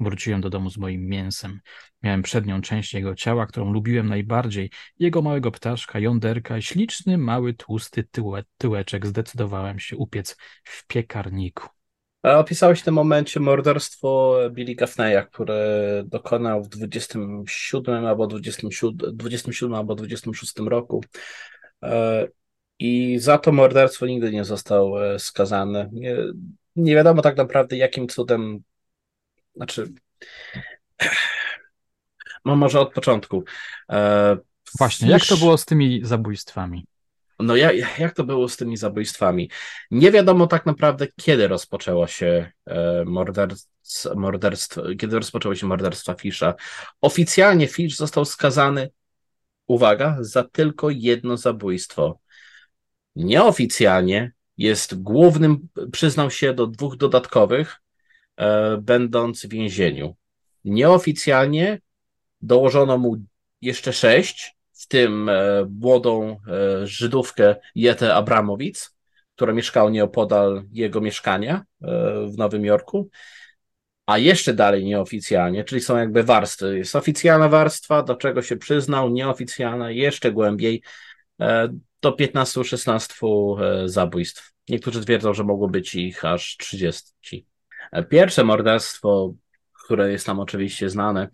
Wróciłem 0.00 0.40
do 0.40 0.50
domu 0.50 0.70
z 0.70 0.78
moim 0.78 1.06
mięsem. 1.08 1.60
Miałem 2.02 2.22
przednią 2.22 2.60
część 2.60 2.94
jego 2.94 3.14
ciała, 3.14 3.46
którą 3.46 3.72
lubiłem 3.72 4.08
najbardziej, 4.08 4.70
jego 4.98 5.22
małego 5.22 5.50
ptaszka, 5.50 5.98
jąderka, 5.98 6.60
śliczny, 6.60 7.18
mały, 7.18 7.54
tłusty 7.54 8.04
tyłe, 8.04 8.44
tyłeczek 8.58 9.06
zdecydowałem 9.06 9.78
się 9.78 9.96
upiec 9.96 10.36
w 10.64 10.86
piekarniku. 10.86 11.68
Opisałeś 12.24 12.80
w 12.80 12.84
tym 12.84 12.94
momencie 12.94 13.40
morderstwo 13.40 14.38
Billy 14.50 14.74
Gaffneya, 14.74 15.26
które 15.32 16.02
dokonał 16.06 16.62
w 16.62 16.68
27 16.68 18.06
albo 18.06 18.26
27, 18.26 19.16
27 19.16 19.74
albo 19.74 19.94
26 19.94 20.54
roku. 20.58 21.04
E, 21.82 22.28
I 22.78 23.18
za 23.18 23.38
to 23.38 23.52
morderstwo 23.52 24.06
nigdy 24.06 24.32
nie 24.32 24.44
został 24.44 25.04
e, 25.04 25.18
skazany. 25.18 25.90
Nie, 25.92 26.16
nie 26.76 26.94
wiadomo 26.94 27.22
tak 27.22 27.36
naprawdę, 27.36 27.76
jakim 27.76 28.08
cudem. 28.08 28.62
Znaczy. 29.56 29.92
No 32.46 32.56
może 32.56 32.80
od 32.80 32.92
początku. 32.92 33.44
E, 33.90 34.36
Właśnie, 34.78 35.10
jak 35.10 35.26
to 35.26 35.36
było 35.36 35.58
z 35.58 35.64
tymi 35.64 36.00
zabójstwami? 36.04 36.86
No 37.38 37.56
jak, 37.56 37.98
jak 37.98 38.14
to 38.14 38.24
było 38.24 38.48
z 38.48 38.56
tymi 38.56 38.76
zabójstwami? 38.76 39.50
Nie 39.90 40.10
wiadomo 40.10 40.46
tak 40.46 40.66
naprawdę, 40.66 41.06
kiedy 41.16 41.48
rozpoczęło 41.48 42.06
się 42.06 42.52
e, 42.66 43.04
morderstwo, 43.04 44.14
morderstwo, 44.16 44.82
kiedy 44.98 45.16
rozpoczęło 45.18 45.54
się 45.54 45.66
morderstwo 45.66 46.14
Fisza. 46.14 46.54
Oficjalnie 47.00 47.66
Fish 47.66 47.96
został 47.96 48.24
skazany, 48.24 48.90
uwaga, 49.66 50.16
za 50.20 50.44
tylko 50.44 50.90
jedno 50.90 51.36
zabójstwo. 51.36 52.18
Nieoficjalnie 53.16 54.32
jest 54.56 55.02
głównym, 55.02 55.68
przyznał 55.92 56.30
się 56.30 56.54
do 56.54 56.66
dwóch 56.66 56.96
dodatkowych, 56.96 57.80
będąc 58.78 59.46
w 59.46 59.48
więzieniu. 59.48 60.16
Nieoficjalnie 60.64 61.80
dołożono 62.40 62.98
mu 62.98 63.16
jeszcze 63.60 63.92
sześć, 63.92 64.54
w 64.84 64.86
tym 64.88 65.28
e, 65.28 65.66
młodą 65.80 66.40
e, 66.48 66.86
Żydówkę 66.86 67.56
Jetę 67.74 68.14
Abramowic, 68.14 68.96
która 69.34 69.52
mieszkała 69.52 69.90
nieopodal 69.90 70.64
jego 70.72 71.00
mieszkania 71.00 71.54
e, 71.54 71.86
w 72.26 72.38
Nowym 72.38 72.64
Jorku, 72.64 73.10
a 74.06 74.18
jeszcze 74.18 74.54
dalej 74.54 74.84
nieoficjalnie, 74.84 75.64
czyli 75.64 75.80
są 75.80 75.96
jakby 75.96 76.22
warstwy. 76.22 76.78
Jest 76.78 76.96
oficjalna 76.96 77.48
warstwa, 77.48 78.02
do 78.02 78.16
czego 78.16 78.42
się 78.42 78.56
przyznał, 78.56 79.10
nieoficjalna, 79.10 79.90
jeszcze 79.90 80.32
głębiej, 80.32 80.82
do 82.00 82.10
15-16 82.10 83.88
zabójstw. 83.88 84.52
Niektórzy 84.68 85.00
twierdzą, 85.00 85.34
że 85.34 85.44
mogło 85.44 85.68
być 85.68 85.94
ich 85.94 86.24
aż 86.24 86.56
30. 86.56 87.46
Pierwsze 88.02 88.44
morderstwo, 88.44 89.34
które 89.84 90.12
jest 90.12 90.26
nam 90.26 90.40
oczywiście 90.40 90.90
znane, 90.90 91.28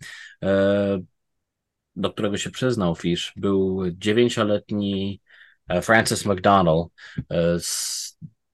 do 1.95 2.11
którego 2.11 2.37
się 2.37 2.49
przyznał 2.51 2.95
Fish, 2.95 3.33
był 3.35 3.81
dziewięcioletni 3.91 5.21
e, 5.67 5.81
Francis 5.81 6.25
McDonald 6.25 6.87
e, 7.29 7.59
z 7.59 8.01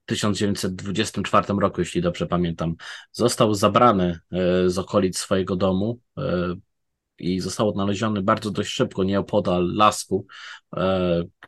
1924 0.04 1.46
roku, 1.60 1.80
jeśli 1.80 2.02
dobrze 2.02 2.26
pamiętam. 2.26 2.76
Został 3.12 3.54
zabrany 3.54 4.18
e, 4.32 4.70
z 4.70 4.78
okolic 4.78 5.18
swojego 5.18 5.56
domu 5.56 6.00
i 7.18 7.40
został 7.40 7.68
odnaleziony 7.68 8.22
bardzo 8.22 8.50
dość 8.50 8.70
szybko, 8.70 9.04
nieopodal 9.04 9.74
lasku, 9.74 10.26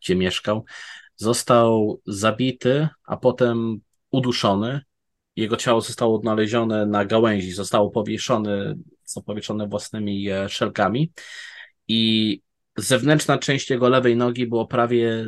gdzie 0.01 0.17
mieszkał. 0.17 0.65
Został 1.17 2.01
zabity, 2.07 2.89
a 3.05 3.17
potem 3.17 3.81
uduszony. 4.11 4.81
Jego 5.41 5.57
ciało 5.57 5.81
zostało 5.81 6.17
odnalezione 6.17 6.87
na 6.87 7.05
gałęzi, 7.05 7.53
zostało 7.53 7.91
powieszone, 7.91 8.75
powieszone 9.27 9.69
własnymi 9.69 10.27
szelkami 10.49 11.13
i 11.89 12.41
zewnętrzna 12.77 13.39
część 13.39 13.71
jego 13.71 13.89
lewej 13.89 14.17
nogi 14.17 14.47
była 14.47 14.67
prawie 14.67 15.27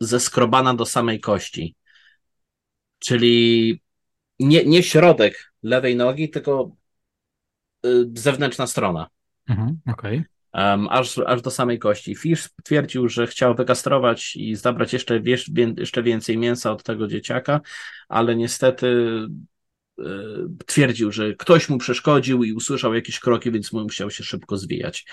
zeskrobana 0.00 0.74
do 0.74 0.86
samej 0.86 1.20
kości. 1.20 1.74
Czyli 2.98 3.80
nie, 4.38 4.64
nie 4.64 4.82
środek 4.82 5.52
lewej 5.62 5.96
nogi, 5.96 6.30
tylko 6.30 6.76
y, 7.86 8.10
zewnętrzna 8.14 8.66
strona. 8.66 9.06
Mhm, 9.48 9.80
okay. 9.86 10.24
Um, 10.56 10.88
aż, 10.90 11.18
aż 11.18 11.42
do 11.42 11.50
samej 11.50 11.78
kości. 11.78 12.14
Fish 12.14 12.48
twierdził, 12.64 13.08
że 13.08 13.26
chciał 13.26 13.54
wykastrować 13.54 14.36
i 14.36 14.54
zabrać 14.54 14.92
jeszcze, 14.92 15.20
jeszcze 15.76 16.02
więcej 16.02 16.38
mięsa 16.38 16.72
od 16.72 16.82
tego 16.82 17.06
dzieciaka, 17.06 17.60
ale 18.08 18.36
niestety 18.36 18.86
y, 19.98 20.04
twierdził, 20.66 21.12
że 21.12 21.34
ktoś 21.34 21.68
mu 21.68 21.78
przeszkodził 21.78 22.44
i 22.44 22.52
usłyszał 22.52 22.94
jakieś 22.94 23.20
kroki, 23.20 23.50
więc 23.50 23.72
musiał 23.72 24.10
się 24.10 24.24
szybko 24.24 24.56
zwijać. 24.56 25.06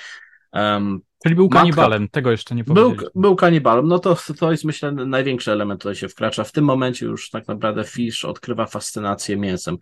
Um, 0.53 0.99
Czyli 1.23 1.35
był 1.35 1.49
kanibalem, 1.49 2.01
matka, 2.01 2.13
tego 2.13 2.31
jeszcze 2.31 2.55
nie 2.55 2.63
powiedzieliśmy. 2.63 3.03
Był, 3.13 3.21
był 3.21 3.35
kanibalem, 3.35 3.87
no 3.87 3.99
to, 3.99 4.17
to 4.39 4.51
jest 4.51 4.63
myślę 4.63 4.91
największy 4.91 5.51
element 5.51 5.81
tutaj 5.81 5.95
się 5.95 6.09
wkracza. 6.09 6.43
W 6.43 6.51
tym 6.51 6.65
momencie 6.65 7.05
już 7.05 7.29
tak 7.29 7.47
naprawdę 7.47 7.83
Fish 7.83 8.25
odkrywa 8.25 8.65
fascynację 8.65 9.37
mięsem. 9.37 9.77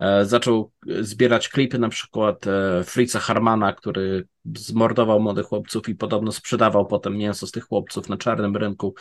E, 0.00 0.24
zaczął 0.24 0.72
zbierać 1.00 1.48
klipy 1.48 1.78
na 1.78 1.88
przykład 1.88 2.46
e, 2.46 2.84
Fritza 2.84 3.20
Harmana, 3.20 3.72
który 3.72 4.28
zmordował 4.56 5.20
młodych 5.20 5.46
chłopców 5.46 5.88
i 5.88 5.94
podobno 5.94 6.32
sprzedawał 6.32 6.86
potem 6.86 7.16
mięso 7.16 7.46
z 7.46 7.50
tych 7.50 7.64
chłopców 7.64 8.08
na 8.08 8.16
czarnym 8.16 8.56
rynku. 8.56 8.94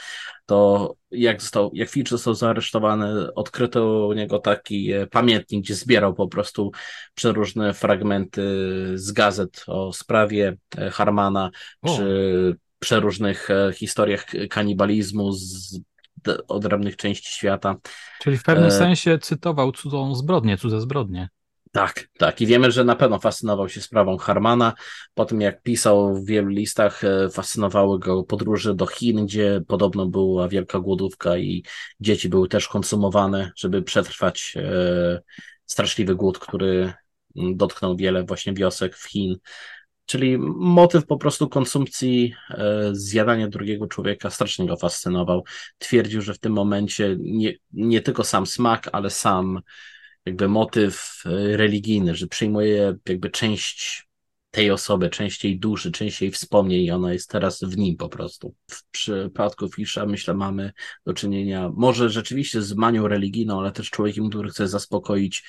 To 0.45 0.95
jak 1.11 1.41
został, 1.41 1.71
jak 1.73 1.89
Fitch 1.89 2.09
został 2.09 2.33
zaaresztowany, 2.33 3.33
odkryto 3.33 4.07
u 4.07 4.13
niego 4.13 4.39
taki 4.39 4.91
e, 4.91 5.07
pamiętnik, 5.07 5.63
gdzie 5.63 5.75
zbierał 5.75 6.13
po 6.13 6.27
prostu 6.27 6.71
przeróżne 7.15 7.73
fragmenty 7.73 8.41
z 8.95 9.11
gazet 9.11 9.63
o 9.67 9.93
sprawie 9.93 10.57
Harmana, 10.91 11.51
o. 11.81 11.84
czy 11.85 12.55
przeróżnych 12.79 13.49
historiach 13.73 14.25
kanibalizmu 14.49 15.31
z 15.31 15.79
odrębnych 16.47 16.97
części 16.97 17.31
świata. 17.31 17.75
Czyli 18.21 18.37
w 18.37 18.43
pewnym 18.43 18.67
e... 18.67 18.71
sensie 18.71 19.19
cytował 19.19 19.71
cudzą 19.71 20.15
zbrodnię, 20.15 20.57
cudze 20.57 20.81
zbrodnie. 20.81 21.29
Tak, 21.75 22.07
tak. 22.17 22.41
I 22.41 22.45
wiemy, 22.45 22.71
że 22.71 22.83
na 22.83 22.95
pewno 22.95 23.19
fascynował 23.19 23.69
się 23.69 23.81
sprawą 23.81 24.17
Harmana. 24.17 24.73
Po 25.13 25.25
tym, 25.25 25.41
jak 25.41 25.61
pisał 25.61 26.15
w 26.15 26.25
wielu 26.25 26.47
listach, 26.47 27.03
e, 27.03 27.29
fascynowały 27.29 27.99
go 27.99 28.23
podróże 28.23 28.75
do 28.75 28.87
Chin, 28.87 29.25
gdzie 29.25 29.61
podobno 29.67 30.05
była 30.05 30.47
wielka 30.47 30.79
głodówka 30.79 31.37
i 31.37 31.63
dzieci 31.99 32.29
były 32.29 32.47
też 32.47 32.67
konsumowane, 32.67 33.51
żeby 33.57 33.81
przetrwać 33.81 34.53
e, 34.57 35.21
straszliwy 35.65 36.15
głód, 36.15 36.39
który 36.39 36.93
dotknął 37.35 37.95
wiele 37.95 38.23
właśnie 38.23 38.53
wiosek 38.53 38.97
w 38.97 39.09
Chin. 39.09 39.35
Czyli 40.05 40.37
motyw 40.57 41.05
po 41.05 41.17
prostu 41.17 41.49
konsumpcji, 41.49 42.33
e, 42.49 42.89
zjadania 42.91 43.47
drugiego 43.47 43.87
człowieka 43.87 44.29
strasznie 44.29 44.67
go 44.67 44.77
fascynował. 44.77 45.43
Twierdził, 45.77 46.21
że 46.21 46.33
w 46.33 46.39
tym 46.39 46.53
momencie 46.53 47.15
nie, 47.19 47.53
nie 47.71 48.01
tylko 48.01 48.23
sam 48.23 48.45
smak, 48.45 48.89
ale 48.91 49.09
sam 49.09 49.61
jakby 50.25 50.47
motyw 50.47 51.23
e, 51.25 51.57
religijny, 51.57 52.15
że 52.15 52.27
przyjmuje 52.27 52.97
jakby 53.09 53.29
część 53.29 54.07
tej 54.55 54.71
osoby, 54.71 55.09
część 55.09 55.43
jej 55.43 55.59
duszy, 55.59 55.91
część 55.91 56.21
jej 56.21 56.31
wspomnień 56.31 56.81
i 56.81 56.91
ona 56.91 57.13
jest 57.13 57.29
teraz 57.29 57.63
w 57.63 57.77
nim 57.77 57.97
po 57.97 58.09
prostu. 58.09 58.55
W 58.71 58.89
przypadku 58.91 59.69
Fisza 59.69 60.05
myślę 60.05 60.33
mamy 60.33 60.71
do 61.05 61.13
czynienia 61.13 61.71
może 61.73 62.09
rzeczywiście 62.09 62.61
z 62.61 62.73
manią 62.73 63.07
religijną, 63.07 63.59
ale 63.59 63.71
też 63.71 63.89
człowiekiem, 63.89 64.29
który 64.29 64.49
chce 64.49 64.67
zaspokoić 64.67 65.43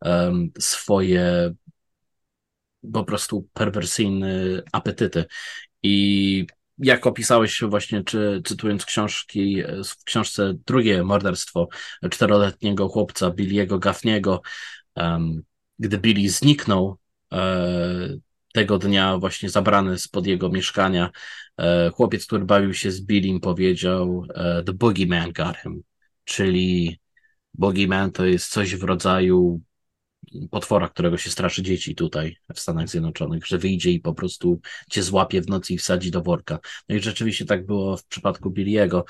um, 0.00 0.50
swoje 0.58 1.54
po 2.92 3.04
prostu 3.04 3.48
perwersyjne 3.52 4.62
apetyty. 4.72 5.24
I 5.82 6.46
jak 6.78 7.06
opisałeś 7.06 7.62
właśnie, 7.62 8.04
czy 8.04 8.42
cytując 8.44 8.84
książki, 8.84 9.62
w 9.84 10.04
książce 10.04 10.54
drugie 10.66 11.02
morderstwo 11.02 11.68
czteroletniego 12.10 12.88
chłopca 12.88 13.30
Billy'ego 13.30 13.78
Gaffniego, 13.78 14.42
um, 14.96 15.42
gdy 15.78 15.98
Billy 15.98 16.28
zniknął 16.28 16.98
e, 17.32 18.18
tego 18.52 18.78
dnia, 18.78 19.18
właśnie 19.18 19.50
zabrany 19.50 19.98
spod 19.98 20.26
jego 20.26 20.48
mieszkania, 20.48 21.10
e, 21.58 21.90
chłopiec, 21.90 22.26
który 22.26 22.44
bawił 22.44 22.74
się 22.74 22.90
z 22.90 23.00
Billym, 23.00 23.40
powiedział: 23.40 24.26
e, 24.34 24.62
The 24.62 24.72
Boogeyman 24.72 25.32
got 25.32 25.56
him, 25.56 25.82
czyli 26.24 27.00
Boogeyman 27.54 28.12
to 28.12 28.24
jest 28.24 28.50
coś 28.50 28.76
w 28.76 28.82
rodzaju 28.82 29.60
potwora, 30.50 30.88
którego 30.88 31.16
się 31.16 31.30
straszy 31.30 31.62
dzieci 31.62 31.94
tutaj 31.94 32.36
w 32.54 32.60
Stanach 32.60 32.88
Zjednoczonych, 32.88 33.46
że 33.46 33.58
wyjdzie 33.58 33.90
i 33.90 34.00
po 34.00 34.14
prostu 34.14 34.60
cię 34.90 35.02
złapie 35.02 35.42
w 35.42 35.48
nocy 35.48 35.74
i 35.74 35.78
wsadzi 35.78 36.10
do 36.10 36.22
worka. 36.22 36.58
No 36.88 36.96
i 36.96 37.00
rzeczywiście 37.00 37.44
tak 37.44 37.66
było 37.66 37.96
w 37.96 38.04
przypadku 38.04 38.50
Billiego. 38.50 39.04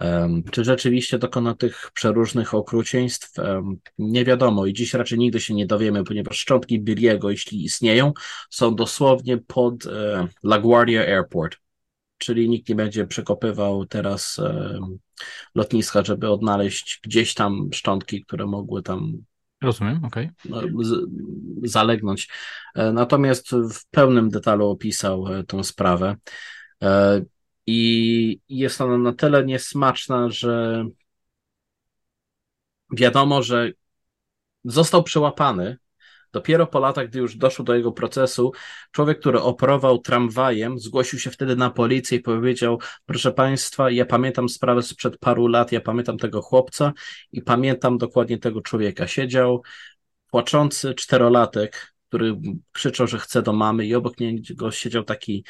Um, 0.00 0.42
czy 0.50 0.64
rzeczywiście 0.64 1.18
dokona 1.18 1.54
tych 1.54 1.90
przeróżnych 1.94 2.54
okrucieństw? 2.54 3.38
Um, 3.38 3.76
nie 3.98 4.24
wiadomo 4.24 4.66
i 4.66 4.72
dziś 4.72 4.94
raczej 4.94 5.18
nigdy 5.18 5.40
się 5.40 5.54
nie 5.54 5.66
dowiemy, 5.66 6.04
ponieważ 6.04 6.38
szczątki 6.38 6.80
Billiego, 6.80 7.30
jeśli 7.30 7.64
istnieją, 7.64 8.12
są 8.50 8.74
dosłownie 8.74 9.38
pod 9.38 9.86
e, 9.86 10.28
LaGuardia 10.42 11.00
Airport, 11.00 11.56
czyli 12.18 12.48
nikt 12.48 12.68
nie 12.68 12.74
będzie 12.74 13.06
przekopywał 13.06 13.86
teraz 13.86 14.38
e, 14.38 14.78
lotniska, 15.54 16.04
żeby 16.04 16.30
odnaleźć 16.30 17.00
gdzieś 17.04 17.34
tam 17.34 17.68
szczątki, 17.72 18.24
które 18.24 18.46
mogły 18.46 18.82
tam 18.82 19.22
Rozumiem, 19.62 20.04
okej. 20.04 20.30
Okay. 20.50 20.72
Zalegnąć. 21.62 22.28
E, 22.74 22.92
natomiast 22.92 23.50
w 23.50 23.86
pełnym 23.90 24.28
detalu 24.28 24.68
opisał 24.68 25.26
e, 25.26 25.44
tą 25.44 25.64
sprawę. 25.64 26.16
E, 26.82 27.22
I 27.66 28.40
jest 28.48 28.80
ona 28.80 28.98
na 28.98 29.12
tyle 29.12 29.44
niesmaczna, 29.44 30.30
że 30.30 30.84
wiadomo, 32.92 33.42
że 33.42 33.72
został 34.64 35.02
przyłapany 35.02 35.78
Dopiero 36.32 36.66
po 36.66 36.80
latach, 36.80 37.08
gdy 37.08 37.18
już 37.18 37.36
doszło 37.36 37.64
do 37.64 37.74
jego 37.74 37.92
procesu, 37.92 38.52
człowiek, 38.90 39.20
który 39.20 39.40
operował 39.40 39.98
tramwajem, 39.98 40.78
zgłosił 40.78 41.18
się 41.18 41.30
wtedy 41.30 41.56
na 41.56 41.70
policję 41.70 42.18
i 42.18 42.20
powiedział: 42.20 42.78
Proszę 43.06 43.32
Państwa, 43.32 43.90
ja 43.90 44.06
pamiętam 44.06 44.48
sprawę 44.48 44.82
sprzed 44.82 45.18
paru 45.18 45.46
lat, 45.46 45.72
ja 45.72 45.80
pamiętam 45.80 46.18
tego 46.18 46.42
chłopca 46.42 46.92
i 47.32 47.42
pamiętam 47.42 47.98
dokładnie 47.98 48.38
tego 48.38 48.60
człowieka. 48.60 49.06
Siedział 49.06 49.62
płaczący 50.30 50.94
czterolatek, 50.94 51.94
który 52.08 52.36
krzyczał, 52.72 53.06
że 53.06 53.18
chce 53.18 53.42
do 53.42 53.52
mamy, 53.52 53.86
i 53.86 53.94
obok 53.94 54.20
niego 54.20 54.70
siedział 54.70 55.04
taki 55.04 55.44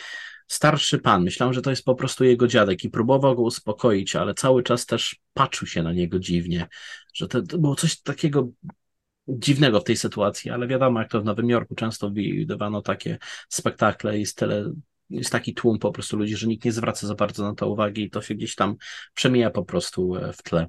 starszy 0.46 0.98
pan. 0.98 1.24
Myślałem, 1.24 1.52
że 1.52 1.62
to 1.62 1.70
jest 1.70 1.84
po 1.84 1.94
prostu 1.94 2.24
jego 2.24 2.46
dziadek 2.46 2.84
i 2.84 2.90
próbował 2.90 3.36
go 3.36 3.42
uspokoić, 3.42 4.16
ale 4.16 4.34
cały 4.34 4.62
czas 4.62 4.86
też 4.86 5.16
patrzył 5.34 5.68
się 5.68 5.82
na 5.82 5.92
niego 5.92 6.18
dziwnie, 6.18 6.68
że 7.14 7.28
to, 7.28 7.42
było 7.42 7.74
coś 7.74 8.00
takiego 8.00 8.48
dziwnego 9.28 9.80
w 9.80 9.84
tej 9.84 9.96
sytuacji, 9.96 10.50
ale 10.50 10.66
wiadomo, 10.66 11.00
jak 11.00 11.10
to 11.10 11.20
w 11.20 11.24
Nowym 11.24 11.50
Jorku 11.50 11.74
często 11.74 12.10
widywano 12.10 12.82
takie 12.82 13.18
spektakle 13.48 14.18
i 14.18 14.26
tyle, 14.36 14.72
jest 15.10 15.30
taki 15.30 15.54
tłum 15.54 15.78
po 15.78 15.92
prostu 15.92 16.16
ludzi, 16.16 16.36
że 16.36 16.46
nikt 16.46 16.64
nie 16.64 16.72
zwraca 16.72 17.06
za 17.06 17.14
bardzo 17.14 17.42
na 17.42 17.54
to 17.54 17.68
uwagi 17.68 18.02
i 18.02 18.10
to 18.10 18.22
się 18.22 18.34
gdzieś 18.34 18.54
tam 18.54 18.76
przemija 19.14 19.50
po 19.50 19.64
prostu 19.64 20.16
e, 20.16 20.32
w 20.32 20.42
tle. 20.42 20.66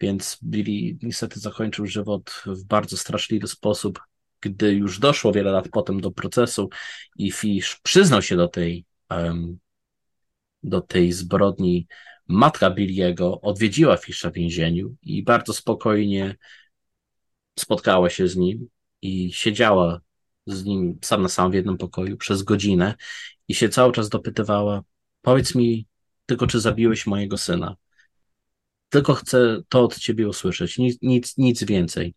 Więc 0.00 0.38
Billy 0.44 0.98
niestety 1.02 1.40
zakończył 1.40 1.86
żywot 1.86 2.42
w 2.46 2.64
bardzo 2.64 2.96
straszliwy 2.96 3.46
sposób, 3.46 4.00
gdy 4.40 4.74
już 4.74 4.98
doszło 4.98 5.32
wiele 5.32 5.50
lat 5.50 5.68
potem 5.68 6.00
do 6.00 6.10
procesu 6.10 6.68
i 7.16 7.32
Fish 7.32 7.80
przyznał 7.82 8.22
się 8.22 8.36
do 8.36 8.48
tej, 8.48 8.84
um, 9.10 9.58
do 10.62 10.80
tej 10.80 11.12
zbrodni, 11.12 11.86
matka 12.28 12.70
Billiego 12.70 13.40
odwiedziła 13.40 13.96
Fisha 13.96 14.30
w 14.30 14.34
więzieniu 14.34 14.94
i 15.02 15.22
bardzo 15.22 15.52
spokojnie 15.52 16.36
spotkała 17.60 18.10
się 18.10 18.28
z 18.28 18.36
nim 18.36 18.68
i 19.02 19.32
siedziała 19.32 20.00
z 20.46 20.64
nim 20.64 20.98
sam 21.02 21.22
na 21.22 21.28
sam 21.28 21.50
w 21.50 21.54
jednym 21.54 21.78
pokoju 21.78 22.16
przez 22.16 22.42
godzinę 22.42 22.94
i 23.48 23.54
się 23.54 23.68
cały 23.68 23.92
czas 23.92 24.08
dopytywała: 24.08 24.82
Powiedz 25.22 25.54
mi 25.54 25.86
tylko, 26.26 26.46
czy 26.46 26.60
zabiłeś 26.60 27.06
mojego 27.06 27.38
syna. 27.38 27.76
Tylko 28.88 29.14
chcę 29.14 29.62
to 29.68 29.84
od 29.84 29.98
ciebie 29.98 30.28
usłyszeć, 30.28 30.78
nic, 30.78 30.98
nic, 31.02 31.36
nic 31.36 31.64
więcej. 31.64 32.14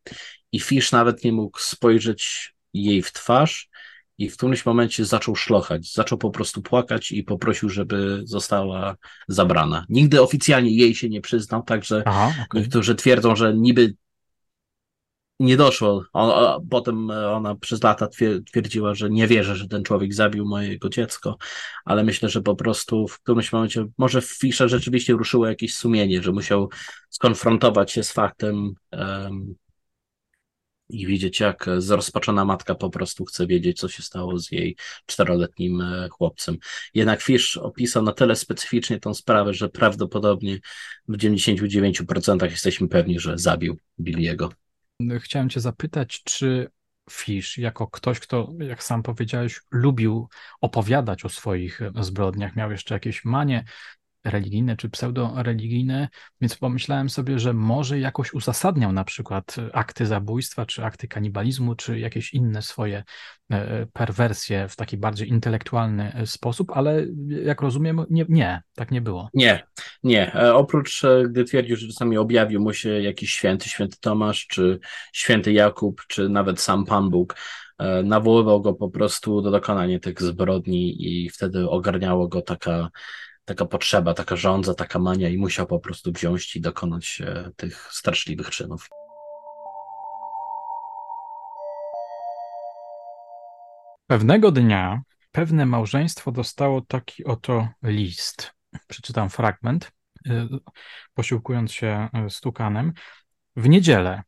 I 0.52 0.60
Fish 0.60 0.92
nawet 0.92 1.24
nie 1.24 1.32
mógł 1.32 1.60
spojrzeć 1.60 2.54
jej 2.74 3.02
w 3.02 3.12
twarz, 3.12 3.70
i 4.22 4.30
w 4.30 4.38
którymś 4.38 4.66
momencie 4.66 5.06
zaczął 5.06 5.36
szlochać, 5.36 5.94
zaczął 5.94 6.18
po 6.18 6.30
prostu 6.30 6.62
płakać 6.62 7.12
i 7.12 7.24
poprosił, 7.24 7.70
żeby 7.70 8.22
została 8.24 8.96
zabrana. 9.28 9.86
Nigdy 9.90 10.22
oficjalnie 10.22 10.76
jej 10.76 10.96
się 10.96 11.10
nie 11.10 11.22
przyznał, 11.22 11.64
także 11.64 12.04
Aha, 12.06 12.34
okay. 12.46 12.62
niektórzy 12.62 12.96
twierdzą, 12.96 13.36
że 13.36 13.54
niby 13.54 13.96
nie 15.42 15.58
doszło. 15.58 16.04
Potem 16.70 17.10
ona 17.12 17.56
przez 17.56 17.84
lata 17.84 18.08
twierdziła, 18.46 18.96
że 18.96 19.10
nie 19.10 19.28
wierzy, 19.28 19.56
że 19.56 19.68
ten 19.68 19.84
człowiek 19.84 20.14
zabił 20.14 20.46
mojego 20.46 20.90
dziecko, 20.90 21.38
ale 21.86 22.04
myślę, 22.04 22.30
że 22.30 22.42
po 22.42 22.56
prostu 22.56 23.08
w 23.08 23.20
którymś 23.20 23.54
momencie, 23.54 23.86
może 23.98 24.22
Fisza 24.22 24.68
rzeczywiście 24.68 25.14
ruszyło 25.14 25.48
jakieś 25.48 25.76
sumienie, 25.76 26.24
że 26.24 26.32
musiał 26.32 26.70
skonfrontować 27.10 27.92
się 27.92 28.04
z 28.04 28.12
faktem 28.12 28.74
um, 28.92 29.56
i 30.92 31.08
widzieć, 31.08 31.40
jak 31.40 31.66
zrozpaczona 31.78 32.46
matka 32.46 32.76
po 32.76 32.90
prostu 32.90 33.26
chce 33.26 33.48
wiedzieć, 33.48 33.80
co 33.80 33.90
się 33.90 34.04
stało 34.04 34.40
z 34.40 34.52
jej 34.52 34.76
czteroletnim 35.06 35.82
e, 35.82 36.10
chłopcem. 36.10 36.58
Jednak 36.94 37.22
Fish 37.22 37.58
opisał 37.58 38.04
na 38.04 38.12
tyle 38.12 38.36
specyficznie 38.36 39.00
tą 39.00 39.14
sprawę, 39.14 39.54
że 39.54 39.70
prawdopodobnie 39.70 40.60
w 41.08 41.18
99% 41.18 42.44
jesteśmy 42.44 42.88
pewni, 42.88 43.20
że 43.20 43.38
zabił 43.38 43.78
Billiego. 44.00 44.61
Chciałem 45.20 45.50
Cię 45.50 45.60
zapytać, 45.60 46.24
czy 46.24 46.72
Fish, 47.10 47.58
jako 47.58 47.88
ktoś, 47.88 48.20
kto, 48.20 48.50
jak 48.60 48.84
sam 48.84 49.04
powiedziałeś, 49.04 49.62
lubił 49.72 50.30
opowiadać 50.62 51.26
o 51.26 51.30
swoich 51.30 51.82
zbrodniach, 52.00 52.56
miał 52.56 52.72
jeszcze 52.72 52.96
jakieś 52.96 53.26
manie 53.26 53.64
religijne 54.24 54.78
czy 54.78 54.90
pseudo-religijne, 54.90 56.08
więc 56.42 56.56
pomyślałem 56.56 57.10
sobie, 57.10 57.40
że 57.40 57.54
może 57.54 58.00
jakoś 58.00 58.34
uzasadniał 58.34 58.92
na 58.92 59.04
przykład 59.04 59.56
akty 59.74 60.06
zabójstwa, 60.06 60.66
czy 60.66 60.86
akty 60.86 61.08
kanibalizmu, 61.08 61.76
czy 61.76 62.00
jakieś 62.00 62.34
inne 62.34 62.62
swoje 62.62 63.04
e, 63.52 63.86
perwersje 63.94 64.68
w 64.68 64.76
taki 64.76 64.98
bardziej 64.98 65.30
intelektualny 65.30 66.14
e, 66.14 66.28
sposób, 66.28 66.72
ale 66.72 67.06
jak 67.44 67.62
rozumiem, 67.62 68.06
nie, 68.10 68.26
nie 68.30 68.62
tak 68.76 68.92
nie 68.92 69.02
było. 69.02 69.30
Nie, 69.34 69.64
nie. 70.04 70.36
E, 70.36 70.56
oprócz, 70.56 71.02
gdy 71.30 71.44
twierdził, 71.44 71.76
że 71.76 71.88
czasami 71.88 72.18
objawił 72.18 72.62
mu 72.62 72.74
się 72.74 72.90
jakiś 72.90 73.34
święty, 73.34 73.70
święty 73.70 73.98
Tomasz, 74.02 74.48
czy 74.48 74.80
święty 75.14 75.54
Jakub, 75.54 76.02
czy 76.08 76.30
nawet 76.30 76.60
sam 76.60 76.86
Pan 76.86 77.10
Bóg, 77.10 77.36
nawoływał 78.04 78.62
go 78.62 78.74
po 78.74 78.90
prostu 78.90 79.42
do 79.42 79.52
dokonania 79.52 80.00
tych 80.00 80.22
zbrodni 80.22 81.08
i 81.08 81.30
wtedy 81.30 81.70
ogarniało 81.70 82.28
go 82.28 82.42
taka 82.42 82.90
taka 83.52 83.66
potrzeba, 83.66 84.14
taka 84.14 84.36
żądza, 84.36 84.74
taka 84.74 85.00
mania 85.00 85.30
i 85.30 85.38
musiał 85.38 85.68
po 85.68 85.80
prostu 85.80 86.12
wziąć 86.12 86.56
i 86.56 86.62
dokonać 86.62 87.22
e, 87.26 87.52
tych 87.56 87.90
straszliwych 87.94 88.50
czynów. 88.50 88.90
Pewnego 94.08 94.52
dnia 94.52 95.02
pewne 95.32 95.66
małżeństwo 95.66 96.32
dostało 96.32 96.82
taki 96.82 97.26
oto 97.26 97.68
list. 97.84 98.52
Przeczytam 98.88 99.30
fragment, 99.30 99.92
e, 100.28 100.48
posiłkując 101.14 101.72
się 101.72 102.10
e, 102.14 102.30
stukanem. 102.30 102.94
W 103.56 103.70
niedzielę 103.70 104.24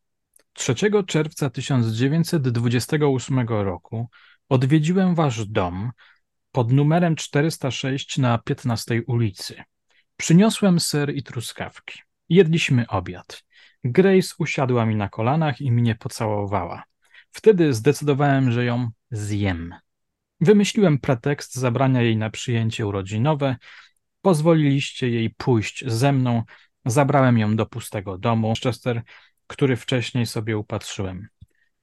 3 0.53 0.75
czerwca 1.07 1.49
1928 1.49 3.47
roku 3.47 4.09
odwiedziłem 4.49 5.15
wasz 5.15 5.45
dom 5.45 5.91
pod 6.53 6.71
numerem 6.71 7.15
406 7.15 8.17
na 8.17 8.37
15 8.37 9.01
ulicy. 9.07 9.63
Przyniosłem 10.17 10.79
ser 10.79 11.15
i 11.15 11.23
truskawki. 11.23 11.99
Jedliśmy 12.29 12.87
obiad. 12.87 13.43
Grace 13.83 14.33
usiadła 14.37 14.85
mi 14.85 14.95
na 14.95 15.09
kolanach 15.09 15.61
i 15.61 15.71
mnie 15.71 15.95
pocałowała. 15.95 16.83
Wtedy 17.31 17.73
zdecydowałem, 17.73 18.51
że 18.51 18.65
ją 18.65 18.89
zjem. 19.11 19.75
Wymyśliłem 20.41 20.99
pretekst 20.99 21.55
zabrania 21.55 22.01
jej 22.01 22.17
na 22.17 22.29
przyjęcie 22.29 22.87
urodzinowe. 22.87 23.55
Pozwoliliście 24.21 25.09
jej 25.09 25.29
pójść 25.29 25.83
ze 25.87 26.11
mną. 26.11 26.43
Zabrałem 26.85 27.37
ją 27.37 27.55
do 27.55 27.65
pustego 27.65 28.17
domu, 28.17 28.53
Chester, 28.63 29.01
który 29.47 29.75
wcześniej 29.75 30.25
sobie 30.25 30.57
upatrzyłem. 30.57 31.27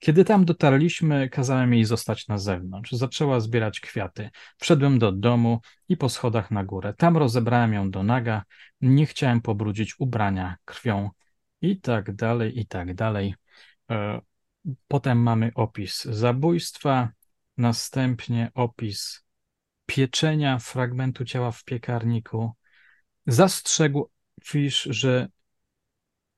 Kiedy 0.01 0.25
tam 0.25 0.45
dotarliśmy, 0.45 1.29
kazałem 1.29 1.75
jej 1.75 1.85
zostać 1.85 2.29
na 2.29 2.39
zewnątrz. 2.39 2.93
Zaczęła 2.93 3.41
zbierać 3.41 3.81
kwiaty. 3.81 4.31
Wszedłem 4.59 4.99
do 4.99 5.13
domu 5.13 5.61
i 5.89 5.97
po 5.97 6.09
schodach 6.09 6.51
na 6.51 6.65
górę. 6.65 6.95
Tam 6.95 7.17
rozebrałem 7.17 7.73
ją 7.73 7.91
do 7.91 8.03
naga. 8.03 8.45
Nie 8.81 9.07
chciałem 9.07 9.41
pobrudzić 9.41 10.01
ubrania 10.01 10.57
krwią. 10.65 11.11
I 11.63 11.81
tak 11.81 12.15
dalej, 12.15 12.61
i 12.61 12.67
tak 12.67 12.95
dalej. 12.95 13.35
E, 13.91 14.21
potem 14.89 15.19
mamy 15.19 15.51
opis 15.55 16.05
zabójstwa, 16.05 17.09
następnie 17.57 18.51
opis 18.55 19.25
pieczenia 19.87 20.59
fragmentu 20.59 21.25
ciała 21.25 21.51
w 21.53 21.65
piekarniku. 21.65 22.53
Zastrzegł 23.27 24.11
Fish, 24.45 24.83
że 24.91 25.29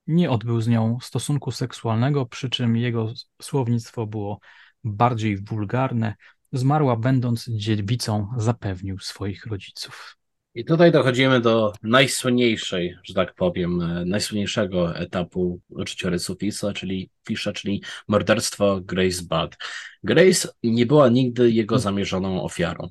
nie 0.07 0.31
odbył 0.31 0.61
z 0.61 0.69
nią 0.69 0.99
stosunku 1.03 1.51
seksualnego, 1.51 2.27
przy 2.27 2.51
czym 2.51 2.77
jego 2.77 3.13
słownictwo 3.43 4.07
było 4.07 4.41
bardziej 4.85 5.37
wulgarne. 5.37 6.15
Zmarła, 6.53 6.97
będąc 6.97 7.47
dziewicą, 7.49 8.29
zapewnił 8.37 8.99
swoich 8.99 9.47
rodziców. 9.47 10.17
I 10.55 10.65
tutaj 10.65 10.93
dochodzimy 10.93 11.41
do 11.41 11.73
najsłynniejszej, 11.83 12.97
że 13.05 13.15
tak 13.15 13.35
powiem, 13.35 13.81
e, 13.81 14.05
najsłynniejszego 14.05 14.97
etapu 14.97 15.61
życiorysu 15.87 16.37
Fisa, 16.41 16.73
czyli 16.73 17.11
Fisza, 17.29 17.53
czyli 17.53 17.83
morderstwo 18.09 18.81
Grace 18.81 19.23
Budd. 19.23 19.57
Grace 20.05 20.49
nie 20.63 20.87
była 20.87 21.09
nigdy 21.09 21.51
jego 21.51 21.79
zamierzoną 21.79 22.43
ofiarą. 22.43 22.89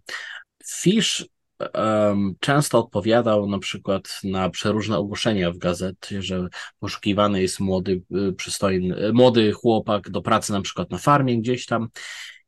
Fish 0.66 1.26
um, 1.74 2.36
często 2.40 2.80
odpowiadał 2.80 3.48
na 3.48 3.60
przykład 3.60 4.20
na 4.24 4.50
przeróżne 4.50 4.98
ogłoszenia 4.98 5.52
w 5.52 5.58
gazecie, 5.58 6.22
że 6.22 6.48
poszukiwany 6.80 7.42
jest 7.42 7.60
młody, 7.60 8.02
y, 8.30 8.34
przystojny, 8.34 9.08
y, 9.08 9.14
młody 9.14 9.52
chłopak 9.52 10.10
do 10.10 10.22
pracy 10.22 10.54
na 10.54 10.62
przykład 10.62 10.90
na 10.90 10.98
farmie 10.98 11.38
gdzieś 11.38 11.66
tam 11.66 11.90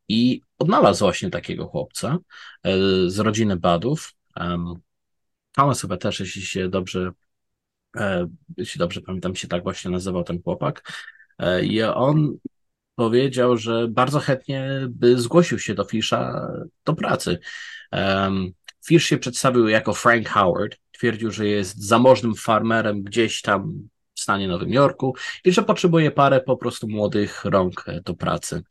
i 0.08 0.42
odnalazł 0.60 1.06
właśnie 1.06 1.30
takiego 1.30 1.68
chłopca 1.68 2.18
e, 2.64 2.78
z 3.10 3.20
rodziny 3.20 3.58
Badów. 3.58 4.14
Um, 4.40 4.74
Thomas 5.52 5.82
chyba 5.82 5.98
też, 5.98 6.20
jeśli 6.20 6.42
się 6.42 6.70
dobrze, 6.70 7.12
e, 7.98 8.28
jeśli 8.58 8.80
dobrze 8.80 9.02
pamiętam, 9.02 9.36
się 9.36 9.48
tak 9.48 9.64
właśnie 9.64 9.92
nazywał 9.92 10.24
ten 10.24 10.42
chłopak. 10.44 10.92
E, 11.40 11.66
I 11.66 11.84
on 11.84 12.38
powiedział, 12.96 13.58
że 13.58 13.88
bardzo 13.88 14.20
chętnie 14.20 14.88
by 14.90 15.22
zgłosił 15.22 15.60
się 15.60 15.74
do 15.74 15.84
Fisza 15.84 16.48
do 16.86 16.94
pracy. 16.94 17.40
Fish 18.86 19.06
się 19.06 19.18
przedstawił 19.18 19.68
jako 19.68 19.94
Frank 19.94 20.30
Howard. 20.30 20.78
Twierdził, 20.92 21.32
że 21.32 21.48
jest 21.48 21.78
zamożnym 21.78 22.36
farmerem 22.36 23.04
gdzieś 23.04 23.42
tam 23.42 23.90
w 24.16 24.20
stanie 24.20 24.48
Nowym 24.48 24.74
Jorku 24.74 25.16
i 25.46 25.52
że 25.52 25.64
potrzebuje 25.64 26.12
parę 26.12 26.42
po 26.42 26.58
prostu 26.58 26.88
młodych 26.88 27.46
rąk 27.46 27.84
e, 27.88 28.02
do 28.02 28.14
pracy. 28.14 28.64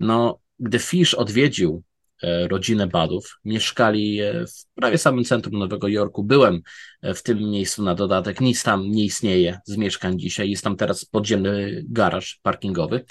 No, 0.00 0.38
gdy 0.58 0.78
Fish 0.78 1.14
odwiedził 1.14 1.82
e, 2.22 2.48
rodzinę 2.48 2.86
Badów, 2.86 3.38
mieszkali 3.44 4.20
e, 4.20 4.44
w 4.46 4.74
prawie 4.74 4.98
samym 4.98 5.24
centrum 5.24 5.58
Nowego 5.58 5.88
Jorku. 5.88 6.24
Byłem 6.24 6.62
w 7.02 7.22
tym 7.22 7.38
miejscu 7.38 7.82
na 7.82 7.94
dodatek, 7.94 8.40
nic 8.40 8.62
tam 8.62 8.90
nie 8.90 9.04
istnieje 9.04 9.58
z 9.64 9.76
mieszkań 9.76 10.18
dzisiaj, 10.18 10.50
jest 10.50 10.64
tam 10.64 10.76
teraz 10.76 11.04
podziemny 11.04 11.84
garaż 11.88 12.40
parkingowy. 12.42 13.04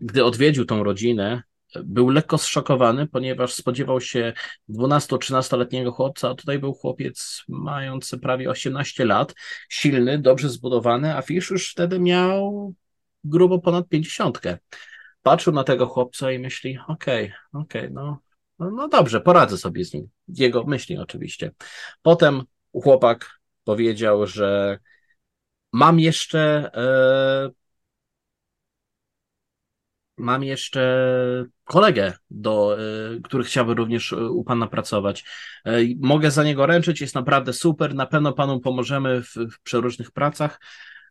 Gdy 0.00 0.24
odwiedził 0.24 0.64
tą 0.64 0.82
rodzinę, 0.82 1.42
był 1.84 2.08
lekko 2.08 2.38
zszokowany, 2.38 3.06
ponieważ 3.06 3.54
spodziewał 3.54 4.00
się 4.00 4.32
12-13-letniego 4.68 5.92
chłopca, 5.92 6.30
a 6.30 6.34
tutaj 6.34 6.58
był 6.58 6.74
chłopiec 6.74 7.44
mający 7.48 8.18
prawie 8.18 8.50
18 8.50 9.04
lat, 9.04 9.34
silny, 9.68 10.18
dobrze 10.18 10.50
zbudowany, 10.50 11.16
a 11.16 11.22
Fish 11.22 11.50
już 11.50 11.70
wtedy 11.70 12.00
miał 12.00 12.74
grubo 13.24 13.58
ponad 13.58 13.88
50. 13.88 14.40
Patrzył 15.22 15.52
na 15.52 15.64
tego 15.64 15.86
chłopca 15.86 16.32
i 16.32 16.38
myśli, 16.38 16.78
okej, 16.88 17.24
okay, 17.24 17.62
okej, 17.62 17.82
okay, 17.82 17.90
no, 17.94 18.18
no, 18.58 18.70
no 18.70 18.88
dobrze, 18.88 19.20
poradzę 19.20 19.58
sobie 19.58 19.84
z 19.84 19.94
nim. 19.94 20.08
Jego 20.28 20.64
myśli 20.64 20.98
oczywiście. 20.98 21.50
Potem 22.02 22.42
chłopak 22.82 23.40
powiedział, 23.64 24.26
że 24.26 24.78
mam 25.72 26.00
jeszcze 26.00 26.70
e, 26.74 27.50
mam 30.18 30.44
jeszcze 30.44 31.46
kolegę, 31.64 32.12
do, 32.30 32.76
y, 33.16 33.20
który 33.22 33.44
chciałby 33.44 33.74
również 33.74 34.12
y, 34.12 34.30
u 34.30 34.44
Pana 34.44 34.66
pracować. 34.66 35.24
Y, 35.66 35.94
mogę 36.00 36.30
za 36.30 36.44
niego 36.44 36.66
ręczyć, 36.66 37.00
jest 37.00 37.14
naprawdę 37.14 37.52
super, 37.52 37.94
na 37.94 38.06
pewno 38.06 38.32
Panu 38.32 38.60
pomożemy 38.60 39.22
w, 39.22 39.34
w 39.34 39.62
przeróżnych 39.62 40.10
pracach. 40.10 40.60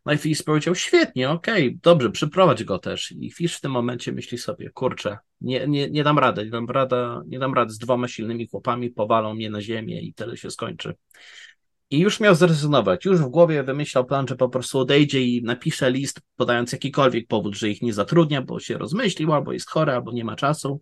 No 0.06 0.12
i 0.12 0.18
Fish 0.18 0.42
powiedział, 0.42 0.74
świetnie, 0.74 1.30
okej, 1.30 1.68
okay, 1.68 1.78
dobrze, 1.82 2.10
przyprowadź 2.10 2.64
go 2.64 2.78
też. 2.78 3.12
I 3.12 3.30
Fish 3.30 3.56
w 3.56 3.60
tym 3.60 3.72
momencie 3.72 4.12
myśli 4.12 4.38
sobie, 4.38 4.70
kurczę, 4.70 5.18
nie, 5.40 5.66
nie, 5.66 5.90
nie 5.90 6.04
dam 6.04 6.18
rady, 6.18 6.44
nie 6.44 6.50
dam, 6.50 6.70
rada, 6.70 7.22
nie 7.26 7.38
dam 7.38 7.54
rady 7.54 7.72
z 7.72 7.78
dwoma 7.78 8.08
silnymi 8.08 8.48
chłopami, 8.48 8.90
powalą 8.90 9.34
mnie 9.34 9.50
na 9.50 9.60
ziemię 9.60 10.00
i 10.00 10.14
tyle 10.14 10.36
się 10.36 10.50
skończy. 10.50 10.94
I 11.90 11.98
już 11.98 12.20
miał 12.20 12.34
zrezygnować. 12.34 13.04
Już 13.04 13.20
w 13.20 13.28
głowie 13.28 13.62
wymyślał 13.62 14.04
plan, 14.04 14.28
że 14.28 14.36
po 14.36 14.48
prostu 14.48 14.78
odejdzie 14.78 15.22
i 15.22 15.42
napisze 15.42 15.90
list, 15.90 16.20
podając 16.36 16.72
jakikolwiek 16.72 17.26
powód, 17.26 17.56
że 17.56 17.68
ich 17.68 17.82
nie 17.82 17.92
zatrudnia, 17.92 18.42
bo 18.42 18.60
się 18.60 18.78
rozmyślił, 18.78 19.32
albo 19.32 19.52
jest 19.52 19.70
chory, 19.70 19.92
albo 19.92 20.12
nie 20.12 20.24
ma 20.24 20.36
czasu. 20.36 20.80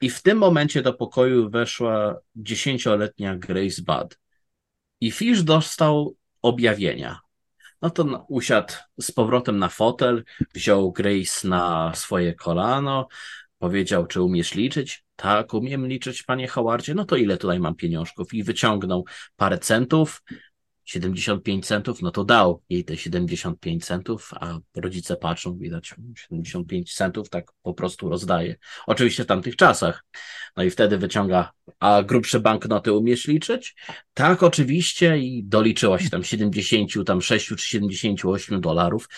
I 0.00 0.10
w 0.10 0.22
tym 0.22 0.38
momencie 0.38 0.82
do 0.82 0.92
pokoju 0.92 1.50
weszła 1.50 2.20
dziesięcioletnia 2.36 3.36
Grace 3.36 3.82
Budd. 3.82 4.18
I 5.00 5.10
Fish 5.10 5.42
dostał 5.42 6.16
objawienia. 6.42 7.20
No 7.82 7.90
to 7.90 8.26
usiadł 8.28 8.74
z 9.00 9.12
powrotem 9.12 9.58
na 9.58 9.68
fotel, 9.68 10.24
wziął 10.54 10.92
Grace 10.92 11.48
na 11.48 11.92
swoje 11.94 12.34
kolano, 12.34 13.08
powiedział, 13.58 14.06
czy 14.06 14.22
umiesz 14.22 14.54
liczyć? 14.54 15.04
Tak, 15.22 15.54
umiem 15.54 15.86
liczyć, 15.86 16.22
panie 16.22 16.48
Howardzie. 16.48 16.94
No 16.94 17.04
to 17.04 17.16
ile 17.16 17.36
tutaj 17.36 17.60
mam 17.60 17.74
pieniążków? 17.74 18.34
I 18.34 18.42
wyciągnął 18.42 19.04
parę 19.36 19.58
centów, 19.58 20.22
75 20.84 21.66
centów, 21.66 22.02
no 22.02 22.10
to 22.10 22.24
dał 22.24 22.62
jej 22.68 22.84
te 22.84 22.96
75 22.96 23.84
centów, 23.84 24.30
a 24.34 24.58
rodzice 24.76 25.16
patrzą, 25.16 25.58
widać 25.58 25.94
75 26.16 26.94
centów, 26.94 27.28
tak 27.28 27.52
po 27.62 27.74
prostu 27.74 28.08
rozdaje. 28.08 28.56
Oczywiście 28.86 29.24
w 29.24 29.26
tamtych 29.26 29.56
czasach. 29.56 30.04
No 30.56 30.62
i 30.62 30.70
wtedy 30.70 30.98
wyciąga, 30.98 31.52
a 31.80 32.02
grubsze 32.02 32.40
banknoty 32.40 32.92
umiesz 32.92 33.26
liczyć? 33.26 33.74
Tak, 34.14 34.42
oczywiście 34.42 35.18
i 35.18 35.44
doliczyła 35.44 35.98
się 35.98 36.10
tam 36.10 36.24
70, 36.24 36.90
tam 37.06 37.22
6 37.22 37.46
czy 37.46 37.66
78 37.66 38.60
dolarów. 38.60 39.08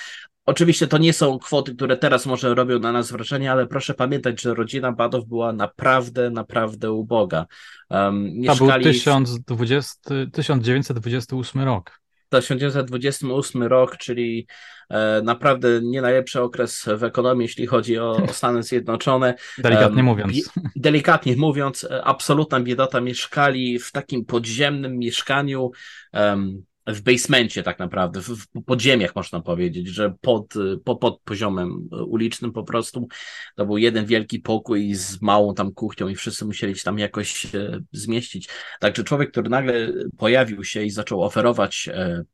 Oczywiście 0.46 0.86
to 0.86 0.98
nie 0.98 1.12
są 1.12 1.38
kwoty, 1.38 1.74
które 1.74 1.96
teraz 1.96 2.26
może 2.26 2.54
robią 2.54 2.78
na 2.78 2.92
nas 2.92 3.12
wrażenie, 3.12 3.52
ale 3.52 3.66
proszę 3.66 3.94
pamiętać, 3.94 4.40
że 4.42 4.54
rodzina 4.54 4.92
Badow 4.92 5.24
była 5.24 5.52
naprawdę, 5.52 6.30
naprawdę 6.30 6.92
uboga. 6.92 7.46
Um, 7.90 8.30
mieszkali... 8.34 8.58
To 8.58 8.74
był 8.74 8.92
1020, 8.92 10.10
1928 10.32 11.62
rok. 11.62 12.00
To 12.28 12.40
1928 12.40 13.62
rok, 13.62 13.96
czyli 13.96 14.46
e, 14.90 15.22
naprawdę 15.22 15.68
nie 15.82 16.02
najlepszy 16.02 16.42
okres 16.42 16.84
w 16.98 17.04
ekonomii, 17.04 17.44
jeśli 17.44 17.66
chodzi 17.66 17.98
o, 17.98 18.10
o 18.10 18.32
Stany 18.32 18.62
Zjednoczone. 18.62 19.34
Delikatnie 19.58 19.96
um, 19.96 20.04
mówiąc. 20.04 20.50
Delikatnie 20.76 21.36
mówiąc, 21.36 21.84
e, 21.84 22.04
absolutna 22.04 22.60
biedota. 22.60 23.00
Mieszkali 23.00 23.78
w 23.78 23.92
takim 23.92 24.24
podziemnym 24.24 24.98
mieszkaniu. 24.98 25.70
Um, 26.12 26.64
w 26.86 27.02
basemencie 27.02 27.62
tak 27.62 27.78
naprawdę, 27.78 28.20
w, 28.20 28.28
w 28.28 28.46
podziemiach 28.66 29.16
można 29.16 29.40
powiedzieć, 29.40 29.88
że 29.88 30.14
pod, 30.20 30.54
po, 30.84 30.96
pod 30.96 31.20
poziomem 31.20 31.88
ulicznym 32.06 32.52
po 32.52 32.64
prostu 32.64 33.08
to 33.56 33.66
był 33.66 33.78
jeden 33.78 34.06
wielki 34.06 34.40
pokój 34.40 34.94
z 34.94 35.22
małą 35.22 35.54
tam 35.54 35.72
kuchnią 35.72 36.08
i 36.08 36.14
wszyscy 36.14 36.44
musieli 36.44 36.76
się 36.76 36.84
tam 36.84 36.98
jakoś 36.98 37.54
e, 37.54 37.80
zmieścić. 37.92 38.48
Także 38.80 39.04
człowiek, 39.04 39.30
który 39.30 39.50
nagle 39.50 39.92
pojawił 40.18 40.64
się 40.64 40.82
i 40.82 40.90
zaczął 40.90 41.22
oferować 41.22 41.88
e, 41.92 42.24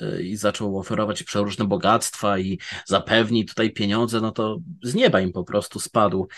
e, 0.00 0.22
i 0.22 0.36
zaczął 0.36 0.78
oferować 0.78 1.22
przeróżne 1.22 1.64
bogactwa 1.64 2.38
i 2.38 2.58
zapewni 2.86 3.44
tutaj 3.44 3.72
pieniądze, 3.72 4.20
no 4.20 4.32
to 4.32 4.58
z 4.82 4.94
nieba 4.94 5.20
im 5.20 5.32
po 5.32 5.44
prostu 5.44 5.80
spadł. 5.80 6.28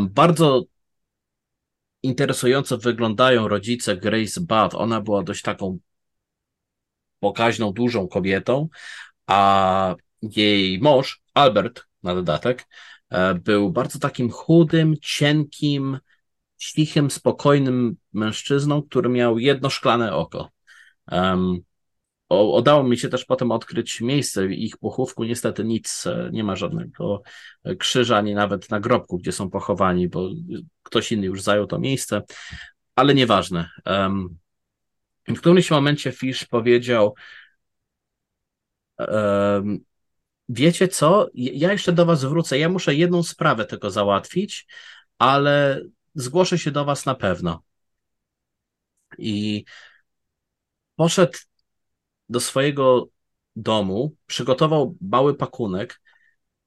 Bardzo 0.00 0.62
interesująco 2.02 2.78
wyglądają 2.78 3.48
rodzice 3.48 3.96
Grace 3.96 4.40
Budd. 4.40 4.74
Ona 4.74 5.00
była 5.00 5.22
dość 5.22 5.42
taką 5.42 5.78
pokaźną, 7.22 7.72
dużą 7.72 8.08
kobietą, 8.08 8.68
a 9.26 9.94
jej 10.22 10.80
mąż, 10.80 11.22
Albert, 11.34 11.84
na 12.02 12.14
dodatek, 12.14 12.68
e, 13.10 13.34
był 13.34 13.70
bardzo 13.70 13.98
takim 13.98 14.30
chudym, 14.30 14.94
cienkim, 15.02 15.98
ślichym, 16.58 17.10
spokojnym 17.10 17.96
mężczyzną, 18.12 18.82
który 18.82 19.08
miał 19.08 19.38
jedno 19.38 19.70
szklane 19.70 20.14
oko. 20.14 20.50
Um, 21.12 21.60
udało 22.28 22.82
mi 22.82 22.98
się 22.98 23.08
też 23.08 23.24
potem 23.24 23.50
odkryć 23.50 24.00
miejsce 24.00 24.46
ich 24.46 24.76
pochówku. 24.76 25.24
Niestety 25.24 25.64
nic, 25.64 26.06
e, 26.06 26.30
nie 26.32 26.44
ma 26.44 26.56
żadnego 26.56 27.22
krzyża, 27.78 28.16
ani 28.16 28.34
nawet 28.34 28.70
nagrobku, 28.70 29.18
gdzie 29.18 29.32
są 29.32 29.50
pochowani, 29.50 30.08
bo 30.08 30.30
ktoś 30.82 31.12
inny 31.12 31.26
już 31.26 31.42
zajął 31.42 31.66
to 31.66 31.78
miejsce, 31.78 32.22
ale 32.96 33.14
nieważne. 33.14 33.70
Um, 33.86 34.41
w 35.28 35.38
którymś 35.38 35.70
momencie 35.70 36.12
Fish 36.12 36.44
powiedział: 36.44 37.14
Wiecie 40.48 40.88
co? 40.88 41.28
Ja 41.34 41.72
jeszcze 41.72 41.92
do 41.92 42.06
Was 42.06 42.24
wrócę. 42.24 42.58
Ja 42.58 42.68
muszę 42.68 42.94
jedną 42.94 43.22
sprawę 43.22 43.64
tylko 43.64 43.90
załatwić, 43.90 44.66
ale 45.18 45.80
zgłoszę 46.14 46.58
się 46.58 46.70
do 46.70 46.84
Was 46.84 47.06
na 47.06 47.14
pewno. 47.14 47.62
I 49.18 49.64
poszedł 50.96 51.38
do 52.28 52.40
swojego 52.40 53.08
domu, 53.56 54.16
przygotował 54.26 54.96
mały 55.00 55.34
pakunek, 55.34 56.01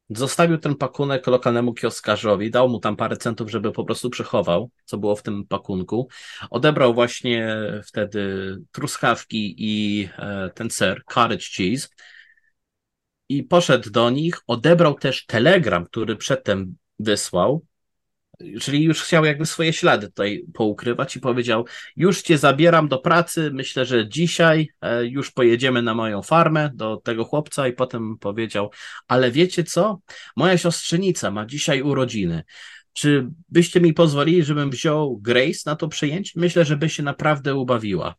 Zostawił 0.10 0.58
ten 0.58 0.76
pakunek 0.76 1.28
lokalnemu 1.28 1.74
kioskarzowi, 1.74 2.52
dał 2.52 2.70
mu 2.70 2.80
tam 2.80 2.96
parę 2.96 3.18
centów, 3.18 3.52
żeby 3.52 3.72
po 3.72 3.84
prostu 3.84 4.10
przechował, 4.10 4.70
co 4.86 4.98
było 4.98 5.16
w 5.16 5.24
tym 5.24 5.48
pakunku. 5.48 6.08
Odebrał 6.50 6.94
właśnie 6.94 7.58
wtedy 7.88 8.56
truskawki 8.72 9.56
i 9.58 10.10
e, 10.18 10.50
ten 10.56 10.70
ser, 10.70 11.04
cottage 11.06 11.46
cheese 11.56 11.90
i 13.30 13.44
poszedł 13.44 13.90
do 13.90 14.10
nich. 14.10 14.36
Odebrał 14.48 14.94
też 14.94 15.26
telegram, 15.26 15.86
który 15.86 16.16
przedtem 16.16 16.76
wysłał, 17.00 17.66
Czyli 18.62 18.84
już 18.84 19.02
chciał 19.02 19.26
jakby 19.26 19.46
swoje 19.46 19.74
ślady 19.74 20.08
tutaj 20.08 20.46
poukrywać 20.54 21.16
i 21.16 21.20
powiedział: 21.20 21.66
Już 21.96 22.22
cię 22.22 22.38
zabieram 22.38 22.88
do 22.88 22.98
pracy. 22.98 23.52
Myślę, 23.54 23.86
że 23.86 24.10
dzisiaj 24.10 24.70
e, 24.82 25.06
już 25.06 25.32
pojedziemy 25.32 25.82
na 25.82 25.94
moją 25.94 26.22
farmę 26.22 26.72
do 26.74 26.98
tego 26.98 27.26
chłopca. 27.26 27.68
I 27.68 27.74
potem 27.74 28.18
powiedział: 28.18 28.72
Ale 29.08 29.32
wiecie 29.32 29.64
co? 29.64 30.00
Moja 30.36 30.58
siostrzenica 30.58 31.32
ma 31.32 31.46
dzisiaj 31.46 31.82
urodziny. 31.82 32.44
Czy 32.94 33.28
byście 33.50 33.82
mi 33.82 33.94
pozwolili, 33.94 34.44
żebym 34.44 34.70
wziął 34.70 35.18
Grace 35.18 35.60
na 35.66 35.76
to 35.76 35.88
przyjęcie? 35.88 36.32
Myślę, 36.36 36.66
że 36.66 36.78
by 36.78 36.90
się 36.90 37.04
naprawdę 37.04 37.56
ubawiła. 37.56 38.16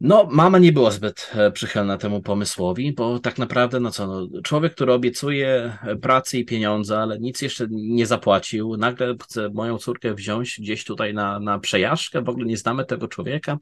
No, 0.00 0.28
mama 0.30 0.58
nie 0.58 0.72
była 0.72 0.90
zbyt 0.90 1.30
e, 1.34 1.50
przychylna 1.50 1.98
temu 1.98 2.22
pomysłowi, 2.22 2.92
bo 2.92 3.18
tak 3.18 3.38
naprawdę, 3.38 3.80
no 3.80 3.90
co, 3.90 4.06
no, 4.06 4.42
człowiek, 4.42 4.74
który 4.74 4.92
obiecuje 4.92 5.78
e, 5.82 5.96
pracę 5.96 6.38
i 6.38 6.44
pieniądze, 6.44 6.98
ale 6.98 7.18
nic 7.18 7.42
jeszcze 7.42 7.66
nie 7.70 8.06
zapłacił, 8.06 8.76
nagle 8.76 9.16
chce 9.22 9.50
moją 9.50 9.78
córkę 9.78 10.14
wziąć 10.14 10.60
gdzieś 10.60 10.84
tutaj 10.84 11.14
na, 11.14 11.40
na 11.40 11.58
przejażdżkę, 11.58 12.22
w 12.22 12.28
ogóle 12.28 12.46
nie 12.46 12.56
znamy 12.56 12.84
tego 12.84 13.08
człowieka. 13.08 13.58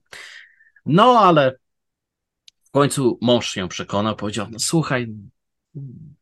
No, 0.87 1.21
ale 1.21 1.59
w 2.65 2.71
końcu 2.71 3.19
mąż 3.23 3.57
ją 3.57 3.69
przekonał, 3.69 4.17
powiedział, 4.17 4.47
no 4.51 4.59
słuchaj, 4.59 5.15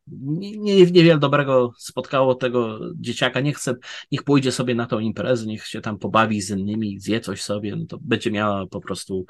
nie, 0.06 0.58
nie, 0.58 0.76
niewiele 0.86 1.18
dobrego 1.18 1.72
spotkało 1.78 2.34
tego 2.34 2.78
dzieciaka. 2.94 3.40
Nie 3.40 3.54
chcę, 3.54 3.74
niech 4.12 4.22
pójdzie 4.22 4.52
sobie 4.52 4.74
na 4.74 4.86
tą 4.86 4.98
imprezę, 4.98 5.46
niech 5.46 5.66
się 5.66 5.80
tam 5.80 5.98
pobawi 5.98 6.42
z 6.42 6.50
innymi, 6.50 7.00
zje 7.00 7.20
coś 7.20 7.42
sobie, 7.42 7.76
no 7.76 7.86
to 7.86 7.98
będzie 8.00 8.30
miała 8.30 8.66
po 8.66 8.80
prostu 8.80 9.24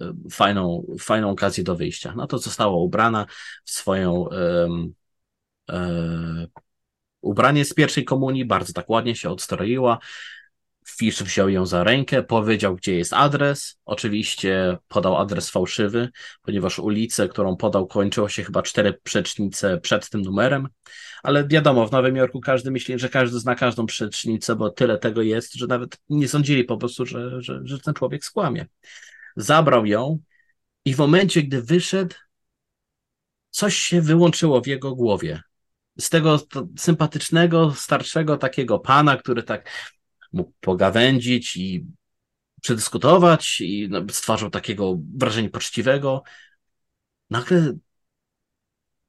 e, 0.00 0.12
fajną, 0.30 0.86
fajną 1.00 1.30
okazję 1.30 1.64
do 1.64 1.76
wyjścia. 1.76 2.14
No 2.16 2.26
to 2.26 2.38
została 2.38 2.76
ubrana 2.76 3.26
w 3.64 3.70
swoją 3.70 4.12
um, 4.12 4.94
um, 5.68 6.46
ubranie 7.20 7.64
z 7.64 7.74
pierwszej 7.74 8.04
komunii, 8.04 8.44
bardzo 8.44 8.72
tak 8.72 8.90
ładnie 8.90 9.16
się 9.16 9.30
odstroiła. 9.30 9.98
Fish 10.90 11.22
wziął 11.22 11.48
ją 11.48 11.66
za 11.66 11.84
rękę, 11.84 12.22
powiedział, 12.22 12.76
gdzie 12.76 12.94
jest 12.94 13.12
adres. 13.12 13.78
Oczywiście 13.84 14.76
podał 14.88 15.16
adres 15.16 15.50
fałszywy, 15.50 16.08
ponieważ 16.42 16.78
ulicę, 16.78 17.28
którą 17.28 17.56
podał, 17.56 17.86
kończyło 17.86 18.28
się 18.28 18.44
chyba 18.44 18.62
cztery 18.62 19.00
przecznice 19.02 19.78
przed 19.78 20.10
tym 20.10 20.22
numerem. 20.22 20.68
Ale 21.22 21.48
wiadomo, 21.48 21.86
w 21.86 21.92
Nowym 21.92 22.16
Jorku 22.16 22.40
każdy 22.40 22.70
myśli, 22.70 22.98
że 22.98 23.08
każdy 23.08 23.38
zna 23.38 23.54
każdą 23.54 23.86
przecznicę, 23.86 24.56
bo 24.56 24.70
tyle 24.70 24.98
tego 24.98 25.22
jest, 25.22 25.54
że 25.54 25.66
nawet 25.66 25.98
nie 26.08 26.28
sądzili 26.28 26.64
po 26.64 26.76
prostu, 26.76 27.06
że, 27.06 27.42
że, 27.42 27.60
że 27.64 27.78
ten 27.78 27.94
człowiek 27.94 28.24
skłamie. 28.24 28.66
Zabrał 29.36 29.86
ją 29.86 30.18
i 30.84 30.94
w 30.94 30.98
momencie, 30.98 31.42
gdy 31.42 31.62
wyszedł, 31.62 32.14
coś 33.50 33.76
się 33.76 34.00
wyłączyło 34.00 34.60
w 34.60 34.66
jego 34.66 34.94
głowie. 34.94 35.42
Z 35.98 36.10
tego 36.10 36.40
sympatycznego, 36.78 37.74
starszego 37.76 38.36
takiego 38.36 38.78
pana, 38.78 39.16
który 39.16 39.42
tak 39.42 39.70
mógł 40.32 40.52
pogawędzić 40.60 41.56
i 41.56 41.86
przedyskutować 42.60 43.60
i 43.60 43.88
no, 43.90 44.00
stwarzał 44.10 44.50
takiego 44.50 44.98
wrażenia 45.16 45.50
poczciwego. 45.50 46.22
Nagle 47.30 47.72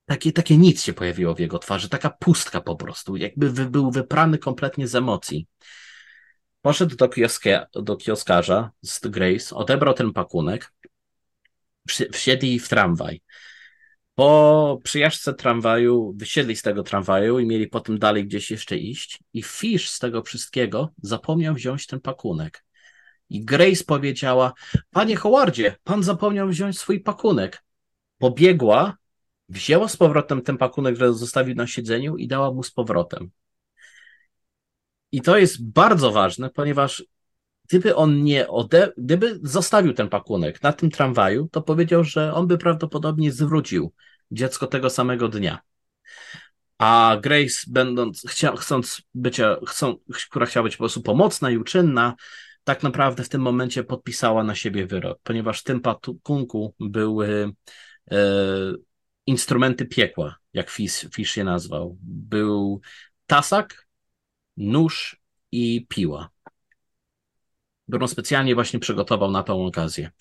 takie, 0.06 0.32
takie 0.32 0.58
nic 0.58 0.84
się 0.84 0.94
pojawiło 0.94 1.36
w 1.36 1.40
jego 1.40 1.60
twarzy, 1.60 1.90
taka 1.90 2.10
pustka 2.10 2.62
po 2.62 2.76
prostu, 2.76 3.16
jakby 3.16 3.52
wy, 3.52 3.66
był 3.66 3.92
wyprany 3.92 4.38
kompletnie 4.38 4.88
z 4.88 4.96
emocji. 4.96 5.48
Poszedł 6.62 6.96
do, 6.96 7.10
kioskie, 7.10 7.66
do 7.74 7.98
kioskarza 7.98 8.72
z 8.82 9.00
Grace, 9.00 9.56
odebrał 9.56 9.94
ten 9.94 10.14
pakunek, 10.14 10.74
wsiedli 12.14 12.60
w 12.60 12.70
tramwaj. 12.70 13.22
Po 14.20 14.80
przyjażdżce 14.84 15.34
tramwaju 15.34 16.14
wysiedli 16.18 16.56
z 16.56 16.62
tego 16.62 16.84
tramwaju 16.84 17.40
i 17.40 17.46
mieli 17.46 17.68
potem 17.68 18.00
dalej 18.00 18.26
gdzieś 18.26 18.52
jeszcze 18.52 18.78
iść. 18.78 19.20
I 19.34 19.44
Fish 19.44 19.90
z 19.90 20.00
tego 20.00 20.24
wszystkiego 20.24 20.90
zapomniał 21.02 21.54
wziąć 21.54 21.88
ten 21.88 22.02
pakunek. 22.02 22.66
I 23.30 23.46
Grace 23.46 23.84
powiedziała: 23.84 24.54
Panie 24.92 25.16
Howardzie, 25.16 25.76
pan 25.84 26.04
zapomniał 26.04 26.48
wziąć 26.48 26.80
swój 26.80 27.00
pakunek. 27.00 27.64
Pobiegła, 28.18 28.98
wzięła 29.50 29.88
z 29.88 29.98
powrotem 29.98 30.42
ten 30.42 30.58
pakunek, 30.58 30.96
który 30.96 31.14
zostawił 31.14 31.56
na 31.56 31.68
siedzeniu 31.68 32.18
i 32.18 32.28
dała 32.28 32.52
mu 32.52 32.64
z 32.64 32.72
powrotem. 32.72 33.30
I 35.12 35.22
to 35.22 35.38
jest 35.38 35.70
bardzo 35.70 36.12
ważne, 36.12 36.50
ponieważ 36.50 37.04
gdyby 37.70 37.96
on 37.96 38.24
nie 38.24 38.48
ode... 38.48 38.94
gdyby 38.98 39.40
zostawił 39.44 39.94
ten 39.94 40.10
pakunek 40.10 40.64
na 40.64 40.74
tym 40.74 40.92
tramwaju, 40.92 41.50
to 41.52 41.62
powiedział, 41.62 42.04
że 42.04 42.34
on 42.34 42.48
by 42.48 42.58
prawdopodobnie 42.58 43.32
zwrócił 43.32 43.94
dziecko 44.32 44.68
tego 44.68 44.90
samego 44.90 45.28
dnia. 45.28 45.60
A 46.78 47.18
Grace, 47.22 47.62
będąc, 47.68 48.26
chcia, 48.28 48.56
chcąc 48.56 49.02
bycia, 49.14 49.58
chcą, 49.68 49.96
która 50.30 50.46
chciała 50.46 50.64
być 50.64 50.78
po 50.78 50.82
prostu 50.82 51.02
pomocna 51.02 51.52
i 51.52 51.58
uczynna, 51.58 52.16
tak 52.64 52.84
naprawdę 52.84 53.24
w 53.24 53.30
tym 53.30 53.42
momencie 53.42 53.84
podpisała 53.84 54.44
na 54.44 54.56
siebie 54.56 54.88
wyrok, 54.88 55.20
ponieważ 55.24 55.60
w 55.60 55.64
tym 55.64 55.82
pakunku 55.82 56.76
były 56.80 57.52
e, 58.12 58.18
instrumenty 59.26 59.86
piekła, 59.86 60.36
jak 60.54 60.70
Fish, 60.70 61.08
Fish 61.14 61.38
je 61.38 61.44
nazwał. 61.44 61.98
Był 62.02 62.82
tasak, 63.28 63.88
nóż 64.58 65.22
i 65.52 65.86
piła, 65.90 66.30
którą 67.90 68.08
specjalnie 68.08 68.56
właśnie 68.56 68.80
przygotował 68.80 69.32
na 69.32 69.44
tą 69.44 69.66
okazję. 69.66 70.12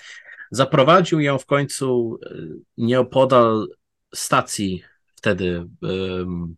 Zaprowadził 0.51 1.21
ją 1.21 1.39
w 1.39 1.47
końcu 1.47 2.19
e, 2.27 2.35
nieopodal 2.77 3.67
stacji 4.15 4.83
wtedy 5.15 5.67
um, 5.83 6.57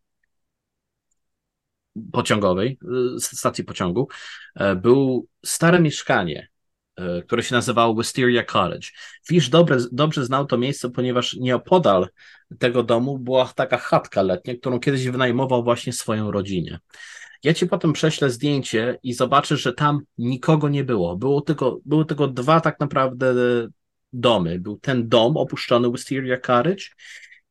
pociągowej, 2.13 2.79
e, 3.17 3.21
stacji 3.21 3.65
pociągu, 3.65 4.09
e, 4.55 4.77
był 4.77 5.27
stare 5.45 5.81
mieszkanie, 5.81 6.49
które 7.27 7.43
się 7.43 7.55
nazywało 7.55 7.95
Wisteria 7.95 8.45
College. 8.45 8.89
Fish 9.27 9.49
dobrze, 9.49 9.79
dobrze 9.93 10.25
znał 10.25 10.47
to 10.47 10.59
miejsce, 10.59 10.91
ponieważ 10.91 11.37
nieopodal 11.37 12.09
tego 12.59 12.83
domu 12.83 13.19
była 13.19 13.47
taka 13.47 13.77
chatka 13.77 14.23
letnia, 14.23 14.57
którą 14.57 14.81
kiedyś 14.81 15.09
wynajmował 15.09 15.65
właśnie 15.65 15.93
swoją 15.93 16.31
rodzinie. 16.31 16.79
Ja 17.43 17.55
ci 17.55 17.67
potem 17.67 17.93
prześlę 17.93 18.31
zdjęcie 18.31 18.99
i 19.03 19.15
zobaczysz, 19.15 19.63
że 19.63 19.73
tam 19.73 20.01
nikogo 20.19 20.69
nie 20.69 20.85
było. 20.85 21.17
Było 21.17 21.41
tylko, 21.41 21.81
były 21.85 22.05
tylko 22.05 22.29
dwa 22.29 22.61
tak 22.61 22.81
naprawdę 22.81 23.35
domy. 24.13 24.59
Był 24.59 24.79
ten 24.79 25.09
dom 25.09 25.37
opuszczony 25.37 25.91
Wisteria 25.91 26.37
Cottage 26.37 26.85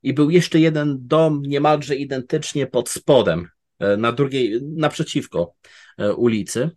i 0.04 0.14
był 0.14 0.30
jeszcze 0.30 0.60
jeden 0.60 0.98
dom 1.02 1.42
niemalże 1.42 1.96
identycznie 1.96 2.68
pod 2.68 2.90
spodem, 2.90 3.48
e, 3.80 3.98
na 3.98 4.12
drugiej, 4.12 4.60
naprzeciwko 4.62 5.54
e, 5.98 6.14
ulicy. 6.14 6.70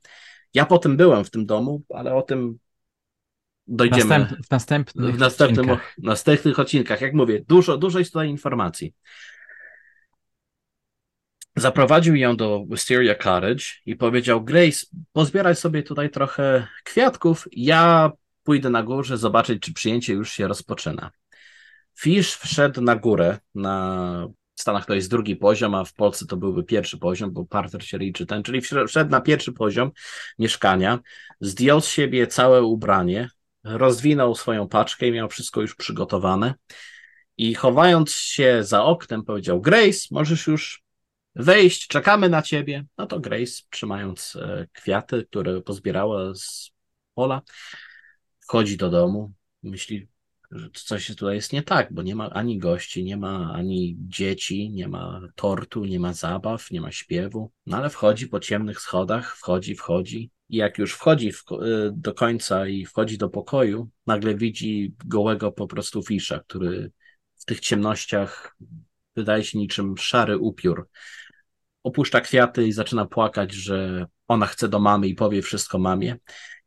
Ja 0.54 0.66
potem 0.66 0.96
byłem 0.96 1.24
w 1.24 1.30
tym 1.30 1.46
domu, 1.46 1.82
ale 1.88 2.14
o 2.14 2.22
tym 2.22 2.58
dojdziemy 3.66 4.18
Następ, 4.18 4.46
w 4.46 4.50
następnych, 4.50 5.14
w 5.14 5.18
następnym, 5.18 5.70
odcinkach. 5.70 5.94
następnych 5.98 6.58
odcinkach. 6.58 7.00
Jak 7.00 7.14
mówię, 7.14 7.44
dużo, 7.48 7.76
dużo 7.76 7.98
jest 7.98 8.12
tutaj 8.12 8.28
informacji. 8.28 8.94
Zaprowadził 11.56 12.16
ją 12.16 12.36
do 12.36 12.64
Wisteria 12.70 13.14
Cottage 13.14 13.64
i 13.86 13.96
powiedział: 13.96 14.44
Grace, 14.44 14.86
pozbieraj 15.12 15.56
sobie 15.56 15.82
tutaj 15.82 16.10
trochę 16.10 16.66
kwiatków. 16.84 17.48
Ja 17.52 18.10
pójdę 18.42 18.70
na 18.70 18.82
górze 18.82 19.18
zobaczyć, 19.18 19.62
czy 19.62 19.72
przyjęcie 19.72 20.12
już 20.12 20.32
się 20.32 20.48
rozpoczyna. 20.48 21.10
Fish 21.98 22.34
wszedł 22.34 22.80
na 22.80 22.96
górę. 22.96 23.38
Na 23.54 24.26
w 24.54 24.60
Stanach 24.60 24.86
to 24.86 24.94
jest 24.94 25.10
drugi 25.10 25.36
poziom, 25.36 25.74
a 25.74 25.84
w 25.84 25.94
Polsce 25.94 26.26
to 26.26 26.36
byłby 26.36 26.64
pierwszy 26.64 26.98
poziom, 26.98 27.30
bo 27.30 27.44
parter 27.44 27.84
się 27.84 27.98
liczy 27.98 28.26
ten, 28.26 28.42
czyli 28.42 28.60
wszedł 28.88 29.10
na 29.10 29.20
pierwszy 29.20 29.52
poziom 29.52 29.90
mieszkania, 30.38 30.98
zdjął 31.40 31.80
z 31.80 31.88
siebie 31.88 32.26
całe 32.26 32.62
ubranie, 32.62 33.28
rozwinął 33.64 34.34
swoją 34.34 34.68
paczkę 34.68 35.06
i 35.08 35.12
miał 35.12 35.28
wszystko 35.28 35.60
już 35.60 35.74
przygotowane. 35.74 36.54
I 37.36 37.54
chowając 37.54 38.14
się 38.14 38.64
za 38.64 38.84
oknem, 38.84 39.24
powiedział: 39.24 39.60
Grace, 39.60 40.08
możesz 40.10 40.46
już 40.46 40.82
wejść, 41.34 41.86
czekamy 41.86 42.28
na 42.28 42.42
ciebie. 42.42 42.84
No 42.98 43.06
to 43.06 43.20
Grace, 43.20 43.62
trzymając 43.70 44.36
e, 44.36 44.66
kwiaty, 44.72 45.26
które 45.30 45.60
pozbierała 45.60 46.34
z 46.34 46.70
pola, 47.14 47.42
wchodzi 48.40 48.76
do 48.76 48.90
domu, 48.90 49.32
myśli, 49.62 50.08
że 50.52 50.68
coś 50.72 51.06
tutaj 51.06 51.34
jest 51.34 51.52
nie 51.52 51.62
tak, 51.62 51.92
bo 51.92 52.02
nie 52.02 52.14
ma 52.14 52.30
ani 52.30 52.58
gości, 52.58 53.04
nie 53.04 53.16
ma 53.16 53.52
ani 53.54 53.96
dzieci, 53.98 54.70
nie 54.70 54.88
ma 54.88 55.20
tortu, 55.34 55.84
nie 55.84 56.00
ma 56.00 56.12
zabaw, 56.12 56.70
nie 56.70 56.80
ma 56.80 56.92
śpiewu. 56.92 57.52
No 57.66 57.76
ale 57.76 57.90
wchodzi 57.90 58.26
po 58.28 58.40
ciemnych 58.40 58.80
schodach, 58.80 59.36
wchodzi, 59.36 59.74
wchodzi. 59.74 60.30
I 60.48 60.56
jak 60.56 60.78
już 60.78 60.92
wchodzi 60.94 61.32
w, 61.32 61.44
e, 61.52 61.90
do 61.92 62.14
końca 62.14 62.66
i 62.66 62.86
wchodzi 62.86 63.18
do 63.18 63.28
pokoju, 63.28 63.88
nagle 64.06 64.34
widzi 64.34 64.94
gołego 65.04 65.52
po 65.52 65.66
prostu 65.66 66.02
fisza, 66.02 66.40
który 66.40 66.90
w 67.34 67.44
tych 67.44 67.60
ciemnościach 67.60 68.56
wydaje 69.16 69.44
się 69.44 69.58
niczym 69.58 69.98
szary 69.98 70.38
upiór 70.38 70.88
opuszcza 71.82 72.20
kwiaty 72.20 72.66
i 72.66 72.72
zaczyna 72.72 73.06
płakać, 73.06 73.52
że 73.52 74.06
ona 74.32 74.46
chce 74.46 74.68
do 74.68 74.78
mamy 74.78 75.08
i 75.08 75.14
powie 75.14 75.42
wszystko 75.42 75.78
mamie. 75.78 76.16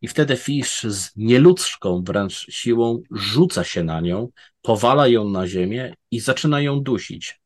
I 0.02 0.08
wtedy 0.08 0.38
Fish 0.38 0.84
z 0.84 1.12
nieludzką 1.16 2.04
wręcz 2.04 2.46
siłą 2.50 3.02
rzuca 3.12 3.64
się 3.64 3.84
na 3.84 4.02
nią, 4.02 4.30
powala 4.62 5.08
ją 5.08 5.30
na 5.30 5.48
ziemię 5.48 5.94
i 6.12 6.20
zaczyna 6.20 6.62
ją 6.62 6.80
dusić. 6.80 7.40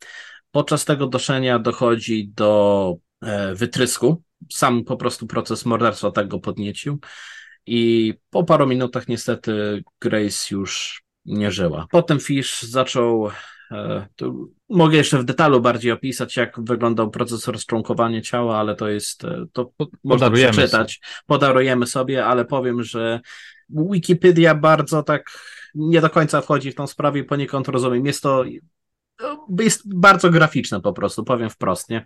Podczas 0.52 0.86
tego 0.86 1.08
doszenia 1.08 1.60
dochodzi 1.60 2.32
do 2.36 2.96
e, 3.22 3.56
wytrysku. 3.56 4.24
Sam 4.52 4.84
po 4.84 4.98
prostu 4.98 5.28
proces 5.28 5.66
morderstwa 5.66 6.12
tak 6.12 6.28
go 6.28 6.40
podniecił. 6.40 7.00
I 7.66 8.14
po 8.30 8.44
paru 8.44 8.68
minutach 8.68 9.08
niestety 9.08 9.84
Grace 10.02 10.56
już 10.56 11.04
nie 11.26 11.52
żyła. 11.52 11.88
Potem 11.92 12.20
Fish 12.20 12.62
zaczął 12.62 13.30
tu 14.16 14.54
mogę 14.70 14.98
jeszcze 14.98 15.20
w 15.20 15.24
detalu 15.24 15.62
bardziej 15.62 15.92
opisać, 15.92 16.38
jak 16.38 16.60
wyglądał 16.64 17.12
proces 17.12 17.48
rozczłonkowania 17.48 18.22
ciała, 18.22 18.58
ale 18.58 18.76
to 18.76 18.90
jest, 18.90 19.24
e, 19.24 19.46
to 19.54 19.72
można 20.04 20.32
przeczytać. 20.32 20.94
Sobie. 20.94 21.24
Podarujemy 21.26 21.88
sobie, 21.88 22.26
ale 22.26 22.46
powiem, 22.46 22.84
że 22.84 23.20
Wikipedia 23.70 24.56
bardzo 24.56 25.04
tak 25.04 25.32
nie 25.76 26.02
do 26.02 26.10
końca 26.10 26.42
wchodzi 26.42 26.72
w 26.72 26.76
tą 26.76 26.88
sprawę 26.88 27.20
i 27.20 27.24
poniekąd 27.24 27.68
rozumiem. 27.68 28.06
Jest 28.06 28.22
to 28.22 28.46
jest 29.60 29.96
bardzo 29.98 30.30
graficzne 30.30 30.82
po 30.82 30.94
prostu, 30.94 31.24
powiem 31.24 31.50
wprost, 31.50 31.90
nie? 31.90 32.06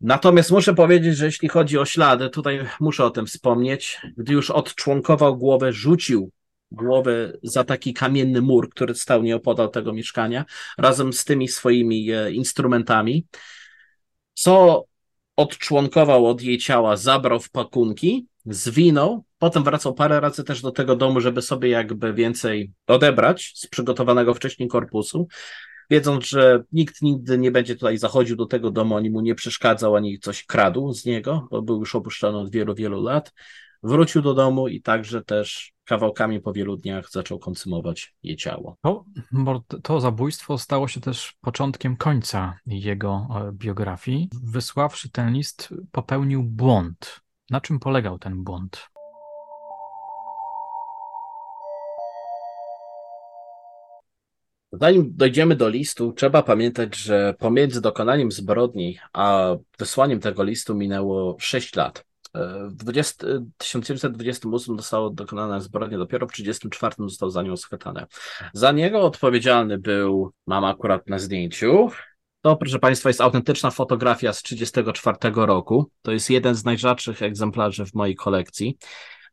Natomiast 0.00 0.50
muszę 0.50 0.74
powiedzieć, 0.74 1.16
że 1.16 1.26
jeśli 1.26 1.48
chodzi 1.48 1.78
o 1.78 1.84
ślady, 1.84 2.30
tutaj 2.30 2.66
muszę 2.80 3.04
o 3.04 3.10
tym 3.10 3.26
wspomnieć, 3.26 4.00
gdy 4.16 4.32
już 4.32 4.50
odczłonkował 4.50 5.36
głowę, 5.36 5.72
rzucił 5.72 6.30
głowę 6.70 7.32
za 7.42 7.64
taki 7.64 7.94
kamienny 7.94 8.40
mur, 8.40 8.70
który 8.70 8.94
stał 8.94 9.22
nieopodal 9.22 9.70
tego 9.70 9.92
mieszkania, 9.92 10.44
razem 10.78 11.12
z 11.12 11.24
tymi 11.24 11.48
swoimi 11.48 12.12
e, 12.12 12.32
instrumentami. 12.32 13.26
Co 14.34 14.84
odczłonkował 15.36 16.26
od 16.26 16.42
jej 16.42 16.58
ciała, 16.58 16.96
zabrał 16.96 17.40
w 17.40 17.50
pakunki, 17.50 18.26
zwinął, 18.46 19.24
potem 19.38 19.64
wracał 19.64 19.94
parę 19.94 20.20
razy 20.20 20.44
też 20.44 20.62
do 20.62 20.70
tego 20.70 20.96
domu, 20.96 21.20
żeby 21.20 21.42
sobie 21.42 21.68
jakby 21.68 22.14
więcej 22.14 22.72
odebrać 22.86 23.52
z 23.54 23.66
przygotowanego 23.66 24.34
wcześniej 24.34 24.68
korpusu. 24.68 25.28
wiedząc, 25.90 26.26
że 26.26 26.62
nikt 26.72 27.02
nigdy 27.02 27.38
nie 27.38 27.50
będzie 27.50 27.74
tutaj 27.74 27.98
zachodził 27.98 28.36
do 28.36 28.46
tego 28.46 28.70
domu, 28.70 28.96
ani 28.96 29.10
mu 29.10 29.20
nie 29.20 29.34
przeszkadzał, 29.34 29.96
ani 29.96 30.18
coś 30.18 30.44
kradł 30.44 30.92
z 30.92 31.04
niego, 31.04 31.48
bo 31.50 31.62
był 31.62 31.78
już 31.78 31.94
opuszczony 31.94 32.38
od 32.38 32.50
wielu, 32.50 32.74
wielu 32.74 33.02
lat, 33.02 33.32
wrócił 33.82 34.22
do 34.22 34.34
domu 34.34 34.68
i 34.68 34.82
także 34.82 35.22
też 35.24 35.72
kawałkami 35.88 36.40
po 36.40 36.52
wielu 36.52 36.76
dniach 36.76 37.10
zaczął 37.10 37.38
konsumować 37.38 38.14
jej 38.22 38.36
ciało. 38.36 38.76
To, 38.82 39.04
to 39.82 40.00
zabójstwo 40.00 40.58
stało 40.58 40.88
się 40.88 41.00
też 41.00 41.36
początkiem 41.40 41.96
końca 41.96 42.58
jego 42.66 43.28
e, 43.30 43.52
biografii. 43.52 44.28
Wysławszy 44.42 45.10
ten 45.10 45.32
list, 45.32 45.74
popełnił 45.92 46.42
błąd. 46.42 47.20
Na 47.50 47.60
czym 47.60 47.78
polegał 47.78 48.18
ten 48.18 48.44
błąd? 48.44 48.88
Zanim 54.72 55.12
dojdziemy 55.16 55.56
do 55.56 55.68
listu, 55.68 56.12
trzeba 56.12 56.42
pamiętać, 56.42 56.96
że 56.96 57.34
pomiędzy 57.38 57.80
dokonaniem 57.80 58.32
zbrodni 58.32 58.98
a 59.12 59.56
wysłaniem 59.78 60.20
tego 60.20 60.42
listu 60.42 60.74
minęło 60.74 61.36
6 61.40 61.76
lat. 61.76 62.07
W 62.34 62.74
20, 62.74 63.26
1928 63.58 64.76
została 64.76 65.10
dokonana 65.10 65.60
zbrodnia, 65.60 65.98
dopiero 65.98 66.26
w 66.26 66.32
1934 66.32 67.08
został 67.08 67.30
za 67.30 67.42
nią 67.42 67.56
schwytany. 67.56 68.06
Za 68.52 68.72
niego 68.72 69.00
odpowiedzialny 69.00 69.78
był, 69.78 70.32
mam 70.46 70.64
akurat 70.64 71.08
na 71.08 71.18
zdjęciu, 71.18 71.90
to, 72.40 72.56
proszę 72.56 72.78
Państwa, 72.78 73.08
jest 73.08 73.20
autentyczna 73.20 73.70
fotografia 73.70 74.32
z 74.32 74.42
1934 74.42 75.46
roku. 75.46 75.90
To 76.02 76.12
jest 76.12 76.30
jeden 76.30 76.54
z 76.54 76.64
najrzadszych 76.64 77.22
egzemplarzy 77.22 77.86
w 77.86 77.94
mojej 77.94 78.16
kolekcji. 78.16 78.78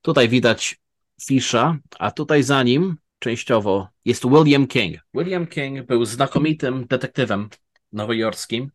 Tutaj 0.02 0.30
widać 0.30 0.78
Fisza, 1.22 1.78
a 2.00 2.12
tutaj 2.12 2.44
za 2.44 2.64
nim 2.64 2.96
częściowo 3.20 3.88
jest 4.06 4.30
William 4.30 4.68
King. 4.68 4.98
William 5.14 5.48
King 5.48 5.88
był 5.88 6.06
znakomitym 6.06 6.88
detektywem 6.88 7.50
nowojorskim, 7.92 8.72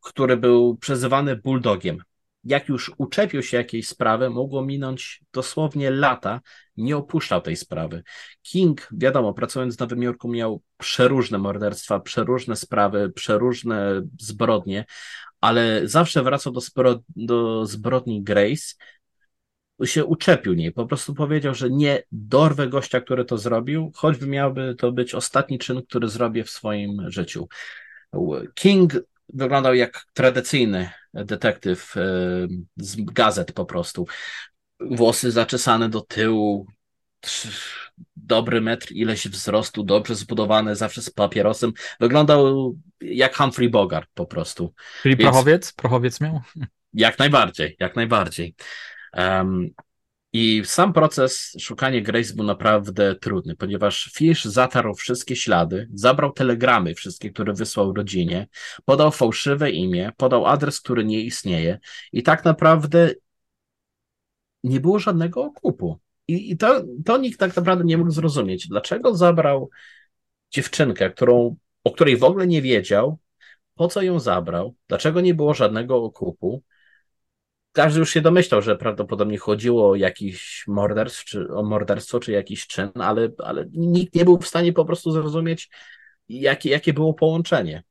który 0.00 0.36
był 0.36 0.76
przezywany 0.76 1.36
Bulldogiem. 1.36 2.02
Jak 2.46 2.68
już 2.68 2.92
uczepił 2.98 3.42
się 3.42 3.56
jakiejś 3.56 3.88
sprawy, 3.88 4.30
mogło 4.30 4.64
minąć 4.64 5.20
dosłownie 5.32 5.90
lata, 5.90 6.40
nie 6.76 6.96
opuszczał 6.96 7.40
tej 7.40 7.56
sprawy. 7.56 8.02
King, 8.42 8.88
wiadomo, 8.92 9.34
pracując 9.34 9.76
w 9.76 9.80
Nowym 9.80 10.02
Jorku, 10.02 10.28
miał 10.28 10.62
przeróżne 10.76 11.38
morderstwa, 11.38 12.00
przeróżne 12.00 12.56
sprawy, 12.56 13.12
przeróżne 13.14 14.02
zbrodnie, 14.20 14.84
ale 15.40 15.88
zawsze 15.88 16.22
wracał 16.22 16.52
do, 16.52 16.60
do 17.16 17.66
zbrodni 17.66 18.22
Grace 18.22 18.74
się 19.84 20.04
uczepił 20.04 20.54
niej. 20.54 20.72
Po 20.72 20.86
prostu 20.86 21.14
powiedział, 21.14 21.54
że 21.54 21.70
nie 21.70 22.02
dorwę 22.12 22.68
gościa, 22.68 23.00
który 23.00 23.24
to 23.24 23.38
zrobił, 23.38 23.92
choćby 23.94 24.26
miałby 24.26 24.74
to 24.78 24.92
być 24.92 25.14
ostatni 25.14 25.58
czyn, 25.58 25.82
który 25.88 26.08
zrobię 26.08 26.44
w 26.44 26.50
swoim 26.50 27.10
życiu. 27.10 27.48
King 28.54 28.92
wyglądał 29.28 29.74
jak 29.74 30.04
tradycyjny 30.12 30.90
detektyw 31.14 31.96
e, 31.96 32.00
z 32.76 32.96
gazet 33.04 33.52
po 33.52 33.64
prostu. 33.64 34.06
Włosy 34.80 35.30
zaczesane 35.30 35.88
do 35.88 36.00
tyłu, 36.00 36.66
dobry 38.16 38.60
metr 38.60 38.92
ileś 38.92 39.28
wzrostu, 39.28 39.84
dobrze 39.84 40.14
zbudowany, 40.14 40.76
zawsze 40.76 41.02
z 41.02 41.10
papierosem. 41.10 41.72
Wyglądał 42.00 42.74
jak 43.00 43.36
Humphrey 43.36 43.68
Bogart 43.68 44.10
po 44.14 44.26
prostu. 44.26 44.74
Czyli 45.02 45.16
Więc... 45.16 45.30
prochowiec? 45.30 45.72
Prochowiec 45.72 46.20
miał? 46.20 46.40
Jak 46.92 47.18
najbardziej, 47.18 47.76
jak 47.80 47.96
najbardziej. 47.96 48.54
Um, 49.12 49.70
i 50.38 50.62
sam 50.64 50.92
proces 50.92 51.56
szukania 51.60 52.00
Grace 52.00 52.34
był 52.34 52.44
naprawdę 52.44 53.14
trudny, 53.14 53.56
ponieważ 53.56 54.10
Fish 54.14 54.44
zatarł 54.44 54.94
wszystkie 54.94 55.36
ślady, 55.36 55.88
zabrał 55.94 56.32
telegramy 56.32 56.94
wszystkie, 56.94 57.30
które 57.30 57.52
wysłał 57.52 57.94
rodzinie, 57.94 58.48
podał 58.84 59.10
fałszywe 59.10 59.70
imię, 59.70 60.12
podał 60.16 60.46
adres, 60.46 60.80
który 60.80 61.04
nie 61.04 61.20
istnieje 61.20 61.78
i 62.12 62.22
tak 62.22 62.44
naprawdę 62.44 63.10
nie 64.64 64.80
było 64.80 64.98
żadnego 64.98 65.44
okupu. 65.44 66.00
I, 66.28 66.50
i 66.50 66.56
to, 66.56 66.82
to 67.04 67.18
nikt 67.18 67.40
tak 67.40 67.56
naprawdę 67.56 67.84
nie 67.84 67.98
mógł 67.98 68.10
zrozumieć, 68.10 68.68
dlaczego 68.68 69.14
zabrał 69.14 69.70
dziewczynkę, 70.50 71.10
którą, 71.10 71.56
o 71.84 71.90
której 71.90 72.16
w 72.16 72.24
ogóle 72.24 72.46
nie 72.46 72.62
wiedział, 72.62 73.18
po 73.74 73.88
co 73.88 74.02
ją 74.02 74.20
zabrał, 74.20 74.74
dlaczego 74.88 75.20
nie 75.20 75.34
było 75.34 75.54
żadnego 75.54 76.04
okupu, 76.04 76.62
każdy 77.76 78.00
już 78.00 78.10
się 78.10 78.20
domyślał, 78.20 78.62
że 78.62 78.76
prawdopodobnie 78.76 79.38
chodziło 79.38 79.90
o 79.90 79.94
jakiś 79.94 80.64
morderstwo, 80.66 81.24
czy, 81.26 81.48
o 81.48 81.62
morderstwo, 81.62 82.20
czy 82.20 82.32
jakiś 82.32 82.66
czyn, 82.66 82.90
ale, 82.94 83.28
ale 83.38 83.66
nikt 83.72 84.14
nie 84.14 84.24
był 84.24 84.38
w 84.38 84.48
stanie 84.48 84.72
po 84.72 84.84
prostu 84.84 85.10
zrozumieć, 85.10 85.70
jakie, 86.28 86.70
jakie 86.70 86.92
było 86.92 87.14
połączenie. 87.14 87.82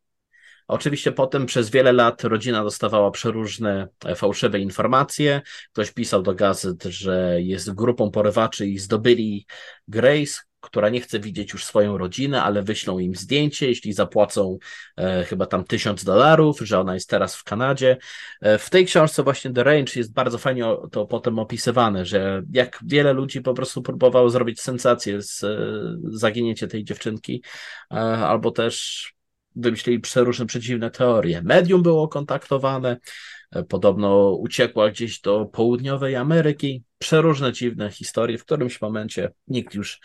Oczywiście 0.67 1.11
potem 1.11 1.45
przez 1.45 1.69
wiele 1.69 1.93
lat 1.93 2.23
rodzina 2.23 2.63
dostawała 2.63 3.11
przeróżne 3.11 3.87
e, 4.05 4.15
fałszywe 4.15 4.59
informacje. 4.59 5.41
Ktoś 5.71 5.91
pisał 5.91 6.21
do 6.21 6.35
gazet, 6.35 6.83
że 6.83 7.41
jest 7.41 7.73
grupą 7.73 8.11
porywaczy 8.11 8.67
i 8.67 8.79
zdobyli 8.79 9.45
Grace, 9.87 10.41
która 10.65 10.89
nie 10.89 11.01
chce 11.01 11.19
widzieć 11.19 11.53
już 11.53 11.65
swoją 11.65 11.97
rodzinę, 11.97 12.43
ale 12.43 12.63
wyślą 12.63 12.99
im 12.99 13.15
zdjęcie, 13.15 13.67
jeśli 13.67 13.93
zapłacą 13.93 14.57
e, 14.97 15.23
chyba 15.23 15.45
tam 15.45 15.63
tysiąc 15.63 16.03
dolarów, 16.03 16.59
że 16.59 16.79
ona 16.79 16.93
jest 16.93 17.09
teraz 17.09 17.35
w 17.35 17.43
Kanadzie. 17.43 17.97
E, 18.41 18.57
w 18.57 18.69
tej 18.69 18.85
książce 18.85 19.23
właśnie 19.23 19.53
The 19.53 19.63
Range 19.63 19.91
jest 19.95 20.13
bardzo 20.13 20.37
fajnie 20.37 20.65
to 20.91 21.05
potem 21.05 21.39
opisywane, 21.39 22.05
że 22.05 22.43
jak 22.51 22.79
wiele 22.85 23.13
ludzi 23.13 23.41
po 23.41 23.53
prostu 23.53 23.81
próbowało 23.81 24.29
zrobić 24.29 24.61
sensację 24.61 25.21
z 25.21 25.43
e, 25.43 26.67
tej 26.67 26.83
dziewczynki, 26.83 27.43
e, 27.91 27.95
albo 27.97 28.51
też 28.51 29.15
wymyślili 29.55 29.99
przeróżne 29.99 30.45
przeciwne 30.45 30.91
teorie. 30.91 31.41
Medium 31.41 31.83
było 31.83 32.07
kontaktowane, 32.07 32.97
e, 33.51 33.63
podobno 33.63 34.29
uciekła 34.29 34.89
gdzieś 34.89 35.21
do 35.21 35.45
południowej 35.45 36.15
Ameryki. 36.15 36.83
Przeróżne 36.97 37.53
dziwne 37.53 37.91
historie. 37.91 38.37
W 38.37 38.45
którymś 38.45 38.81
momencie 38.81 39.31
nikt 39.47 39.75
już 39.75 39.99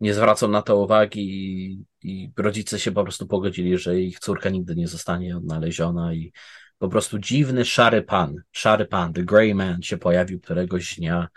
nie 0.00 0.14
zwracał 0.14 0.50
na 0.50 0.62
to 0.62 0.76
uwagi 0.76 1.20
i, 1.20 1.84
i 2.02 2.32
rodzice 2.36 2.80
się 2.80 2.92
po 2.92 3.02
prostu 3.02 3.26
pogodzili, 3.26 3.78
że 3.78 4.00
ich 4.00 4.18
córka 4.18 4.50
nigdy 4.50 4.76
nie 4.76 4.88
zostanie 4.88 5.36
odnaleziona 5.36 6.14
i 6.14 6.32
po 6.78 6.88
prostu 6.88 7.18
dziwny, 7.18 7.64
szary 7.64 8.02
pan, 8.02 8.36
szary 8.52 8.86
pan, 8.86 9.12
the 9.12 9.22
grey 9.22 9.54
man 9.54 9.82
się 9.82 9.98
pojawił 9.98 10.40
któregoś 10.40 10.96
dnia 10.96 11.28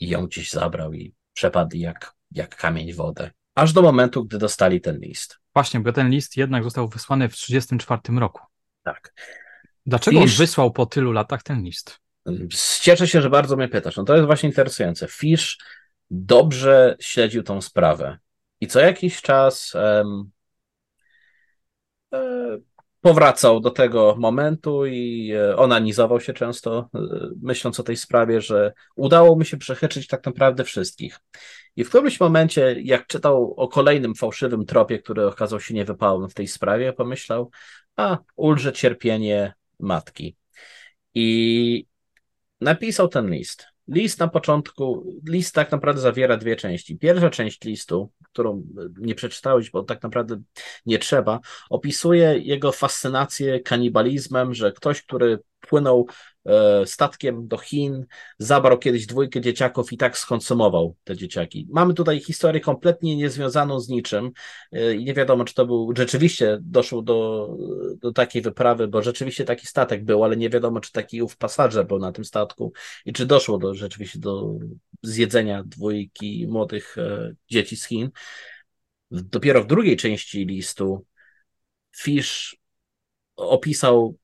i 0.00 0.08
ją 0.08 0.26
gdzieś 0.26 0.50
zabrał 0.50 0.92
i 0.92 1.14
przepadł 1.32 1.76
jak, 1.76 2.14
jak 2.30 2.56
kamień 2.56 2.92
w 2.92 2.96
wodę. 2.96 3.30
Aż 3.54 3.72
do 3.72 3.82
momentu, 3.82 4.24
gdy 4.24 4.38
dostali 4.38 4.80
ten 4.80 4.98
list. 4.98 5.38
Właśnie, 5.54 5.80
bo 5.80 5.92
ten 5.92 6.10
list 6.10 6.36
jednak 6.36 6.64
został 6.64 6.88
wysłany 6.88 7.28
w 7.28 7.32
1934 7.32 8.18
roku. 8.20 8.42
Tak. 8.82 9.14
Dlaczego 9.86 10.20
Fish... 10.22 10.32
on 10.32 10.38
wysłał 10.38 10.70
po 10.70 10.86
tylu 10.86 11.12
latach 11.12 11.42
ten 11.42 11.62
list? 11.62 11.98
Cieszę 12.80 13.08
się, 13.08 13.22
że 13.22 13.30
bardzo 13.30 13.56
mnie 13.56 13.68
pytasz. 13.68 13.96
No 13.96 14.04
to 14.04 14.14
jest 14.14 14.26
właśnie 14.26 14.48
interesujące. 14.48 15.08
Fish 15.08 15.58
dobrze 16.10 16.96
śledził 17.00 17.42
tą 17.42 17.60
sprawę. 17.60 18.18
I 18.60 18.66
co 18.66 18.80
jakiś 18.80 19.22
czas 19.22 19.74
um, 19.74 20.30
e, 22.14 22.58
powracał 23.00 23.60
do 23.60 23.70
tego 23.70 24.16
momentu 24.18 24.86
i 24.86 25.32
e, 25.32 25.56
onanizował 25.56 26.20
się 26.20 26.32
często, 26.32 26.88
e, 26.94 26.98
myśląc 27.42 27.80
o 27.80 27.82
tej 27.82 27.96
sprawie, 27.96 28.40
że 28.40 28.72
udało 28.96 29.36
mu 29.36 29.44
się 29.44 29.56
przechyczyć 29.56 30.06
tak 30.06 30.26
naprawdę 30.26 30.64
wszystkich. 30.64 31.18
I 31.76 31.84
w 31.84 31.88
którymś 31.88 32.20
momencie, 32.20 32.76
jak 32.82 33.06
czytał 33.06 33.54
o 33.56 33.68
kolejnym 33.68 34.14
fałszywym 34.14 34.66
tropie, 34.66 34.98
który 34.98 35.26
okazał 35.26 35.60
się 35.60 35.74
niewypałem 35.74 36.28
w 36.28 36.34
tej 36.34 36.48
sprawie, 36.48 36.92
pomyślał, 36.92 37.50
a 37.96 38.18
ulże 38.36 38.72
cierpienie 38.72 39.54
matki. 39.80 40.36
I 41.14 41.86
napisał 42.60 43.08
ten 43.08 43.30
list. 43.30 43.77
List 43.88 44.20
na 44.20 44.28
początku, 44.28 45.12
list 45.28 45.54
tak 45.54 45.72
naprawdę 45.72 46.00
zawiera 46.00 46.36
dwie 46.36 46.56
części. 46.56 46.98
Pierwsza 46.98 47.30
część 47.30 47.64
listu, 47.64 48.12
którą 48.32 48.62
nie 48.98 49.14
przeczytałeś, 49.14 49.70
bo 49.70 49.82
tak 49.82 50.02
naprawdę 50.02 50.42
nie 50.86 50.98
trzeba, 50.98 51.40
opisuje 51.70 52.38
jego 52.38 52.72
fascynację 52.72 53.60
kanibalizmem, 53.60 54.54
że 54.54 54.72
ktoś, 54.72 55.02
który 55.02 55.38
płynął 55.60 56.06
E, 56.48 56.86
statkiem 56.86 57.48
do 57.48 57.58
Chin, 57.58 58.06
zabrał 58.38 58.78
kiedyś 58.78 59.06
dwójkę 59.06 59.40
dzieciaków 59.40 59.92
i 59.92 59.96
tak 59.96 60.18
skonsumował 60.18 60.96
te 61.04 61.16
dzieciaki. 61.16 61.68
Mamy 61.70 61.94
tutaj 61.94 62.20
historię 62.20 62.60
kompletnie 62.60 63.16
niezwiązaną 63.16 63.80
z 63.80 63.88
niczym 63.88 64.30
e, 64.72 64.94
i 64.94 65.04
nie 65.04 65.14
wiadomo, 65.14 65.44
czy 65.44 65.54
to 65.54 65.66
był, 65.66 65.92
rzeczywiście 65.96 66.58
doszło 66.60 67.02
do, 67.02 67.48
do 68.00 68.12
takiej 68.12 68.42
wyprawy, 68.42 68.88
bo 68.88 69.02
rzeczywiście 69.02 69.44
taki 69.44 69.66
statek 69.66 70.04
był, 70.04 70.24
ale 70.24 70.36
nie 70.36 70.50
wiadomo, 70.50 70.80
czy 70.80 70.92
taki 70.92 71.22
ów 71.22 71.36
pasażer 71.36 71.86
był 71.86 71.98
na 71.98 72.12
tym 72.12 72.24
statku 72.24 72.72
i 73.04 73.12
czy 73.12 73.26
doszło 73.26 73.58
do 73.58 73.74
rzeczywiście 73.74 74.18
do 74.18 74.54
zjedzenia 75.02 75.62
dwójki 75.66 76.46
młodych 76.48 76.98
e, 76.98 77.34
dzieci 77.50 77.76
z 77.76 77.86
Chin. 77.86 78.10
Dopiero 79.10 79.62
w 79.62 79.66
drugiej 79.66 79.96
części 79.96 80.46
listu 80.46 81.04
Fish 81.96 82.56
opisał, 83.36 84.16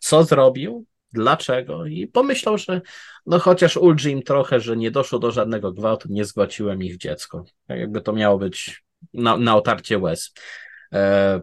co 0.00 0.24
zrobił, 0.24 0.86
dlaczego 1.12 1.86
i 1.86 2.06
pomyślał, 2.06 2.58
że 2.58 2.80
no 3.26 3.38
chociaż 3.38 3.76
ulży 3.76 4.10
im 4.10 4.22
trochę, 4.22 4.60
że 4.60 4.76
nie 4.76 4.90
doszło 4.90 5.18
do 5.18 5.30
żadnego 5.30 5.72
gwałtu, 5.72 6.08
nie 6.10 6.24
zgwałciłem 6.24 6.82
ich 6.82 6.96
dziecko. 6.96 7.44
Tak 7.66 7.78
jakby 7.78 8.00
to 8.00 8.12
miało 8.12 8.38
być 8.38 8.84
na, 9.14 9.36
na 9.36 9.56
otarcie 9.56 9.98
łez. 9.98 10.32
E, 10.92 11.40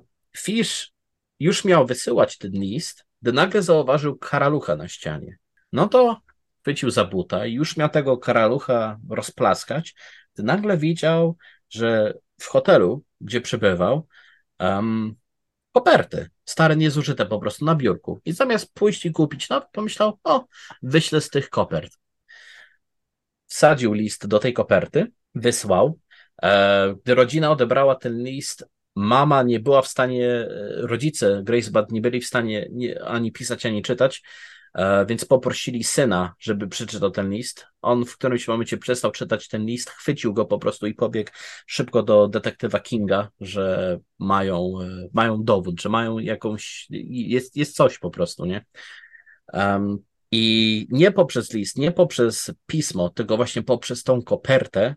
już 1.40 1.66
miał 1.66 1.86
wysyłać 1.86 2.38
ten 2.38 2.52
list, 2.52 3.06
gdy 3.22 3.34
nagle 3.34 3.62
zauważył 3.62 4.18
karalucha 4.18 4.76
na 4.76 4.88
ścianie. 4.88 5.38
No 5.72 5.88
to 5.88 6.22
chwycił 6.62 6.90
za 6.90 7.06
buta 7.06 7.46
i 7.46 7.54
już 7.54 7.78
miał 7.78 7.90
tego 7.90 8.18
karalucha 8.18 9.00
rozplaskać, 9.10 9.96
gdy 10.34 10.44
nagle 10.44 10.78
widział, 10.78 11.38
że 11.70 12.14
w 12.42 12.46
hotelu, 12.46 13.04
gdzie 13.22 13.42
przebywał, 13.42 14.08
um, 14.60 15.16
koperty, 15.76 16.30
stare, 16.46 16.76
niezużyte 16.76 17.26
po 17.26 17.40
prostu 17.40 17.66
na 17.66 17.76
biurku. 17.76 18.22
I 18.26 18.32
zamiast 18.32 18.74
pójść 18.74 19.06
i 19.06 19.12
kupić 19.12 19.50
no, 19.50 19.62
pomyślał, 19.72 20.20
o, 20.24 20.46
wyślę 20.84 21.22
z 21.22 21.30
tych 21.30 21.50
kopert. 21.50 21.98
Wsadził 23.48 23.94
list 23.94 24.28
do 24.28 24.40
tej 24.40 24.54
koperty, 24.54 25.12
wysłał. 25.36 26.00
E, 26.44 26.96
gdy 27.04 27.16
rodzina 27.16 27.52
odebrała 27.52 27.96
ten 27.96 28.24
list, 28.24 28.66
mama 28.96 29.44
nie 29.44 29.60
była 29.60 29.82
w 29.82 29.88
stanie, 29.88 30.30
e, 30.30 30.48
rodzice 30.78 31.42
Grace 31.44 31.72
Bad 31.72 31.92
nie 31.92 32.02
byli 32.02 32.22
w 32.22 32.28
stanie 32.28 32.70
ani 33.06 33.32
pisać, 33.32 33.66
ani 33.66 33.82
czytać, 33.82 34.22
E, 34.22 34.55
więc 35.08 35.26
poprosili 35.26 35.84
syna, 35.84 36.34
żeby 36.40 36.68
przeczytał 36.68 37.12
ten 37.12 37.30
list. 37.30 37.66
On 37.82 38.06
w 38.06 38.18
którymś 38.18 38.48
momencie 38.48 38.78
przestał 38.78 39.12
czytać 39.12 39.48
ten 39.48 39.66
list, 39.66 39.90
chwycił 39.90 40.34
go 40.34 40.46
po 40.46 40.60
prostu 40.60 40.88
i 40.88 40.94
pobiegł 40.94 41.32
szybko 41.68 42.04
do 42.04 42.28
detektywa 42.28 42.80
Kinga, 42.80 43.30
że 43.40 44.00
mają, 44.20 44.74
e, 44.82 45.08
mają 45.14 45.44
dowód, 45.44 45.82
że 45.82 45.90
mają 45.90 46.20
jakąś, 46.20 46.88
jest, 47.10 47.56
jest 47.56 47.76
coś 47.76 48.00
po 48.00 48.10
prostu, 48.10 48.46
nie? 48.46 48.66
Um, 49.54 49.98
I 50.32 50.88
nie 50.90 51.12
poprzez 51.12 51.54
list, 51.54 51.78
nie 51.78 51.92
poprzez 51.92 52.52
pismo, 52.66 53.10
tylko 53.10 53.38
właśnie 53.38 53.64
poprzez 53.64 54.04
tą 54.04 54.22
kopertę, 54.22 54.96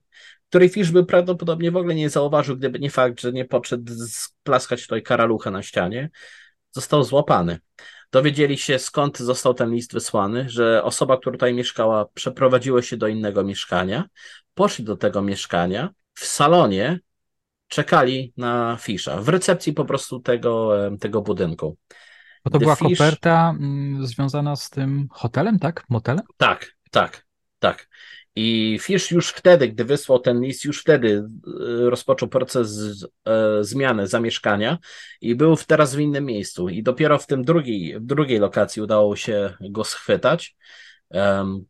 której 0.49 0.69
Fish 0.69 0.91
by 0.91 1.07
prawdopodobnie 1.07 1.71
w 1.71 1.77
ogóle 1.77 1.95
nie 1.95 2.11
zauważył, 2.11 2.57
gdyby 2.57 2.79
nie 2.79 2.91
fakt, 2.91 3.21
że 3.21 3.33
nie 3.33 3.45
podszedł 3.45 3.93
splaskać 4.09 4.83
tutaj 4.83 5.03
karalucha 5.03 5.51
na 5.51 5.63
ścianie, 5.63 6.11
został 6.73 7.05
złapany 7.05 7.59
dowiedzieli 8.13 8.59
się 8.59 8.79
skąd 8.79 9.19
został 9.19 9.55
ten 9.55 9.71
list 9.71 9.93
wysłany, 9.93 10.51
że 10.51 10.85
osoba, 10.85 11.17
która 11.17 11.33
tutaj 11.33 11.55
mieszkała, 11.55 12.05
przeprowadziła 12.15 12.83
się 12.83 12.97
do 12.97 13.09
innego 13.09 13.45
mieszkania, 13.45 14.05
poszli 14.55 14.85
do 14.85 14.97
tego 14.97 15.23
mieszkania, 15.23 15.91
w 16.15 16.25
salonie 16.25 17.01
czekali 17.69 18.33
na 18.37 18.77
Fisza, 18.81 19.17
w 19.17 19.29
recepcji 19.29 19.73
po 19.73 19.85
prostu 19.85 20.21
tego, 20.21 20.73
tego 21.01 21.23
budynku. 21.23 21.77
Bo 22.45 22.51
to 22.51 22.59
była 22.59 22.77
Fish... 22.77 22.99
koperta 22.99 23.55
mm, 23.59 24.07
związana 24.07 24.57
z 24.57 24.71
tym 24.71 25.09
hotelem, 25.11 25.59
tak? 25.59 25.85
Motelem? 25.89 26.25
Tak, 26.37 26.77
tak, 26.91 27.27
tak. 27.59 27.89
I 28.41 28.79
Fish 28.79 29.11
już 29.11 29.29
wtedy, 29.29 29.69
gdy 29.69 29.85
wysłał 29.85 30.19
ten 30.19 30.41
list, 30.41 30.65
już 30.65 30.81
wtedy 30.81 31.25
e, 31.47 31.91
rozpoczął 31.91 32.29
proces 32.29 32.71
e, 33.25 33.65
zmiany 33.65 34.07
zamieszkania 34.07 34.79
i 35.21 35.35
był 35.35 35.57
teraz 35.57 35.95
w 35.95 35.99
innym 35.99 36.25
miejscu. 36.25 36.69
I 36.69 36.83
dopiero 36.83 37.19
w 37.19 37.27
tym 37.27 37.45
drugiej, 37.45 38.01
w 38.01 38.07
drugiej 38.07 38.39
lokacji 38.39 38.83
udało 38.83 39.17
się 39.17 39.55
go 39.61 39.85
schwytać. 39.85 40.57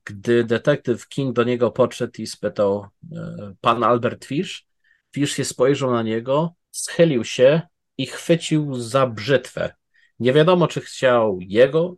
Gdy 0.04 0.44
detektyw 0.44 1.08
King 1.08 1.36
do 1.36 1.44
niego 1.44 1.70
podszedł 1.70 2.12
i 2.18 2.26
spytał 2.26 2.86
e, 3.12 3.54
pan 3.60 3.84
Albert 3.84 4.24
Fish, 4.24 4.66
Fish 5.14 5.32
się 5.32 5.44
spojrzał 5.44 5.90
na 5.90 6.02
niego, 6.02 6.54
schylił 6.70 7.24
się 7.24 7.62
i 7.98 8.06
chwycił 8.06 8.74
za 8.74 9.06
brzytwę. 9.06 9.74
Nie 10.20 10.32
wiadomo, 10.32 10.68
czy 10.68 10.80
chciał 10.80 11.38
jego 11.40 11.96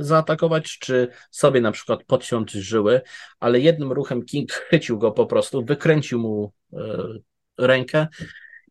zaatakować, 0.00 0.78
czy 0.78 1.08
sobie 1.30 1.60
na 1.60 1.72
przykład 1.72 2.04
podciąć 2.04 2.52
żyły, 2.52 3.00
ale 3.40 3.60
jednym 3.60 3.92
ruchem 3.92 4.24
King 4.24 4.52
chwycił 4.52 4.98
go 4.98 5.12
po 5.12 5.26
prostu, 5.26 5.64
wykręcił 5.64 6.18
mu 6.18 6.52
e, 6.72 6.78
rękę 7.58 8.06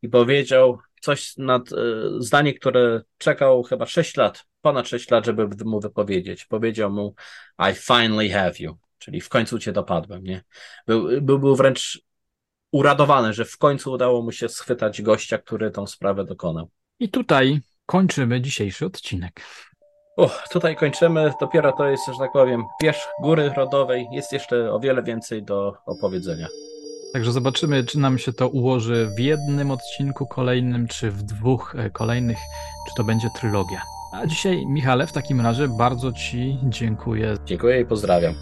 i 0.02 0.10
powiedział 0.10 0.80
coś 1.02 1.38
nad 1.38 1.72
e, 1.72 1.76
zdanie, 2.20 2.54
które 2.54 3.02
czekał 3.18 3.64
chyba 3.64 3.86
6 3.86 4.18
lat, 4.18 4.46
ponad 4.62 4.88
6 4.88 5.12
lat, 5.12 5.26
żeby 5.26 5.50
mu 5.66 5.80
wypowiedzieć. 5.80 6.46
Powiedział 6.46 6.92
mu 6.92 7.16
I 7.72 7.76
finally 7.76 8.30
have 8.30 8.54
you, 8.60 8.78
czyli 8.98 9.22
w 9.22 9.30
końcu 9.30 9.60
cię 9.60 9.72
dopadłem, 9.72 10.24
nie? 10.24 10.44
Był, 10.88 11.22
był, 11.22 11.40
był 11.40 11.56
wręcz 11.56 12.02
uradowany, 12.72 13.34
że 13.34 13.46
w 13.46 13.58
końcu 13.58 13.92
udało 13.92 14.22
mu 14.22 14.32
się 14.32 14.50
schwytać 14.50 15.02
gościa, 15.02 15.38
który 15.38 15.72
tą 15.72 15.88
sprawę 15.88 16.26
dokonał. 16.26 16.70
I 17.00 17.10
tutaj 17.10 17.60
kończymy 17.86 18.42
dzisiejszy 18.42 18.86
odcinek. 18.86 19.42
Uch, 20.18 20.44
tutaj 20.52 20.76
kończymy. 20.76 21.34
Dopiero 21.40 21.72
to 21.72 21.90
jest, 21.90 22.06
że 22.06 22.20
tak 22.20 22.32
powiem, 22.32 22.64
wierzch 22.82 23.08
góry 23.22 23.52
rodowej. 23.56 24.08
Jest 24.12 24.34
jeszcze 24.34 24.72
o 24.74 24.80
wiele 24.80 25.04
więcej 25.04 25.44
do 25.44 25.74
opowiedzenia. 25.86 26.48
Także 27.14 27.32
zobaczymy, 27.32 27.84
czy 27.84 28.00
nam 28.00 28.18
się 28.18 28.34
to 28.34 28.48
ułoży 28.48 29.10
w 29.18 29.20
jednym 29.20 29.72
odcinku 29.72 30.28
kolejnym, 30.28 30.88
czy 30.88 31.12
w 31.12 31.24
dwóch 31.24 31.76
e, 31.78 31.90
kolejnych, 31.90 32.38
czy 32.90 32.96
to 32.98 33.04
będzie 33.04 33.28
trylogia. 33.40 33.82
A 34.14 34.28
dzisiaj, 34.28 34.66
Michale, 34.66 35.08
w 35.08 35.12
takim 35.12 35.42
razie 35.42 35.68
bardzo 35.68 36.12
Ci 36.12 36.58
dziękuję. 36.64 37.38
Dziękuję 37.46 37.82
i 37.82 37.86
pozdrawiam. 37.86 38.34